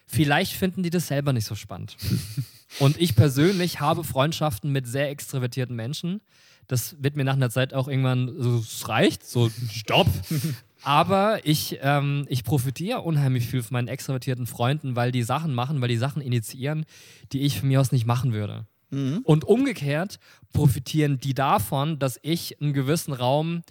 Vielleicht 0.07 0.53
finden 0.53 0.83
die 0.83 0.91
das 0.91 1.09
selber 1.09 1.33
nicht 1.33 1.47
so 1.47 1.55
spannend. 1.55 1.97
Und 2.79 3.01
ich 3.01 3.15
persönlich 3.15 3.81
habe 3.81 4.05
Freundschaften 4.05 4.71
mit 4.71 4.87
sehr 4.87 5.11
extrovertierten 5.11 5.77
Menschen. 5.77 6.21
Das 6.69 6.97
wird 7.03 7.17
mir 7.17 7.25
nach 7.25 7.35
einer 7.35 7.51
Zeit 7.51 7.75
auch 7.75 7.89
irgendwann 7.89 8.33
so, 8.39 8.59
es 8.59 8.89
reicht, 8.89 9.27
so 9.27 9.51
stopp. 9.71 10.09
Aber 10.83 11.45
ich, 11.45 11.79
ähm, 11.83 12.27
ich 12.29 12.45
profitiere 12.45 13.03
unheimlich 13.03 13.47
viel 13.47 13.63
von 13.63 13.75
meinen 13.75 13.89
extrovertierten 13.89 14.47
Freunden, 14.47 14.97
weil 14.97 15.13
die 15.13 15.23
Sachen 15.23 15.55
machen, 15.55 15.81
weil 15.81 15.89
die 15.89 15.97
Sachen 15.97 16.23
initiieren, 16.23 16.85
die 17.33 17.43
ich 17.43 17.61
von 17.61 17.69
mir 17.69 17.81
aus 17.81 17.93
nicht 17.93 18.07
machen 18.07 18.33
würde. 18.33 18.67
Mhm. 18.91 19.21
Und 19.25 19.45
umgekehrt 19.45 20.19
profitieren 20.53 21.19
die 21.19 21.35
davon, 21.35 21.99
dass 21.99 22.19
ich 22.23 22.61
einen 22.61 22.73
gewissen 22.73 23.13
Raum 23.13 23.63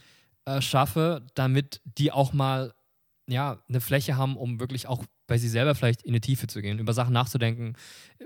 äh, 0.58 0.62
schaffe, 0.62 1.26
damit 1.36 1.82
die 1.84 2.12
auch 2.12 2.34
mal 2.34 2.74
ja, 3.28 3.60
eine 3.70 3.82
Fläche 3.82 4.18
haben, 4.18 4.36
um 4.36 4.60
wirklich 4.60 4.88
auch 4.88 5.06
bei 5.28 5.38
sich 5.38 5.52
selber 5.52 5.76
vielleicht 5.76 6.02
in 6.04 6.14
die 6.14 6.20
Tiefe 6.20 6.48
zu 6.48 6.62
gehen, 6.62 6.80
über 6.80 6.94
Sachen 6.94 7.14
nachzudenken, 7.14 7.76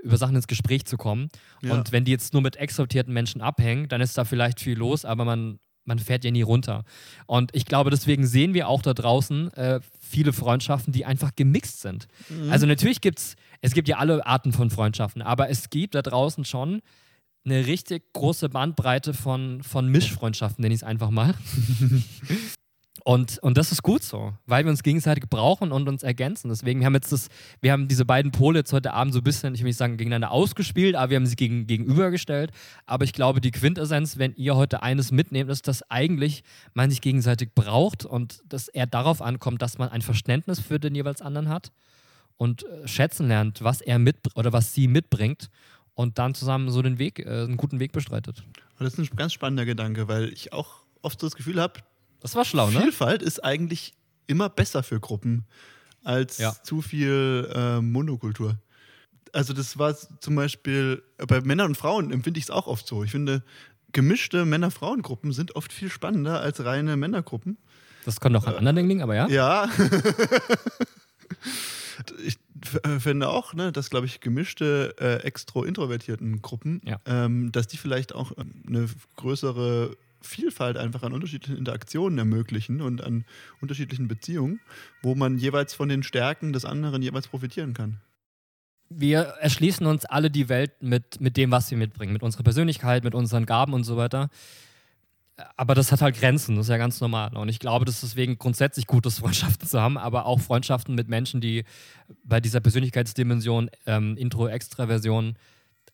über 0.02 0.16
Sachen 0.16 0.34
ins 0.34 0.48
Gespräch 0.48 0.84
zu 0.86 0.96
kommen. 0.96 1.28
Ja. 1.62 1.74
Und 1.74 1.92
wenn 1.92 2.04
die 2.04 2.10
jetzt 2.10 2.32
nur 2.32 2.42
mit 2.42 2.56
extrovertierten 2.56 3.12
Menschen 3.12 3.40
abhängen, 3.40 3.88
dann 3.88 4.00
ist 4.00 4.18
da 4.18 4.24
vielleicht 4.24 4.60
viel 4.60 4.76
los, 4.76 5.04
aber 5.04 5.24
man, 5.24 5.60
man 5.84 6.00
fährt 6.00 6.24
ja 6.24 6.32
nie 6.32 6.42
runter. 6.42 6.82
Und 7.26 7.54
ich 7.54 7.64
glaube, 7.64 7.90
deswegen 7.90 8.26
sehen 8.26 8.54
wir 8.54 8.68
auch 8.68 8.82
da 8.82 8.92
draußen 8.92 9.52
äh, 9.52 9.80
viele 10.00 10.32
Freundschaften, 10.32 10.92
die 10.92 11.04
einfach 11.04 11.30
gemixt 11.36 11.80
sind. 11.80 12.08
Mhm. 12.28 12.50
Also 12.50 12.66
natürlich 12.66 13.00
gibt 13.00 13.20
es, 13.20 13.36
es 13.60 13.72
gibt 13.72 13.88
ja 13.88 13.98
alle 13.98 14.26
Arten 14.26 14.52
von 14.52 14.70
Freundschaften, 14.70 15.22
aber 15.22 15.48
es 15.48 15.70
gibt 15.70 15.94
da 15.94 16.02
draußen 16.02 16.44
schon 16.44 16.82
eine 17.46 17.66
richtig 17.66 18.12
große 18.12 18.48
Bandbreite 18.48 19.14
von, 19.14 19.62
von 19.62 19.88
Mischfreundschaften, 19.88 20.62
nenne 20.62 20.74
ich 20.74 20.80
es 20.80 20.86
einfach 20.86 21.10
mal. 21.10 21.34
Und, 23.04 23.38
und 23.38 23.56
das 23.56 23.70
ist 23.70 23.84
gut 23.84 24.02
so, 24.02 24.32
weil 24.46 24.64
wir 24.64 24.70
uns 24.70 24.82
gegenseitig 24.82 25.30
brauchen 25.30 25.70
und 25.70 25.88
uns 25.88 26.02
ergänzen. 26.02 26.48
Deswegen 26.48 26.80
wir 26.80 26.86
haben 26.86 26.94
jetzt 26.94 27.12
das, 27.12 27.28
wir 27.60 27.70
haben 27.70 27.86
diese 27.86 28.04
beiden 28.04 28.32
Pole 28.32 28.58
jetzt 28.58 28.72
heute 28.72 28.94
Abend 28.94 29.14
so 29.14 29.20
ein 29.20 29.22
bisschen, 29.22 29.54
ich 29.54 29.60
will 29.60 29.68
nicht 29.68 29.76
sagen, 29.76 29.96
gegeneinander 29.96 30.32
ausgespielt, 30.32 30.96
aber 30.96 31.10
wir 31.10 31.16
haben 31.16 31.26
sie 31.26 31.36
gegen, 31.36 31.68
gegenübergestellt. 31.68 32.50
Aber 32.84 33.04
ich 33.04 33.12
glaube, 33.12 33.40
die 33.40 33.52
Quintessenz, 33.52 34.18
wenn 34.18 34.34
ihr 34.34 34.56
heute 34.56 34.82
eines 34.82 35.12
mitnehmt, 35.12 35.52
ist, 35.52 35.68
dass 35.68 35.88
eigentlich 35.88 36.42
man 36.74 36.90
sich 36.90 37.00
gegenseitig 37.00 37.50
braucht 37.54 38.04
und 38.04 38.42
dass 38.48 38.66
er 38.66 38.88
darauf 38.88 39.22
ankommt, 39.22 39.62
dass 39.62 39.78
man 39.78 39.88
ein 39.90 40.02
Verständnis 40.02 40.58
für 40.58 40.80
den 40.80 40.96
jeweils 40.96 41.22
anderen 41.22 41.48
hat 41.48 41.70
und 42.38 42.64
äh, 42.64 42.88
schätzen 42.88 43.28
lernt, 43.28 43.62
was 43.62 43.82
er 43.82 44.00
mit 44.00 44.16
oder 44.34 44.52
was 44.52 44.74
sie 44.74 44.88
mitbringt 44.88 45.48
und 45.96 46.18
dann 46.18 46.34
zusammen 46.34 46.70
so 46.70 46.82
den 46.82 46.98
Weg, 47.00 47.18
äh, 47.18 47.24
einen 47.44 47.56
guten 47.56 47.80
Weg 47.80 47.90
bestreitet. 47.90 48.44
Das 48.78 48.92
ist 48.92 48.98
ein 48.98 49.16
ganz 49.16 49.32
spannender 49.32 49.64
Gedanke, 49.64 50.06
weil 50.06 50.32
ich 50.32 50.52
auch 50.52 50.84
oft 51.02 51.18
so 51.18 51.26
das 51.26 51.34
Gefühl 51.34 51.60
habe, 51.60 51.80
Das 52.20 52.34
war 52.36 52.44
schlau, 52.44 52.70
ne? 52.70 52.80
Vielfalt 52.80 53.22
ist 53.22 53.42
eigentlich 53.42 53.94
immer 54.26 54.48
besser 54.48 54.82
für 54.82 55.00
Gruppen 55.00 55.44
als 56.04 56.38
Ja. 56.38 56.54
zu 56.62 56.82
viel 56.82 57.50
äh, 57.52 57.80
Monokultur. 57.80 58.56
Also 59.32 59.52
das 59.54 59.78
war 59.78 59.96
zum 60.20 60.34
Beispiel 60.36 61.02
bei 61.26 61.40
Männern 61.40 61.68
und 61.68 61.76
Frauen 61.76 62.12
empfinde 62.12 62.38
ich 62.38 62.44
es 62.44 62.50
auch 62.50 62.66
oft 62.66 62.86
so. 62.86 63.02
Ich 63.02 63.10
finde, 63.10 63.42
gemischte 63.92 64.44
Männer-Frauen-Gruppen 64.44 65.32
sind 65.32 65.56
oft 65.56 65.72
viel 65.72 65.90
spannender 65.90 66.40
als 66.40 66.64
reine 66.64 66.96
Männergruppen. 66.96 67.56
Das 68.04 68.20
konnte 68.20 68.38
auch 68.38 68.46
an 68.46 68.54
anderen 68.56 68.76
Dingen 68.76 68.88
liegen, 68.88 69.02
aber 69.02 69.14
ja. 69.14 69.28
Ja. 69.28 69.68
ich 72.24 72.34
äh, 72.34 72.38
finde 72.98 73.28
auch, 73.28 73.54
ne, 73.54 73.72
dass, 73.72 73.90
glaube 73.90 74.06
ich, 74.06 74.20
gemischte 74.20 74.94
äh, 74.98 75.22
extro-introvertierten 75.26 76.42
Gruppen, 76.42 76.80
Ja. 76.84 77.00
ähm, 77.06 77.52
dass 77.52 77.66
die 77.66 77.76
vielleicht 77.76 78.14
auch 78.14 78.32
ähm, 78.38 78.62
eine 78.66 78.88
größere 79.16 79.96
Vielfalt 80.22 80.76
einfach 80.76 81.02
an 81.02 81.12
unterschiedlichen 81.12 81.58
Interaktionen 81.58 82.18
ermöglichen 82.18 82.80
und 82.80 83.02
an 83.02 83.24
unterschiedlichen 83.60 84.08
Beziehungen, 84.08 84.60
wo 85.02 85.14
man 85.14 85.38
jeweils 85.38 85.74
von 85.74 85.88
den 85.88 86.02
Stärken 86.02 86.52
des 86.52 86.64
anderen 86.64 87.02
jeweils 87.02 87.28
profitieren 87.28 87.74
kann. 87.74 88.00
Wir 88.88 89.18
erschließen 89.40 89.84
uns 89.86 90.04
alle 90.04 90.30
die 90.30 90.48
Welt 90.48 90.72
mit, 90.80 91.20
mit 91.20 91.36
dem, 91.36 91.50
was 91.50 91.70
wir 91.70 91.78
mitbringen, 91.78 92.12
mit 92.12 92.22
unserer 92.22 92.44
Persönlichkeit, 92.44 93.02
mit 93.04 93.14
unseren 93.14 93.44
Gaben 93.44 93.72
und 93.74 93.84
so 93.84 93.96
weiter. 93.96 94.30
Aber 95.56 95.74
das 95.74 95.92
hat 95.92 96.00
halt 96.00 96.18
Grenzen, 96.18 96.56
das 96.56 96.66
ist 96.66 96.70
ja 96.70 96.78
ganz 96.78 97.00
normal. 97.00 97.36
Und 97.36 97.48
ich 97.50 97.58
glaube, 97.58 97.84
das 97.84 97.96
ist 97.96 98.14
deswegen 98.14 98.38
grundsätzlich 98.38 98.86
gut 98.86 99.04
ist, 99.04 99.18
Freundschaften 99.18 99.68
zu 99.68 99.80
haben, 99.80 99.98
aber 99.98 100.24
auch 100.24 100.40
Freundschaften 100.40 100.94
mit 100.94 101.08
Menschen, 101.08 101.40
die 101.40 101.64
bei 102.24 102.40
dieser 102.40 102.60
Persönlichkeitsdimension, 102.60 103.70
ähm, 103.86 104.16
Intro-Extraversion, 104.16 105.36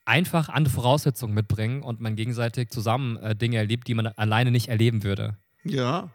einfach 0.04 0.48
andere 0.48 0.74
Voraussetzungen 0.74 1.34
mitbringen 1.34 1.82
und 1.82 2.00
man 2.00 2.16
gegenseitig 2.16 2.70
zusammen 2.70 3.16
äh, 3.16 3.34
Dinge 3.34 3.56
erlebt, 3.56 3.88
die 3.88 3.94
man 3.94 4.06
alleine 4.06 4.50
nicht 4.50 4.68
erleben 4.68 5.02
würde. 5.02 5.36
Ja. 5.64 6.10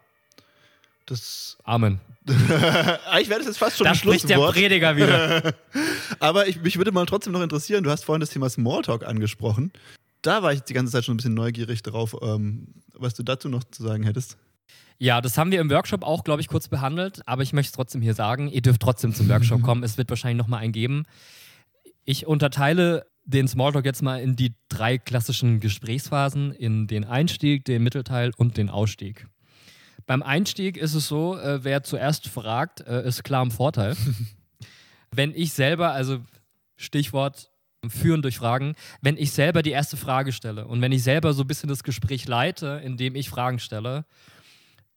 Das. 1.05 1.57
Amen. 1.63 1.99
ich 2.25 3.29
werde 3.29 3.41
es 3.41 3.47
jetzt 3.47 3.57
fast 3.57 3.77
schon 3.77 3.85
Da 3.85 3.95
spricht 3.95 4.29
der 4.29 4.37
Prediger 4.37 4.97
wieder. 4.97 5.53
Aber 6.19 6.47
ich, 6.47 6.61
mich 6.61 6.77
würde 6.77 6.91
mal 6.91 7.05
trotzdem 7.05 7.33
noch 7.33 7.41
interessieren, 7.41 7.83
du 7.83 7.89
hast 7.89 8.03
vorhin 8.03 8.19
das 8.19 8.29
Thema 8.29 8.49
Smalltalk 8.49 9.05
angesprochen. 9.05 9.71
Da 10.27 10.43
war 10.43 10.51
ich 10.51 10.59
die 10.59 10.73
ganze 10.73 10.91
Zeit 10.91 11.05
schon 11.05 11.13
ein 11.13 11.17
bisschen 11.17 11.35
neugierig 11.35 11.83
drauf, 11.83 12.13
ähm, 12.21 12.67
was 12.93 13.13
du 13.13 13.23
dazu 13.23 13.47
noch 13.47 13.63
zu 13.63 13.81
sagen 13.81 14.03
hättest. 14.03 14.37
Ja, 14.97 15.21
das 15.21 15.37
haben 15.37 15.51
wir 15.51 15.61
im 15.61 15.69
Workshop 15.69 16.03
auch, 16.03 16.25
glaube 16.25 16.41
ich, 16.41 16.49
kurz 16.49 16.67
behandelt, 16.67 17.21
aber 17.25 17.43
ich 17.43 17.53
möchte 17.53 17.69
es 17.69 17.71
trotzdem 17.71 18.01
hier 18.01 18.13
sagen, 18.13 18.49
ihr 18.49 18.61
dürft 18.61 18.81
trotzdem 18.81 19.13
zum 19.13 19.29
Workshop 19.29 19.61
kommen. 19.63 19.83
Es 19.83 19.97
wird 19.97 20.09
wahrscheinlich 20.09 20.37
noch 20.37 20.49
mal 20.49 20.57
einen 20.57 20.73
geben. 20.73 21.05
Ich 22.03 22.27
unterteile 22.27 23.05
den 23.23 23.47
Smalltalk 23.47 23.85
jetzt 23.85 24.01
mal 24.01 24.19
in 24.19 24.35
die 24.35 24.53
drei 24.67 24.97
klassischen 24.97 25.61
Gesprächsphasen, 25.61 26.51
in 26.51 26.87
den 26.87 27.05
Einstieg, 27.05 27.63
den 27.63 27.81
Mittelteil 27.81 28.33
und 28.35 28.57
den 28.57 28.69
Ausstieg. 28.69 29.27
Beim 30.07 30.21
Einstieg 30.21 30.75
ist 30.75 30.93
es 30.93 31.07
so, 31.07 31.37
äh, 31.37 31.63
wer 31.63 31.83
zuerst 31.83 32.27
fragt, 32.27 32.81
äh, 32.81 33.07
ist 33.07 33.23
klar 33.23 33.43
im 33.43 33.51
Vorteil. 33.51 33.95
wenn 35.11 35.33
ich 35.33 35.53
selber, 35.53 35.93
also 35.93 36.19
Stichwort 36.75 37.49
führen 37.87 38.21
durch 38.21 38.37
Fragen, 38.37 38.75
wenn 39.01 39.17
ich 39.17 39.31
selber 39.31 39.61
die 39.61 39.71
erste 39.71 39.97
Frage 39.97 40.31
stelle 40.31 40.67
und 40.67 40.81
wenn 40.81 40.91
ich 40.91 41.03
selber 41.03 41.33
so 41.33 41.43
ein 41.43 41.47
bisschen 41.47 41.69
das 41.69 41.83
Gespräch 41.83 42.27
leite, 42.27 42.81
indem 42.83 43.15
ich 43.15 43.29
Fragen 43.29 43.59
stelle, 43.59 44.05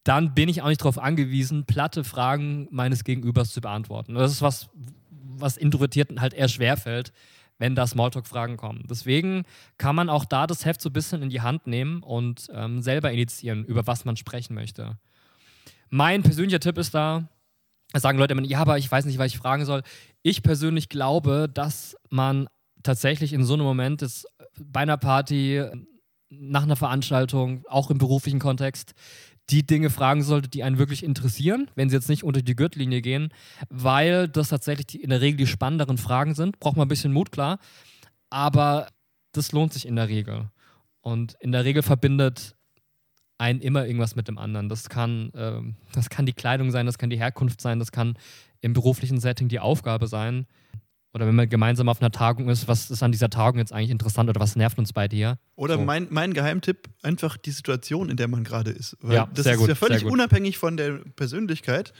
dann 0.04 0.34
bin 0.34 0.48
ich 0.48 0.62
auch 0.62 0.68
nicht 0.68 0.80
darauf 0.80 0.98
angewiesen, 0.98 1.66
platte 1.66 2.04
Fragen 2.04 2.68
meines 2.70 3.04
Gegenübers 3.04 3.52
zu 3.52 3.60
beantworten. 3.60 4.14
Das 4.14 4.32
ist 4.32 4.42
was, 4.42 4.70
was 5.10 5.56
Introvertierten 5.56 6.20
halt 6.20 6.32
eher 6.32 6.48
schwerfällt, 6.48 7.12
wenn 7.58 7.74
da 7.74 7.86
Smalltalk-Fragen 7.86 8.56
kommen. 8.56 8.86
Deswegen 8.88 9.44
kann 9.76 9.94
man 9.94 10.08
auch 10.08 10.24
da 10.24 10.46
das 10.46 10.64
Heft 10.64 10.80
so 10.80 10.88
ein 10.88 10.94
bisschen 10.94 11.22
in 11.22 11.28
die 11.28 11.42
Hand 11.42 11.66
nehmen 11.66 12.02
und 12.02 12.48
ähm, 12.54 12.80
selber 12.80 13.12
initiieren, 13.12 13.64
über 13.66 13.86
was 13.86 14.06
man 14.06 14.16
sprechen 14.16 14.54
möchte. 14.54 14.96
Mein 15.90 16.22
persönlicher 16.22 16.60
Tipp 16.60 16.78
ist 16.78 16.94
da, 16.94 17.28
sagen 17.94 18.18
Leute 18.18 18.32
immer, 18.32 18.44
ja, 18.44 18.60
aber 18.60 18.78
ich 18.78 18.90
weiß 18.90 19.04
nicht, 19.04 19.18
was 19.18 19.32
ich 19.32 19.38
fragen 19.38 19.66
soll. 19.66 19.82
Ich 20.22 20.42
persönlich 20.42 20.88
glaube, 20.88 21.50
dass 21.52 21.96
man 22.08 22.48
tatsächlich 22.82 23.32
in 23.32 23.44
so 23.44 23.54
einem 23.54 23.64
Moment 23.64 24.02
ist, 24.02 24.26
bei 24.58 24.80
einer 24.80 24.96
Party, 24.96 25.64
nach 26.28 26.62
einer 26.62 26.76
Veranstaltung, 26.76 27.64
auch 27.68 27.90
im 27.90 27.98
beruflichen 27.98 28.38
Kontext, 28.38 28.94
die 29.50 29.66
Dinge 29.66 29.90
fragen 29.90 30.22
sollte, 30.22 30.48
die 30.48 30.62
einen 30.62 30.78
wirklich 30.78 31.02
interessieren, 31.02 31.70
wenn 31.74 31.90
sie 31.90 31.96
jetzt 31.96 32.08
nicht 32.08 32.22
unter 32.22 32.40
die 32.40 32.54
Gürtellinie 32.54 33.02
gehen, 33.02 33.32
weil 33.68 34.28
das 34.28 34.48
tatsächlich 34.48 34.86
die, 34.86 35.02
in 35.02 35.10
der 35.10 35.20
Regel 35.20 35.38
die 35.38 35.46
spannenderen 35.46 35.98
Fragen 35.98 36.34
sind. 36.34 36.60
Braucht 36.60 36.76
man 36.76 36.86
ein 36.86 36.88
bisschen 36.88 37.12
Mut, 37.12 37.32
klar, 37.32 37.58
aber 38.30 38.88
das 39.32 39.52
lohnt 39.52 39.72
sich 39.72 39.86
in 39.86 39.96
der 39.96 40.08
Regel. 40.08 40.50
Und 41.00 41.34
in 41.40 41.52
der 41.52 41.64
Regel 41.64 41.82
verbindet 41.82 42.54
ein 43.38 43.60
immer 43.60 43.86
irgendwas 43.86 44.16
mit 44.16 44.28
dem 44.28 44.38
anderen. 44.38 44.68
Das 44.68 44.88
kann, 44.88 45.32
äh, 45.32 45.62
das 45.92 46.10
kann 46.10 46.26
die 46.26 46.32
Kleidung 46.32 46.70
sein, 46.70 46.86
das 46.86 46.98
kann 46.98 47.10
die 47.10 47.18
Herkunft 47.18 47.60
sein, 47.60 47.78
das 47.78 47.90
kann 47.90 48.18
im 48.60 48.74
beruflichen 48.74 49.18
Setting 49.18 49.48
die 49.48 49.60
Aufgabe 49.60 50.06
sein. 50.06 50.46
Oder 51.12 51.26
wenn 51.26 51.34
man 51.34 51.48
gemeinsam 51.48 51.88
auf 51.88 52.00
einer 52.00 52.12
Tagung 52.12 52.48
ist, 52.48 52.68
was 52.68 52.90
ist 52.90 53.02
an 53.02 53.10
dieser 53.10 53.30
Tagung 53.30 53.58
jetzt 53.58 53.72
eigentlich 53.72 53.90
interessant 53.90 54.30
oder 54.30 54.40
was 54.40 54.54
nervt 54.54 54.78
uns 54.78 54.92
bei 54.92 55.08
dir? 55.08 55.38
Oder 55.56 55.74
so. 55.74 55.80
mein, 55.80 56.06
mein 56.10 56.34
Geheimtipp, 56.34 56.88
einfach 57.02 57.36
die 57.36 57.50
Situation, 57.50 58.10
in 58.10 58.16
der 58.16 58.28
man 58.28 58.44
gerade 58.44 58.70
ist. 58.70 58.96
Weil 59.00 59.16
ja, 59.16 59.28
das 59.34 59.44
sehr 59.44 59.54
ist 59.54 59.58
gut, 59.58 59.68
ja 59.68 59.74
völlig 59.74 60.04
unabhängig 60.04 60.58
von 60.58 60.76
der 60.76 61.00
Persönlichkeit, 61.16 61.92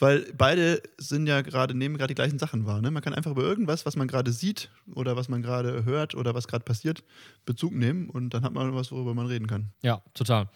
weil 0.00 0.26
beide 0.36 0.82
sind 0.98 1.28
ja 1.28 1.42
gerade, 1.42 1.74
nehmen 1.74 1.96
gerade 1.96 2.08
die 2.08 2.16
gleichen 2.16 2.40
Sachen 2.40 2.66
wahr. 2.66 2.80
Ne? 2.80 2.90
Man 2.90 3.02
kann 3.02 3.14
einfach 3.14 3.30
über 3.30 3.42
irgendwas, 3.42 3.86
was 3.86 3.94
man 3.94 4.08
gerade 4.08 4.32
sieht 4.32 4.68
oder 4.94 5.14
was 5.14 5.28
man 5.28 5.42
gerade 5.42 5.84
hört 5.84 6.16
oder 6.16 6.34
was 6.34 6.48
gerade 6.48 6.64
passiert, 6.64 7.04
Bezug 7.46 7.72
nehmen 7.72 8.10
und 8.10 8.34
dann 8.34 8.42
hat 8.42 8.52
man 8.52 8.74
was, 8.74 8.90
worüber 8.90 9.14
man 9.14 9.26
reden 9.26 9.46
kann. 9.46 9.70
Ja, 9.82 10.02
total. 10.14 10.48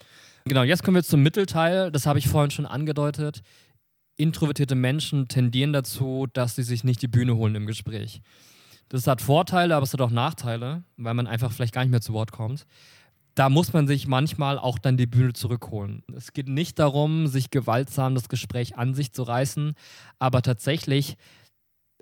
Genau, 0.47 0.63
jetzt 0.63 0.83
kommen 0.83 0.95
wir 0.95 1.03
zum 1.03 1.23
Mittelteil. 1.23 1.91
Das 1.91 2.05
habe 2.05 2.19
ich 2.19 2.27
vorhin 2.27 2.51
schon 2.51 2.65
angedeutet 2.65 3.41
introvertierte 4.17 4.75
Menschen 4.75 5.27
tendieren 5.27 5.73
dazu, 5.73 6.27
dass 6.31 6.55
sie 6.55 6.63
sich 6.63 6.83
nicht 6.83 7.01
die 7.01 7.07
Bühne 7.07 7.35
holen 7.35 7.55
im 7.55 7.65
Gespräch. 7.65 8.21
Das 8.89 9.07
hat 9.07 9.21
Vorteile, 9.21 9.75
aber 9.75 9.83
es 9.83 9.93
hat 9.93 10.01
auch 10.01 10.11
Nachteile, 10.11 10.83
weil 10.97 11.13
man 11.13 11.27
einfach 11.27 11.51
vielleicht 11.51 11.73
gar 11.73 11.81
nicht 11.81 11.91
mehr 11.91 12.01
zu 12.01 12.13
Wort 12.13 12.31
kommt. 12.31 12.65
Da 13.33 13.49
muss 13.49 13.73
man 13.73 13.87
sich 13.87 14.07
manchmal 14.07 14.57
auch 14.57 14.79
dann 14.79 14.95
die 14.95 15.07
Bühne 15.07 15.33
zurückholen. 15.33 16.03
Es 16.15 16.31
geht 16.31 16.47
nicht 16.47 16.79
darum, 16.79 17.27
sich 17.27 17.49
gewaltsam 17.49 18.15
das 18.15 18.29
Gespräch 18.29 18.77
an 18.77 18.93
sich 18.93 19.11
zu 19.11 19.23
reißen, 19.23 19.73
aber 20.19 20.41
tatsächlich 20.41 21.17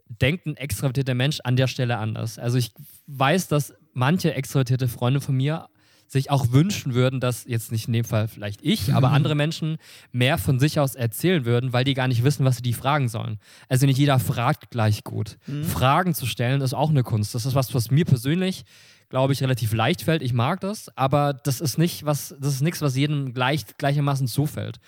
denkt 0.07 0.45
ein 0.45 0.57
extrovertierter 0.57 1.15
Mensch 1.15 1.39
an 1.43 1.55
der 1.55 1.67
Stelle 1.67 1.97
anders. 1.97 2.37
Also 2.37 2.57
ich 2.57 2.71
weiß, 3.07 3.47
dass 3.47 3.73
manche 3.93 4.35
extrovertierte 4.35 4.87
Freunde 4.87 5.21
von 5.21 5.35
mir 5.35 5.69
sich 6.13 6.31
auch 6.31 6.51
wünschen 6.51 6.93
würden, 6.93 7.19
dass 7.19 7.43
jetzt 7.45 7.71
nicht 7.71 7.87
in 7.87 7.93
dem 7.93 8.05
Fall 8.05 8.27
vielleicht 8.29 8.61
ich, 8.63 8.93
aber 8.93 9.11
andere 9.11 9.35
Menschen 9.35 9.77
mehr 10.11 10.37
von 10.37 10.59
sich 10.59 10.79
aus 10.79 10.95
erzählen 10.95 11.43
würden, 11.43 11.73
weil 11.73 11.83
die 11.83 11.93
gar 11.93 12.07
nicht 12.07 12.23
wissen, 12.23 12.45
was 12.45 12.57
sie 12.57 12.61
die 12.61 12.73
fragen 12.73 13.09
sollen. 13.09 13.39
Also 13.67 13.85
nicht 13.85 13.97
jeder 13.97 14.19
fragt 14.19 14.71
gleich 14.71 15.03
gut. 15.03 15.37
Mhm. 15.47 15.65
Fragen 15.65 16.13
zu 16.13 16.25
stellen 16.25 16.61
ist 16.61 16.73
auch 16.73 16.89
eine 16.89 17.03
Kunst. 17.03 17.35
Das 17.35 17.45
ist 17.45 17.55
was, 17.55 17.73
was 17.73 17.91
mir 17.91 18.05
persönlich 18.05 18.63
glaube 19.09 19.33
ich, 19.33 19.43
relativ 19.43 19.73
leicht 19.73 20.01
fällt. 20.01 20.23
Ich 20.23 20.33
mag 20.33 20.59
das, 20.61 20.89
aber 20.97 21.33
das 21.33 21.61
ist 21.61 21.77
nicht 21.77 22.03
was, 22.03 22.35
das 22.39 22.55
ist 22.55 22.61
nichts, 22.61 22.81
was 22.81 22.95
jedem 22.95 23.35
gleich, 23.35 23.63
gleichermaßen 23.77 24.25
zufällt. 24.25 24.79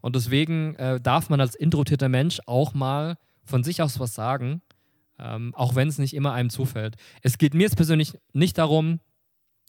Und 0.00 0.16
deswegen 0.16 0.74
äh, 0.74 1.00
darf 1.00 1.30
man 1.30 1.40
als 1.40 1.54
introvertierter 1.54 2.08
Mensch 2.08 2.40
auch 2.46 2.74
mal 2.74 3.18
von 3.44 3.62
sich 3.62 3.80
aus 3.80 4.00
was 4.00 4.16
sagen, 4.16 4.62
ähm, 5.20 5.54
auch 5.54 5.76
wenn 5.76 5.86
es 5.86 5.98
nicht 5.98 6.14
immer 6.14 6.32
einem 6.32 6.50
zufällt. 6.50 6.96
Es 7.22 7.38
geht 7.38 7.54
mir 7.54 7.62
jetzt 7.62 7.76
persönlich 7.76 8.18
nicht 8.32 8.58
darum, 8.58 8.98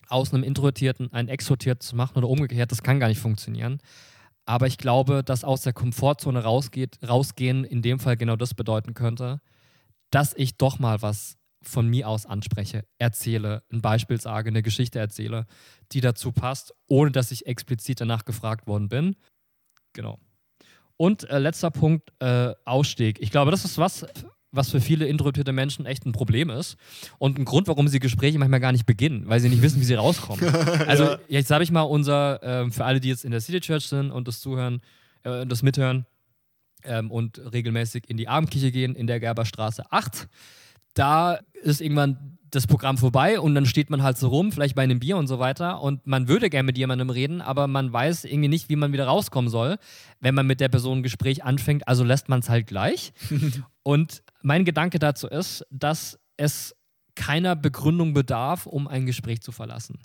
aus 0.10 0.34
einem 0.34 0.43
Introvertierten 0.43 1.14
einen 1.14 1.30
Extrovertiert 1.30 1.84
zu 1.84 1.95
machen 1.95 2.18
oder 2.18 2.30
umgekehrt, 2.30 2.72
das 2.72 2.84
kann 2.84 2.99
gar 2.99 3.07
nicht 3.07 3.20
funktionieren. 3.20 3.80
Aber 4.45 4.68
ich 4.68 4.78
glaube, 4.78 5.24
dass 5.24 5.43
aus 5.43 5.62
der 5.62 5.74
Komfortzone 5.74 6.43
rausgeht, 6.43 6.99
rausgehen 7.07 7.64
in 7.64 7.82
dem 7.82 7.99
Fall 7.99 8.18
genau 8.18 8.36
das 8.36 8.55
bedeuten 8.55 8.95
könnte, 8.95 9.41
dass 10.10 10.34
ich 10.34 10.57
doch 10.57 10.80
mal 10.80 11.01
was 11.01 11.38
von 11.62 11.88
mir 11.88 12.07
aus 12.07 12.26
anspreche, 12.26 12.86
erzähle, 12.97 13.64
ein 13.72 13.82
Beispiel 13.82 14.20
sage, 14.20 14.49
eine 14.49 14.64
Geschichte 14.64 14.97
erzähle, 14.97 15.45
die 15.91 16.01
dazu 16.01 16.32
passt, 16.32 16.74
ohne 16.88 17.12
dass 17.12 17.32
ich 17.32 17.45
explizit 17.45 18.01
danach 18.01 18.26
gefragt 18.26 18.66
worden 18.66 18.89
bin. 18.89 19.16
Genau. 19.93 20.20
Und 20.97 21.30
äh, 21.30 21.39
letzter 21.39 21.72
Punkt, 21.72 22.12
äh, 22.20 22.53
Ausstieg. 22.66 23.20
Ich 23.22 23.32
glaube, 23.32 23.51
das 23.51 23.66
ist 23.66 23.78
was, 23.78 24.05
was 24.51 24.69
für 24.69 24.81
viele 24.81 25.07
introvertierte 25.07 25.51
Menschen 25.51 25.85
echt 25.85 26.05
ein 26.05 26.11
Problem 26.11 26.49
ist 26.49 26.75
und 27.17 27.37
ein 27.37 27.45
Grund, 27.45 27.67
warum 27.67 27.87
sie 27.87 27.99
Gespräche 27.99 28.39
manchmal 28.39 28.59
gar 28.59 28.71
nicht 28.71 28.85
beginnen, 28.85 29.23
weil 29.27 29.39
sie 29.39 29.49
nicht 29.49 29.61
wissen, 29.61 29.79
wie 29.79 29.85
sie 29.85 29.95
rauskommen. 29.95 30.39
Also 30.87 31.03
ja. 31.03 31.19
jetzt 31.27 31.51
habe 31.51 31.63
ich 31.63 31.71
mal 31.71 31.81
unser, 31.81 32.41
äh, 32.41 32.71
für 32.71 32.85
alle, 32.85 32.99
die 32.99 33.09
jetzt 33.09 33.25
in 33.25 33.31
der 33.31 33.41
City 33.41 33.59
Church 33.59 33.85
sind 33.85 34.11
und 34.11 34.27
das 34.27 34.39
zuhören, 34.39 34.81
äh, 35.23 35.45
das 35.45 35.61
mithören 35.61 36.05
ähm, 36.83 37.11
und 37.11 37.39
regelmäßig 37.53 38.09
in 38.09 38.17
die 38.17 38.27
Abendkirche 38.27 38.71
gehen, 38.71 38.95
in 38.95 39.07
der 39.07 39.19
Gerberstraße 39.19 39.91
8, 39.91 40.27
da 40.93 41.39
ist 41.61 41.81
irgendwann 41.81 42.38
das 42.51 42.67
Programm 42.67 42.97
vorbei 42.97 43.39
und 43.39 43.55
dann 43.55 43.65
steht 43.65 43.89
man 43.89 44.03
halt 44.03 44.17
so 44.17 44.27
rum, 44.27 44.51
vielleicht 44.51 44.75
bei 44.75 44.83
einem 44.83 44.99
Bier 44.99 45.17
und 45.17 45.27
so 45.27 45.39
weiter 45.39 45.81
und 45.81 46.05
man 46.07 46.27
würde 46.27 46.49
gerne 46.49 46.65
mit 46.65 46.77
jemandem 46.77 47.09
reden, 47.09 47.41
aber 47.41 47.67
man 47.67 47.91
weiß 47.91 48.25
irgendwie 48.25 48.49
nicht, 48.49 48.69
wie 48.69 48.75
man 48.75 48.93
wieder 48.93 49.05
rauskommen 49.05 49.49
soll, 49.49 49.77
wenn 50.19 50.35
man 50.35 50.47
mit 50.47 50.59
der 50.59 50.69
Person 50.69 50.99
ein 50.99 51.03
Gespräch 51.03 51.43
anfängt, 51.43 51.87
also 51.87 52.03
lässt 52.03 52.29
man 52.29 52.39
es 52.39 52.49
halt 52.49 52.67
gleich. 52.67 53.13
und 53.83 54.23
mein 54.41 54.65
Gedanke 54.65 54.99
dazu 54.99 55.27
ist, 55.27 55.65
dass 55.69 56.19
es 56.37 56.75
keiner 57.15 57.55
Begründung 57.55 58.13
bedarf, 58.13 58.65
um 58.65 58.87
ein 58.87 59.05
Gespräch 59.05 59.41
zu 59.41 59.51
verlassen. 59.51 59.99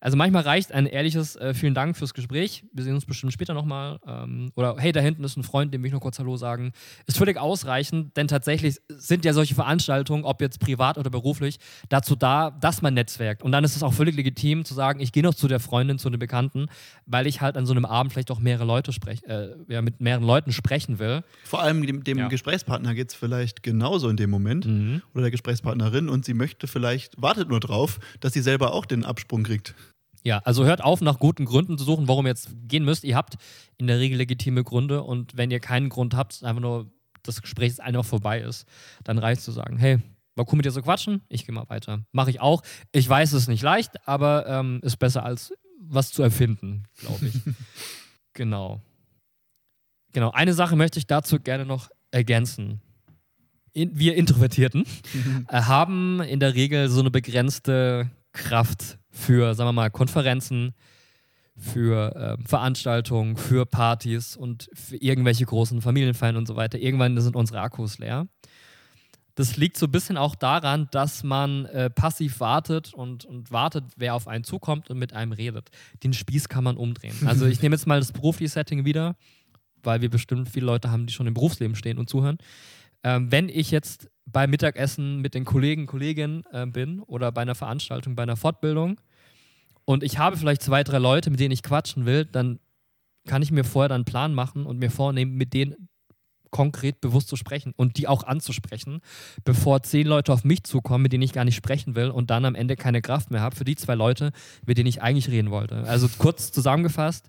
Also 0.00 0.16
manchmal 0.16 0.42
reicht 0.42 0.72
ein 0.72 0.86
ehrliches 0.86 1.36
äh, 1.36 1.52
Vielen 1.52 1.74
Dank 1.74 1.96
fürs 1.96 2.14
Gespräch. 2.14 2.64
Wir 2.72 2.84
sehen 2.84 2.94
uns 2.94 3.04
bestimmt 3.04 3.32
später 3.32 3.52
nochmal. 3.52 4.00
Ähm, 4.06 4.50
oder 4.56 4.76
hey, 4.78 4.92
da 4.92 5.00
hinten 5.00 5.22
ist 5.24 5.36
ein 5.36 5.42
Freund, 5.42 5.74
dem 5.74 5.82
will 5.82 5.88
ich 5.88 5.92
noch 5.92 6.00
kurz 6.00 6.18
Hallo 6.18 6.36
sagen. 6.36 6.72
Ist 7.06 7.18
völlig 7.18 7.36
ausreichend, 7.36 8.16
denn 8.16 8.26
tatsächlich 8.26 8.78
sind 8.88 9.26
ja 9.26 9.34
solche 9.34 9.54
Veranstaltungen, 9.54 10.24
ob 10.24 10.40
jetzt 10.40 10.58
privat 10.58 10.96
oder 10.96 11.10
beruflich, 11.10 11.58
dazu 11.90 12.16
da, 12.16 12.50
dass 12.50 12.80
man 12.80 12.94
netzwerkt. 12.94 13.42
Und 13.42 13.52
dann 13.52 13.62
ist 13.62 13.76
es 13.76 13.82
auch 13.82 13.92
völlig 13.92 14.16
legitim 14.16 14.64
zu 14.64 14.72
sagen, 14.72 15.00
ich 15.00 15.12
gehe 15.12 15.22
noch 15.22 15.34
zu 15.34 15.48
der 15.48 15.60
Freundin, 15.60 15.98
zu 15.98 16.08
den 16.08 16.18
Bekannten, 16.18 16.66
weil 17.04 17.26
ich 17.26 17.42
halt 17.42 17.58
an 17.58 17.66
so 17.66 17.72
einem 17.72 17.84
Abend 17.84 18.12
vielleicht 18.12 18.30
auch 18.30 18.38
mehrere 18.38 18.64
Leute 18.64 18.92
sprech, 18.92 19.22
äh, 19.24 19.50
ja, 19.68 19.82
mit 19.82 20.00
mehreren 20.00 20.24
Leuten 20.24 20.52
sprechen 20.52 20.98
will. 20.98 21.22
Vor 21.44 21.60
allem 21.60 21.84
dem, 21.84 22.04
dem 22.04 22.18
ja. 22.18 22.28
Gesprächspartner 22.28 22.94
geht 22.94 23.10
es 23.10 23.14
vielleicht 23.14 23.62
genauso 23.62 24.08
in 24.08 24.16
dem 24.16 24.30
Moment 24.30 24.64
mhm. 24.64 25.02
oder 25.12 25.22
der 25.22 25.30
Gesprächspartnerin 25.30 26.08
und 26.08 26.24
sie 26.24 26.34
möchte 26.34 26.66
vielleicht, 26.66 27.20
wartet 27.20 27.50
nur 27.50 27.60
drauf, 27.60 27.98
dass 28.20 28.32
sie 28.32 28.40
selber 28.40 28.72
auch 28.72 28.86
den 28.86 29.04
Absprung 29.04 29.42
kriegt. 29.42 29.74
Ja, 30.22 30.38
also 30.44 30.64
hört 30.64 30.82
auf, 30.82 31.00
nach 31.00 31.18
guten 31.18 31.46
Gründen 31.46 31.78
zu 31.78 31.84
suchen, 31.84 32.08
warum 32.08 32.26
ihr 32.26 32.30
jetzt 32.30 32.50
gehen 32.68 32.84
müsst. 32.84 33.04
Ihr 33.04 33.16
habt 33.16 33.36
in 33.78 33.86
der 33.86 33.98
Regel 33.98 34.18
legitime 34.18 34.62
Gründe 34.64 35.02
und 35.02 35.36
wenn 35.36 35.50
ihr 35.50 35.60
keinen 35.60 35.88
Grund 35.88 36.14
habt, 36.14 36.44
einfach 36.44 36.60
nur 36.60 36.90
das 37.22 37.42
Gespräch 37.42 37.68
ist 37.68 37.80
einfach 37.80 38.04
vorbei 38.04 38.40
ist, 38.40 38.66
dann 39.04 39.18
reicht 39.18 39.42
zu 39.42 39.52
sagen, 39.52 39.76
hey, 39.76 39.98
war 40.36 40.46
cool 40.48 40.56
mit 40.56 40.64
dir 40.64 40.72
zu 40.72 40.82
quatschen, 40.82 41.22
ich 41.28 41.44
gehe 41.44 41.54
mal 41.54 41.68
weiter. 41.68 42.04
Mache 42.12 42.30
ich 42.30 42.40
auch. 42.40 42.62
Ich 42.92 43.08
weiß, 43.08 43.32
es 43.32 43.42
ist 43.42 43.48
nicht 43.48 43.62
leicht, 43.62 44.06
aber 44.06 44.46
ähm, 44.46 44.80
ist 44.82 44.98
besser 44.98 45.24
als 45.24 45.52
was 45.78 46.12
zu 46.12 46.22
erfinden, 46.22 46.84
glaube 46.98 47.26
ich. 47.26 47.34
genau. 48.32 48.80
Genau, 50.12 50.30
eine 50.30 50.54
Sache 50.54 50.76
möchte 50.76 50.98
ich 50.98 51.06
dazu 51.06 51.38
gerne 51.38 51.64
noch 51.64 51.90
ergänzen. 52.10 52.80
In, 53.72 53.98
wir 53.98 54.16
Introvertierten 54.16 54.84
äh, 55.48 55.62
haben 55.62 56.20
in 56.20 56.40
der 56.40 56.54
Regel 56.54 56.88
so 56.88 57.00
eine 57.00 57.10
begrenzte 57.10 58.10
Kraft 58.40 58.98
für, 59.10 59.54
sagen 59.54 59.68
wir 59.68 59.72
mal, 59.72 59.90
Konferenzen, 59.90 60.74
für 61.56 62.16
äh, 62.16 62.48
Veranstaltungen, 62.48 63.36
für 63.36 63.66
Partys 63.66 64.34
und 64.34 64.70
für 64.72 64.96
irgendwelche 64.96 65.44
großen 65.44 65.82
Familienfeiern 65.82 66.36
und 66.36 66.46
so 66.46 66.56
weiter. 66.56 66.78
Irgendwann 66.78 67.20
sind 67.20 67.36
unsere 67.36 67.60
Akkus 67.60 67.98
leer. 67.98 68.26
Das 69.34 69.56
liegt 69.56 69.76
so 69.76 69.86
ein 69.86 69.92
bisschen 69.92 70.16
auch 70.16 70.34
daran, 70.34 70.88
dass 70.90 71.22
man 71.22 71.66
äh, 71.66 71.90
passiv 71.90 72.40
wartet 72.40 72.94
und, 72.94 73.24
und 73.26 73.52
wartet, 73.52 73.84
wer 73.96 74.14
auf 74.14 74.26
einen 74.26 74.44
zukommt 74.44 74.90
und 74.90 74.98
mit 74.98 75.12
einem 75.12 75.32
redet. 75.32 75.70
Den 76.02 76.12
Spieß 76.12 76.48
kann 76.48 76.64
man 76.64 76.76
umdrehen. 76.76 77.14
Also 77.26 77.46
ich 77.46 77.60
nehme 77.62 77.76
jetzt 77.76 77.86
mal 77.86 78.00
das 78.00 78.12
berufliche 78.12 78.50
Setting 78.50 78.84
wieder, 78.84 79.16
weil 79.82 80.00
wir 80.00 80.10
bestimmt 80.10 80.48
viele 80.48 80.66
Leute 80.66 80.90
haben, 80.90 81.06
die 81.06 81.12
schon 81.12 81.26
im 81.26 81.34
Berufsleben 81.34 81.76
stehen 81.76 81.98
und 81.98 82.08
zuhören. 82.08 82.38
Ähm, 83.02 83.30
wenn 83.32 83.48
ich 83.48 83.70
jetzt 83.70 84.10
beim 84.26 84.50
Mittagessen 84.50 85.20
mit 85.20 85.34
den 85.34 85.44
Kollegen, 85.44 85.86
Kolleginnen 85.86 86.44
äh, 86.52 86.66
bin 86.66 87.00
oder 87.00 87.32
bei 87.32 87.42
einer 87.42 87.54
Veranstaltung, 87.54 88.14
bei 88.14 88.22
einer 88.22 88.36
Fortbildung 88.36 89.00
und 89.84 90.02
ich 90.02 90.18
habe 90.18 90.36
vielleicht 90.36 90.62
zwei, 90.62 90.84
drei 90.84 90.98
Leute, 90.98 91.30
mit 91.30 91.40
denen 91.40 91.52
ich 91.52 91.62
quatschen 91.62 92.06
will, 92.06 92.24
dann 92.24 92.60
kann 93.26 93.42
ich 93.42 93.50
mir 93.50 93.64
vorher 93.64 93.88
dann 93.88 93.96
einen 93.96 94.04
Plan 94.04 94.34
machen 94.34 94.66
und 94.66 94.78
mir 94.78 94.90
vornehmen, 94.90 95.34
mit 95.34 95.52
denen 95.52 95.88
konkret 96.50 97.00
bewusst 97.00 97.28
zu 97.28 97.36
sprechen 97.36 97.72
und 97.76 97.96
die 97.96 98.08
auch 98.08 98.24
anzusprechen, 98.24 99.00
bevor 99.44 99.82
zehn 99.82 100.06
Leute 100.06 100.32
auf 100.32 100.44
mich 100.44 100.64
zukommen, 100.64 101.02
mit 101.02 101.12
denen 101.12 101.22
ich 101.22 101.32
gar 101.32 101.44
nicht 101.44 101.54
sprechen 101.54 101.94
will 101.94 102.10
und 102.10 102.30
dann 102.30 102.44
am 102.44 102.54
Ende 102.54 102.76
keine 102.76 103.02
Kraft 103.02 103.30
mehr 103.30 103.40
habe 103.40 103.56
für 103.56 103.64
die 103.64 103.76
zwei 103.76 103.94
Leute, 103.94 104.32
mit 104.66 104.76
denen 104.76 104.88
ich 104.88 105.00
eigentlich 105.00 105.28
reden 105.28 105.50
wollte. 105.50 105.84
Also 105.84 106.08
kurz 106.18 106.50
zusammengefasst, 106.50 107.28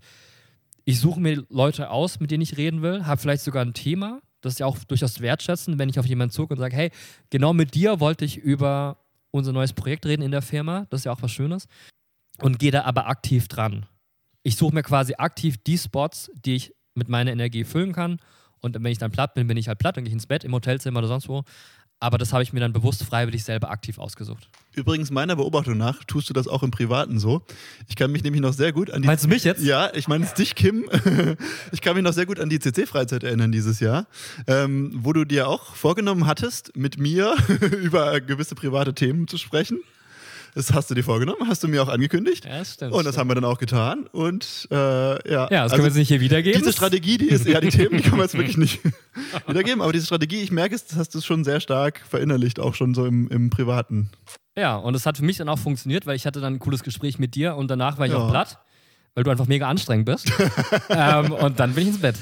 ich 0.84 1.00
suche 1.00 1.20
mir 1.20 1.44
Leute 1.50 1.92
aus, 1.92 2.20
mit 2.20 2.32
denen 2.32 2.42
ich 2.42 2.58
reden 2.58 2.82
will, 2.82 3.06
habe 3.06 3.22
vielleicht 3.22 3.44
sogar 3.44 3.64
ein 3.64 3.74
Thema, 3.74 4.22
das 4.42 4.54
ist 4.54 4.60
ja 4.60 4.66
auch 4.66 4.78
durchaus 4.80 5.22
wertschätzen, 5.22 5.80
wenn 5.80 5.89
ich 5.89 6.00
auf 6.00 6.06
jemanden 6.06 6.34
zucke 6.34 6.54
und 6.54 6.60
sage, 6.60 6.76
hey, 6.76 6.92
genau 7.30 7.54
mit 7.54 7.74
dir 7.74 8.00
wollte 8.00 8.26
ich 8.26 8.38
über 8.38 8.98
unser 9.32 9.54
neues 9.54 9.74
Projekt 9.74 10.06
reden 10.06 10.24
in 10.24 10.32
der 10.32 10.42
Firma, 10.42 10.88
das 10.89 11.02
ist 11.02 11.06
ja 11.06 11.12
auch 11.12 11.22
was 11.22 11.32
Schönes, 11.32 11.68
und 12.42 12.60
gehe 12.60 12.72
da 12.72 12.84
aber 12.84 13.08
aktiv 13.08 13.48
dran. 13.48 13.86
Ich 14.44 14.56
suche 14.56 14.74
mir 14.74 14.84
quasi 14.84 15.14
aktiv 15.18 15.58
die 15.58 15.78
Spots, 15.78 16.32
die 16.34 16.56
ich 16.56 16.76
mit 16.96 17.08
meiner 17.08 17.32
Energie 17.32 17.64
füllen 17.64 17.94
kann 17.94 18.20
und 18.62 18.76
wenn 18.76 18.92
ich 18.92 19.00
dann 19.00 19.12
platt 19.12 19.34
bin, 19.34 19.48
bin 19.48 19.58
ich 19.58 19.68
halt 19.68 19.80
platt 19.80 19.98
und 19.98 20.04
gehe 20.04 20.14
ins 20.14 20.28
Bett, 20.28 20.44
im 20.44 20.54
Hotelzimmer 20.54 21.00
oder 21.00 21.08
sonst 21.08 21.28
wo. 21.28 21.44
Aber 22.02 22.18
das 22.18 22.34
habe 22.34 22.41
ich 22.41 22.52
mir 22.52 22.60
dann 22.60 22.74
bewusst 22.74 23.04
freiwillig 23.04 23.43
selber 23.43 23.70
aktiv 23.70 23.99
ausgesucht. 23.99 24.49
Übrigens, 24.74 25.12
meiner 25.12 25.36
Beobachtung 25.36 25.78
nach 25.78 26.04
tust 26.06 26.28
du 26.32 26.34
das 26.34 26.47
auch 26.47 26.64
im 26.64 26.72
Privaten 26.72 27.20
so. 27.20 27.43
Ich 27.88 27.95
kann 27.95 28.12
mich 28.12 28.24
nämlich 28.24 28.41
noch 28.41 28.54
sehr 28.54 28.74
gut 28.74 28.89
an 28.89 29.04
die. 29.04 29.08
Meinst 29.08 29.26
du 29.26 29.28
mich 29.28 29.43
jetzt? 29.43 29.62
Ja, 29.62 29.91
ich 29.93 30.08
meine 30.08 30.26
es 30.26 30.34
dich, 30.34 30.56
Kim. 30.56 30.89
ich 31.72 31.82
kann 31.82 31.93
mich 31.93 32.04
noch 32.04 32.14
sehr 32.14 32.26
gut 32.26 32.39
an 32.39 32.49
die 32.49 32.58
CC-Freizeit 32.58 33.24
erinnern 33.24 33.52
dieses 33.52 33.80
Jahr, 33.80 34.08
ähm, 34.47 34.91
wo 34.95 35.14
du 35.14 35.26
dir 35.26 35.47
auch 35.47 35.76
vorgenommen 35.76 36.26
hattest, 36.26 36.76
mit 36.76 36.97
mir 36.97 37.36
über 37.84 38.20
gewisse 38.20 38.56
private 38.56 38.95
Themen 38.95 39.28
zu 39.28 39.38
sprechen. 39.38 39.80
Das 40.54 40.74
hast 40.74 40.89
du 40.89 40.95
dir 40.95 41.04
vorgenommen, 41.04 41.47
hast 41.47 41.64
du 41.64 41.68
mir 41.68 41.82
auch 41.82 41.88
angekündigt. 41.88 42.45
Ja, 42.45 42.60
das 42.60 42.74
stimmt. 42.74 42.93
Und 42.93 43.06
das 43.06 43.18
haben 43.18 43.30
wir 43.30 43.36
dann 43.36 43.45
auch 43.45 43.58
getan. 43.58 44.08
Und 44.12 44.68
äh, 44.70 44.76
ja. 44.76 45.20
Ja, 45.30 45.47
das 45.47 45.52
also, 45.52 45.76
können 45.76 45.84
wir 45.84 45.89
jetzt 45.89 45.97
nicht 45.97 46.08
hier 46.10 46.20
wiedergeben. 46.20 46.60
Diese 46.60 46.74
Strategie, 46.74 47.18
die 47.18 47.30
ist, 47.30 47.45
ja, 47.45 47.62
die 47.62 47.70
Themen, 47.70 47.97
die 47.97 48.04
können 48.04 48.18
wir 48.18 48.24
jetzt 48.24 48.38
wirklich 48.38 48.58
nicht 48.58 48.82
wiedergeben. 49.47 49.82
Aber 49.82 49.93
diese 49.93 50.06
Strategie, 50.06 50.41
ich 50.41 50.52
merke 50.52 50.76
es, 50.76 50.86
das 50.86 50.97
hast 50.97 51.16
du 51.16 51.22
schon 51.22 51.43
sehr 51.43 51.62
stark 51.62 52.02
verinnerlicht, 52.08 52.60
auch 52.60 52.76
schon 52.76 52.93
so 52.93 53.06
im, 53.06 53.30
im 53.30 53.49
Privaten. 53.49 54.10
Ja, 54.58 54.76
und 54.76 54.95
es 54.95 55.06
hat 55.06 55.18
für 55.18 55.24
mich 55.24 55.38
dann 55.38 55.47
auch 55.47 55.60
funktioniert, 55.60 56.06
weil 56.06 56.16
ich 56.16 56.26
hatte 56.26 56.41
dann 56.41 56.56
ein 56.56 56.60
cooles 56.60 56.84
Gespräch 56.84 57.20
mit 57.20 57.36
dir 57.36 57.56
und 57.56 57.70
danach 57.70 57.97
war 57.97 58.06
ich 58.06 58.12
ja. 58.12 58.18
auch 58.18 58.30
platt, 58.30 58.60
weil 59.16 59.24
du 59.24 59.32
einfach 59.32 59.47
mega 59.47 59.70
anstrengend 59.70 60.06
bist. 60.06 60.32
ähm, 60.89 61.32
und 61.32 61.60
dann 61.60 61.74
bin 61.74 61.84
ich 61.84 61.89
ins 61.89 62.02
Bett. 62.02 62.16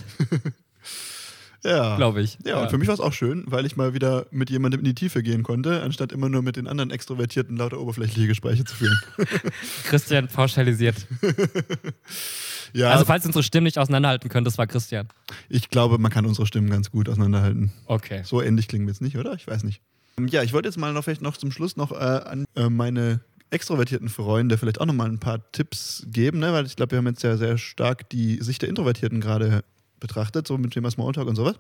Ja. 1.64 1.98
Glaube 1.98 2.22
ich. 2.22 2.38
Ja, 2.46 2.52
ja, 2.52 2.62
und 2.62 2.70
für 2.70 2.78
mich 2.78 2.88
war 2.88 2.94
es 2.94 3.00
auch 3.00 3.14
schön, 3.14 3.44
weil 3.48 3.66
ich 3.66 3.76
mal 3.76 3.94
wieder 3.94 4.26
mit 4.32 4.50
jemandem 4.50 4.80
in 4.80 4.86
die 4.86 4.96
Tiefe 4.96 5.24
gehen 5.24 5.44
konnte, 5.44 5.82
anstatt 5.82 6.12
immer 6.12 6.30
nur 6.30 6.42
mit 6.42 6.56
den 6.56 6.68
anderen 6.68 6.92
Extrovertierten 6.92 7.58
lauter 7.58 7.80
oberflächliche 7.80 8.28
Gespräche 8.28 8.64
zu 8.64 8.76
führen. 8.76 8.98
Christian 9.86 10.28
pauschalisiert. 10.28 10.96
ja. 12.74 12.92
Also, 12.92 13.06
falls 13.06 13.26
unsere 13.26 13.44
Stimmen 13.44 13.66
nicht 13.66 13.78
auseinanderhalten 13.78 14.30
können, 14.30 14.46
das 14.46 14.58
war 14.58 14.68
Christian. 14.68 15.08
Ich 15.50 15.70
glaube, 15.70 15.98
man 15.98 16.12
kann 16.12 16.26
unsere 16.26 16.48
Stimmen 16.48 16.70
ganz 16.70 16.92
gut 16.92 17.10
auseinanderhalten. 17.10 17.72
Okay. 17.86 18.22
So 18.24 18.42
ähnlich 18.42 18.68
klingen 18.68 18.86
wir 18.86 18.94
jetzt 18.94 19.02
nicht, 19.02 19.18
oder? 19.18 19.34
Ich 19.34 19.48
weiß 19.48 19.64
nicht. 19.64 19.82
Ja, 20.30 20.44
ich 20.44 20.54
wollte 20.54 20.68
jetzt 20.68 20.78
mal 20.78 20.94
noch 20.94 21.04
vielleicht 21.04 21.22
noch 21.22 21.38
zum 21.38 21.52
Schluss 21.52 21.78
noch 21.78 21.92
äh, 21.92 21.96
an 21.96 22.46
äh, 22.56 22.70
meine 22.70 23.22
extrovertierten 23.52 24.10
Freunde 24.10 24.58
vielleicht 24.58 24.80
auch 24.80 24.86
nochmal 24.86 25.10
ein 25.10 25.20
paar 25.20 25.52
Tipps 25.52 26.06
geben, 26.08 26.40
ne? 26.40 26.54
weil 26.54 26.66
ich 26.66 26.76
glaube, 26.76 26.92
wir 26.92 26.98
haben 27.00 27.08
jetzt 27.08 27.24
ja 27.24 27.36
sehr 27.38 27.58
stark 27.58 28.10
die 28.10 28.38
Sicht 28.42 28.62
der 28.62 28.70
Introvertierten 28.70 29.22
gerade 29.22 29.64
betrachtet, 30.00 30.48
so 30.48 30.58
mit 30.58 30.72
Thema 30.72 30.92
Smalltalk 30.92 31.28
und 31.28 31.36
sowas. 31.36 31.56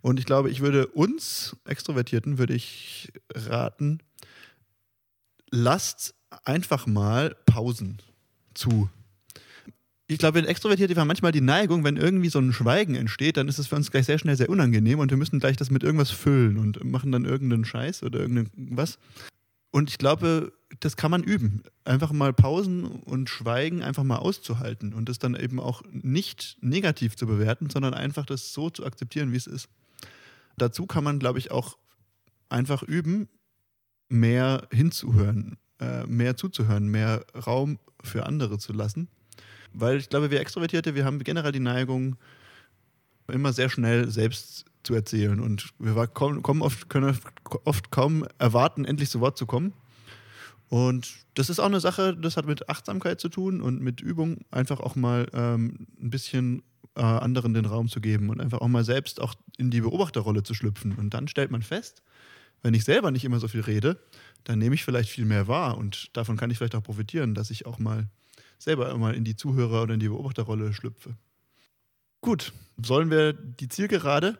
Und 0.00 0.18
ich 0.18 0.26
glaube, 0.26 0.50
ich 0.50 0.60
würde 0.60 0.86
uns 0.88 1.56
Extrovertierten, 1.64 2.38
würde 2.38 2.54
ich 2.54 3.12
raten, 3.34 4.00
lasst 5.50 6.14
einfach 6.44 6.86
mal 6.86 7.36
Pausen 7.46 7.98
zu. 8.54 8.90
Ich 10.08 10.18
glaube, 10.18 10.40
in 10.40 10.44
Extrovertierte 10.44 10.94
haben 10.96 11.08
manchmal 11.08 11.32
die 11.32 11.40
Neigung, 11.40 11.84
wenn 11.84 11.96
irgendwie 11.96 12.28
so 12.28 12.38
ein 12.38 12.52
Schweigen 12.52 12.94
entsteht, 12.96 13.36
dann 13.36 13.48
ist 13.48 13.58
es 13.58 13.68
für 13.68 13.76
uns 13.76 13.90
gleich 13.90 14.06
sehr 14.06 14.18
schnell 14.18 14.36
sehr 14.36 14.50
unangenehm 14.50 14.98
und 14.98 15.10
wir 15.10 15.16
müssen 15.16 15.40
gleich 15.40 15.56
das 15.56 15.70
mit 15.70 15.82
irgendwas 15.82 16.10
füllen 16.10 16.58
und 16.58 16.84
machen 16.84 17.12
dann 17.12 17.24
irgendeinen 17.24 17.64
Scheiß 17.64 18.02
oder 18.02 18.20
irgendwas. 18.20 18.98
Und 19.70 19.88
ich 19.88 19.98
glaube, 19.98 20.52
das 20.80 20.96
kann 20.96 21.10
man 21.10 21.22
üben. 21.22 21.62
Einfach 21.84 22.12
mal 22.12 22.32
Pausen 22.32 22.84
und 22.84 23.28
Schweigen 23.28 23.82
einfach 23.82 24.04
mal 24.04 24.16
auszuhalten 24.16 24.94
und 24.94 25.08
das 25.08 25.18
dann 25.18 25.34
eben 25.34 25.60
auch 25.60 25.82
nicht 25.90 26.56
negativ 26.60 27.16
zu 27.16 27.26
bewerten, 27.26 27.70
sondern 27.70 27.94
einfach 27.94 28.26
das 28.26 28.52
so 28.52 28.70
zu 28.70 28.84
akzeptieren, 28.84 29.32
wie 29.32 29.36
es 29.36 29.46
ist. 29.46 29.68
Dazu 30.56 30.86
kann 30.86 31.04
man, 31.04 31.18
glaube 31.18 31.38
ich, 31.38 31.50
auch 31.50 31.76
einfach 32.48 32.82
üben, 32.82 33.28
mehr 34.08 34.68
hinzuhören, 34.70 35.56
äh, 35.80 36.04
mehr 36.06 36.36
zuzuhören, 36.36 36.88
mehr 36.88 37.24
Raum 37.34 37.78
für 38.02 38.26
andere 38.26 38.58
zu 38.58 38.72
lassen. 38.72 39.08
Weil 39.72 39.96
ich 39.96 40.08
glaube, 40.10 40.30
wir 40.30 40.40
Extrovertierte, 40.40 40.94
wir 40.94 41.04
haben 41.04 41.18
generell 41.20 41.52
die 41.52 41.60
Neigung, 41.60 42.16
immer 43.28 43.52
sehr 43.52 43.70
schnell 43.70 44.10
selbst 44.10 44.66
zu 44.82 44.94
erzählen. 44.94 45.40
Und 45.40 45.72
wir 45.78 46.06
kommen 46.06 46.62
oft, 46.62 46.90
können 46.90 47.16
oft 47.64 47.90
kaum 47.90 48.26
erwarten, 48.38 48.84
endlich 48.84 49.10
zu 49.10 49.20
Wort 49.20 49.38
zu 49.38 49.46
kommen. 49.46 49.72
Und 50.72 51.26
das 51.34 51.50
ist 51.50 51.58
auch 51.58 51.66
eine 51.66 51.80
Sache, 51.80 52.16
das 52.16 52.38
hat 52.38 52.46
mit 52.46 52.70
Achtsamkeit 52.70 53.20
zu 53.20 53.28
tun 53.28 53.60
und 53.60 53.82
mit 53.82 54.00
Übung, 54.00 54.38
einfach 54.50 54.80
auch 54.80 54.96
mal 54.96 55.28
ähm, 55.34 55.86
ein 56.00 56.08
bisschen 56.08 56.62
äh, 56.96 57.02
anderen 57.02 57.52
den 57.52 57.66
Raum 57.66 57.90
zu 57.90 58.00
geben 58.00 58.30
und 58.30 58.40
einfach 58.40 58.62
auch 58.62 58.68
mal 58.68 58.82
selbst 58.82 59.20
auch 59.20 59.34
in 59.58 59.70
die 59.70 59.82
Beobachterrolle 59.82 60.44
zu 60.44 60.54
schlüpfen. 60.54 60.92
Und 60.92 61.12
dann 61.12 61.28
stellt 61.28 61.50
man 61.50 61.60
fest, 61.60 62.02
wenn 62.62 62.72
ich 62.72 62.84
selber 62.84 63.10
nicht 63.10 63.26
immer 63.26 63.38
so 63.38 63.48
viel 63.48 63.60
rede, 63.60 64.00
dann 64.44 64.58
nehme 64.60 64.74
ich 64.74 64.82
vielleicht 64.82 65.10
viel 65.10 65.26
mehr 65.26 65.46
wahr 65.46 65.76
und 65.76 66.08
davon 66.16 66.38
kann 66.38 66.50
ich 66.50 66.56
vielleicht 66.56 66.74
auch 66.74 66.82
profitieren, 66.82 67.34
dass 67.34 67.50
ich 67.50 67.66
auch 67.66 67.78
mal 67.78 68.08
selber 68.58 68.96
mal 68.96 69.14
in 69.14 69.24
die 69.24 69.36
Zuhörer- 69.36 69.82
oder 69.82 69.92
in 69.92 70.00
die 70.00 70.08
Beobachterrolle 70.08 70.72
schlüpfe. 70.72 71.18
Gut, 72.22 72.54
sollen 72.82 73.10
wir 73.10 73.34
die 73.34 73.68
Zielgerade 73.68 74.38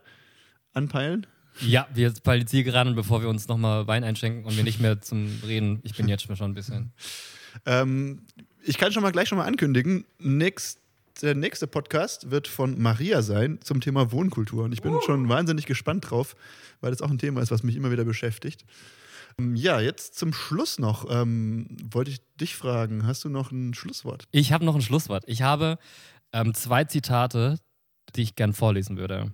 anpeilen? 0.72 1.26
Ja, 1.60 1.86
wir 1.92 2.12
peilen 2.22 2.40
die 2.40 2.46
Zielgeraden, 2.46 2.94
bevor 2.94 3.20
wir 3.20 3.28
uns 3.28 3.48
nochmal 3.48 3.86
Wein 3.86 4.04
einschenken 4.04 4.44
und 4.44 4.56
wir 4.56 4.64
nicht 4.64 4.80
mehr 4.80 5.00
zum 5.00 5.40
Reden. 5.46 5.80
Ich 5.82 5.94
bin 5.94 6.08
jetzt 6.08 6.22
schon 6.22 6.36
ein 6.40 6.54
bisschen. 6.54 6.92
Ähm, 7.66 8.22
ich 8.64 8.78
kann 8.78 8.92
schon 8.92 9.02
mal 9.02 9.12
gleich 9.12 9.28
schon 9.28 9.36
mal 9.36 9.44
ankündigen, 9.44 10.06
nächst, 10.18 10.80
der 11.20 11.34
nächste 11.34 11.66
Podcast 11.66 12.30
wird 12.30 12.48
von 12.48 12.80
Maria 12.80 13.20
sein 13.20 13.58
zum 13.62 13.82
Thema 13.82 14.10
Wohnkultur. 14.10 14.64
Und 14.64 14.72
ich 14.72 14.80
bin 14.80 14.94
uh. 14.94 15.00
schon 15.02 15.28
wahnsinnig 15.28 15.66
gespannt 15.66 16.10
drauf, 16.10 16.34
weil 16.80 16.90
das 16.92 17.02
auch 17.02 17.10
ein 17.10 17.18
Thema 17.18 17.42
ist, 17.42 17.50
was 17.50 17.62
mich 17.62 17.76
immer 17.76 17.90
wieder 17.90 18.04
beschäftigt. 18.04 18.64
Ähm, 19.38 19.54
ja, 19.54 19.80
jetzt 19.80 20.18
zum 20.18 20.32
Schluss 20.32 20.78
noch. 20.78 21.06
Ähm, 21.10 21.76
wollte 21.90 22.10
ich 22.10 22.20
dich 22.40 22.56
fragen, 22.56 23.06
hast 23.06 23.24
du 23.24 23.28
noch 23.28 23.50
ein 23.50 23.74
Schlusswort? 23.74 24.24
Ich 24.30 24.52
habe 24.52 24.64
noch 24.64 24.74
ein 24.74 24.82
Schlusswort. 24.82 25.24
Ich 25.26 25.42
habe 25.42 25.78
ähm, 26.32 26.54
zwei 26.54 26.84
Zitate, 26.84 27.58
die 28.16 28.22
ich 28.22 28.36
gern 28.36 28.52
vorlesen 28.52 28.96
würde. 28.96 29.32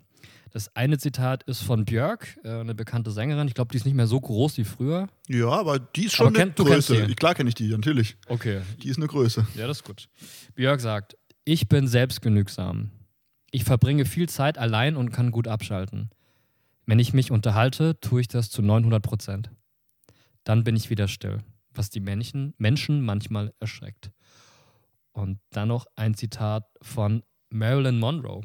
Das 0.50 0.74
eine 0.74 0.98
Zitat 0.98 1.42
ist 1.44 1.62
von 1.62 1.84
Björk, 1.84 2.38
äh, 2.42 2.60
eine 2.60 2.74
bekannte 2.74 3.10
Sängerin. 3.10 3.48
Ich 3.48 3.54
glaube, 3.54 3.70
die 3.72 3.76
ist 3.76 3.84
nicht 3.84 3.94
mehr 3.94 4.06
so 4.06 4.20
groß 4.20 4.56
wie 4.58 4.64
früher. 4.64 5.08
Ja, 5.28 5.50
aber 5.50 5.78
die 5.78 6.06
ist 6.06 6.14
schon 6.14 6.28
aber 6.28 6.40
eine 6.40 6.52
kenn, 6.52 6.66
Größe. 6.66 7.06
Klar 7.16 7.34
kenne 7.34 7.48
ich 7.48 7.54
die, 7.54 7.68
natürlich. 7.68 8.16
Okay. 8.28 8.62
Die 8.82 8.88
ist 8.88 8.96
eine 8.96 9.06
Größe. 9.06 9.46
Ja, 9.54 9.66
das 9.66 9.78
ist 9.78 9.84
gut. 9.84 10.08
Björk 10.54 10.80
sagt, 10.80 11.16
ich 11.44 11.68
bin 11.68 11.86
selbstgenügsam. 11.86 12.90
Ich 13.50 13.64
verbringe 13.64 14.04
viel 14.04 14.28
Zeit 14.28 14.58
allein 14.58 14.96
und 14.96 15.10
kann 15.10 15.30
gut 15.30 15.48
abschalten. 15.48 16.10
Wenn 16.86 16.98
ich 16.98 17.12
mich 17.12 17.30
unterhalte, 17.30 18.00
tue 18.00 18.20
ich 18.20 18.28
das 18.28 18.50
zu 18.50 18.62
900 18.62 19.02
Prozent. 19.02 19.50
Dann 20.44 20.64
bin 20.64 20.76
ich 20.76 20.90
wieder 20.90 21.08
still, 21.08 21.38
was 21.74 21.90
die 21.90 22.00
Menschen, 22.00 22.54
Menschen 22.56 23.02
manchmal 23.02 23.52
erschreckt. 23.60 24.10
Und 25.12 25.40
dann 25.50 25.68
noch 25.68 25.86
ein 25.96 26.14
Zitat 26.14 26.64
von 26.80 27.22
Marilyn 27.50 27.98
Monroe. 27.98 28.42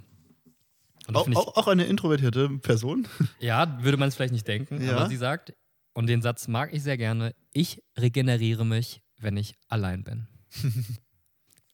Auch, 1.11 1.27
auch, 1.57 1.67
eine 1.67 1.85
introvertierte 1.85 2.49
Person. 2.59 3.07
ja, 3.39 3.83
würde 3.83 3.97
man 3.97 4.07
es 4.09 4.15
vielleicht 4.15 4.33
nicht 4.33 4.47
denken, 4.47 4.81
Ja. 4.81 4.95
aber 4.95 5.09
sie 5.09 5.17
sagt, 5.17 5.53
und 5.93 6.07
den 6.07 6.21
Satz 6.21 6.47
mag 6.47 6.73
ich 6.73 6.81
sehr 6.83 6.97
gerne, 6.97 7.35
ich 7.51 7.83
regeneriere 7.97 8.65
mich, 8.65 9.01
wenn 9.19 9.37
ich 9.37 9.55
allein 9.67 10.03
bin. 10.03 10.27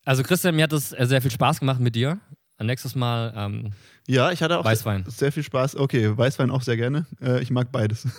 also 0.05 0.23
Christian, 0.23 0.55
mir 0.55 0.63
hat 0.63 0.73
es 0.73 0.91
äh, 0.93 1.05
sehr 1.05 1.21
viel 1.21 1.31
Spaß 1.31 1.59
gemacht 1.59 1.79
mit 1.79 1.95
dir. 1.95 2.19
Nächstes 2.61 2.93
Mal 2.93 3.33
ähm, 3.37 3.71
Ja, 4.07 4.31
ich 4.31 4.41
hatte 4.41 4.59
auch 4.59 4.65
Weißwein. 4.65 5.05
sehr 5.07 5.31
viel 5.31 5.43
Spaß. 5.43 5.77
Okay, 5.77 6.17
Weißwein 6.17 6.51
auch 6.51 6.61
sehr 6.61 6.75
gerne. 6.75 7.05
Äh, 7.21 7.41
ich 7.41 7.51
mag 7.51 7.71
beides. 7.71 8.05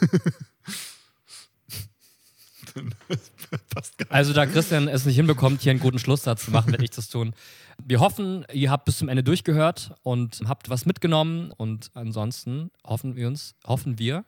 Also, 4.09 4.33
da 4.33 4.47
Christian 4.47 4.87
es 4.89 5.05
nicht 5.05 5.17
hinbekommt, 5.17 5.61
hier 5.63 5.71
einen 5.71 5.81
guten 5.81 5.99
Schlusssatz 5.99 6.45
zu 6.45 6.51
machen, 6.51 6.71
werde 6.71 6.85
ich 6.85 6.91
das 6.91 7.09
tun. 7.09 7.35
Wir 7.85 8.01
hoffen, 8.01 8.45
ihr 8.53 8.71
habt 8.71 8.85
bis 8.85 8.99
zum 8.99 9.09
Ende 9.09 9.23
durchgehört 9.23 9.93
und 10.03 10.43
habt 10.47 10.71
was 10.71 10.87
mitgenommen. 10.87 11.53
Und 11.57 11.91
ansonsten 11.95 12.71
hoffen 12.85 13.17
wir 13.17 13.29
uns, 13.29 13.55
hoffen 13.67 13.99
wir, 13.99 14.25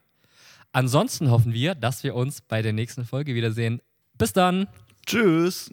ansonsten 0.72 1.30
hoffen 1.30 1.52
wir, 1.52 1.74
dass 1.74 2.04
wir 2.04 2.14
uns 2.14 2.40
bei 2.40 2.62
der 2.62 2.72
nächsten 2.72 3.04
Folge 3.04 3.34
wiedersehen. 3.34 3.80
Bis 4.18 4.32
dann! 4.32 4.68
Tschüss. 5.06 5.70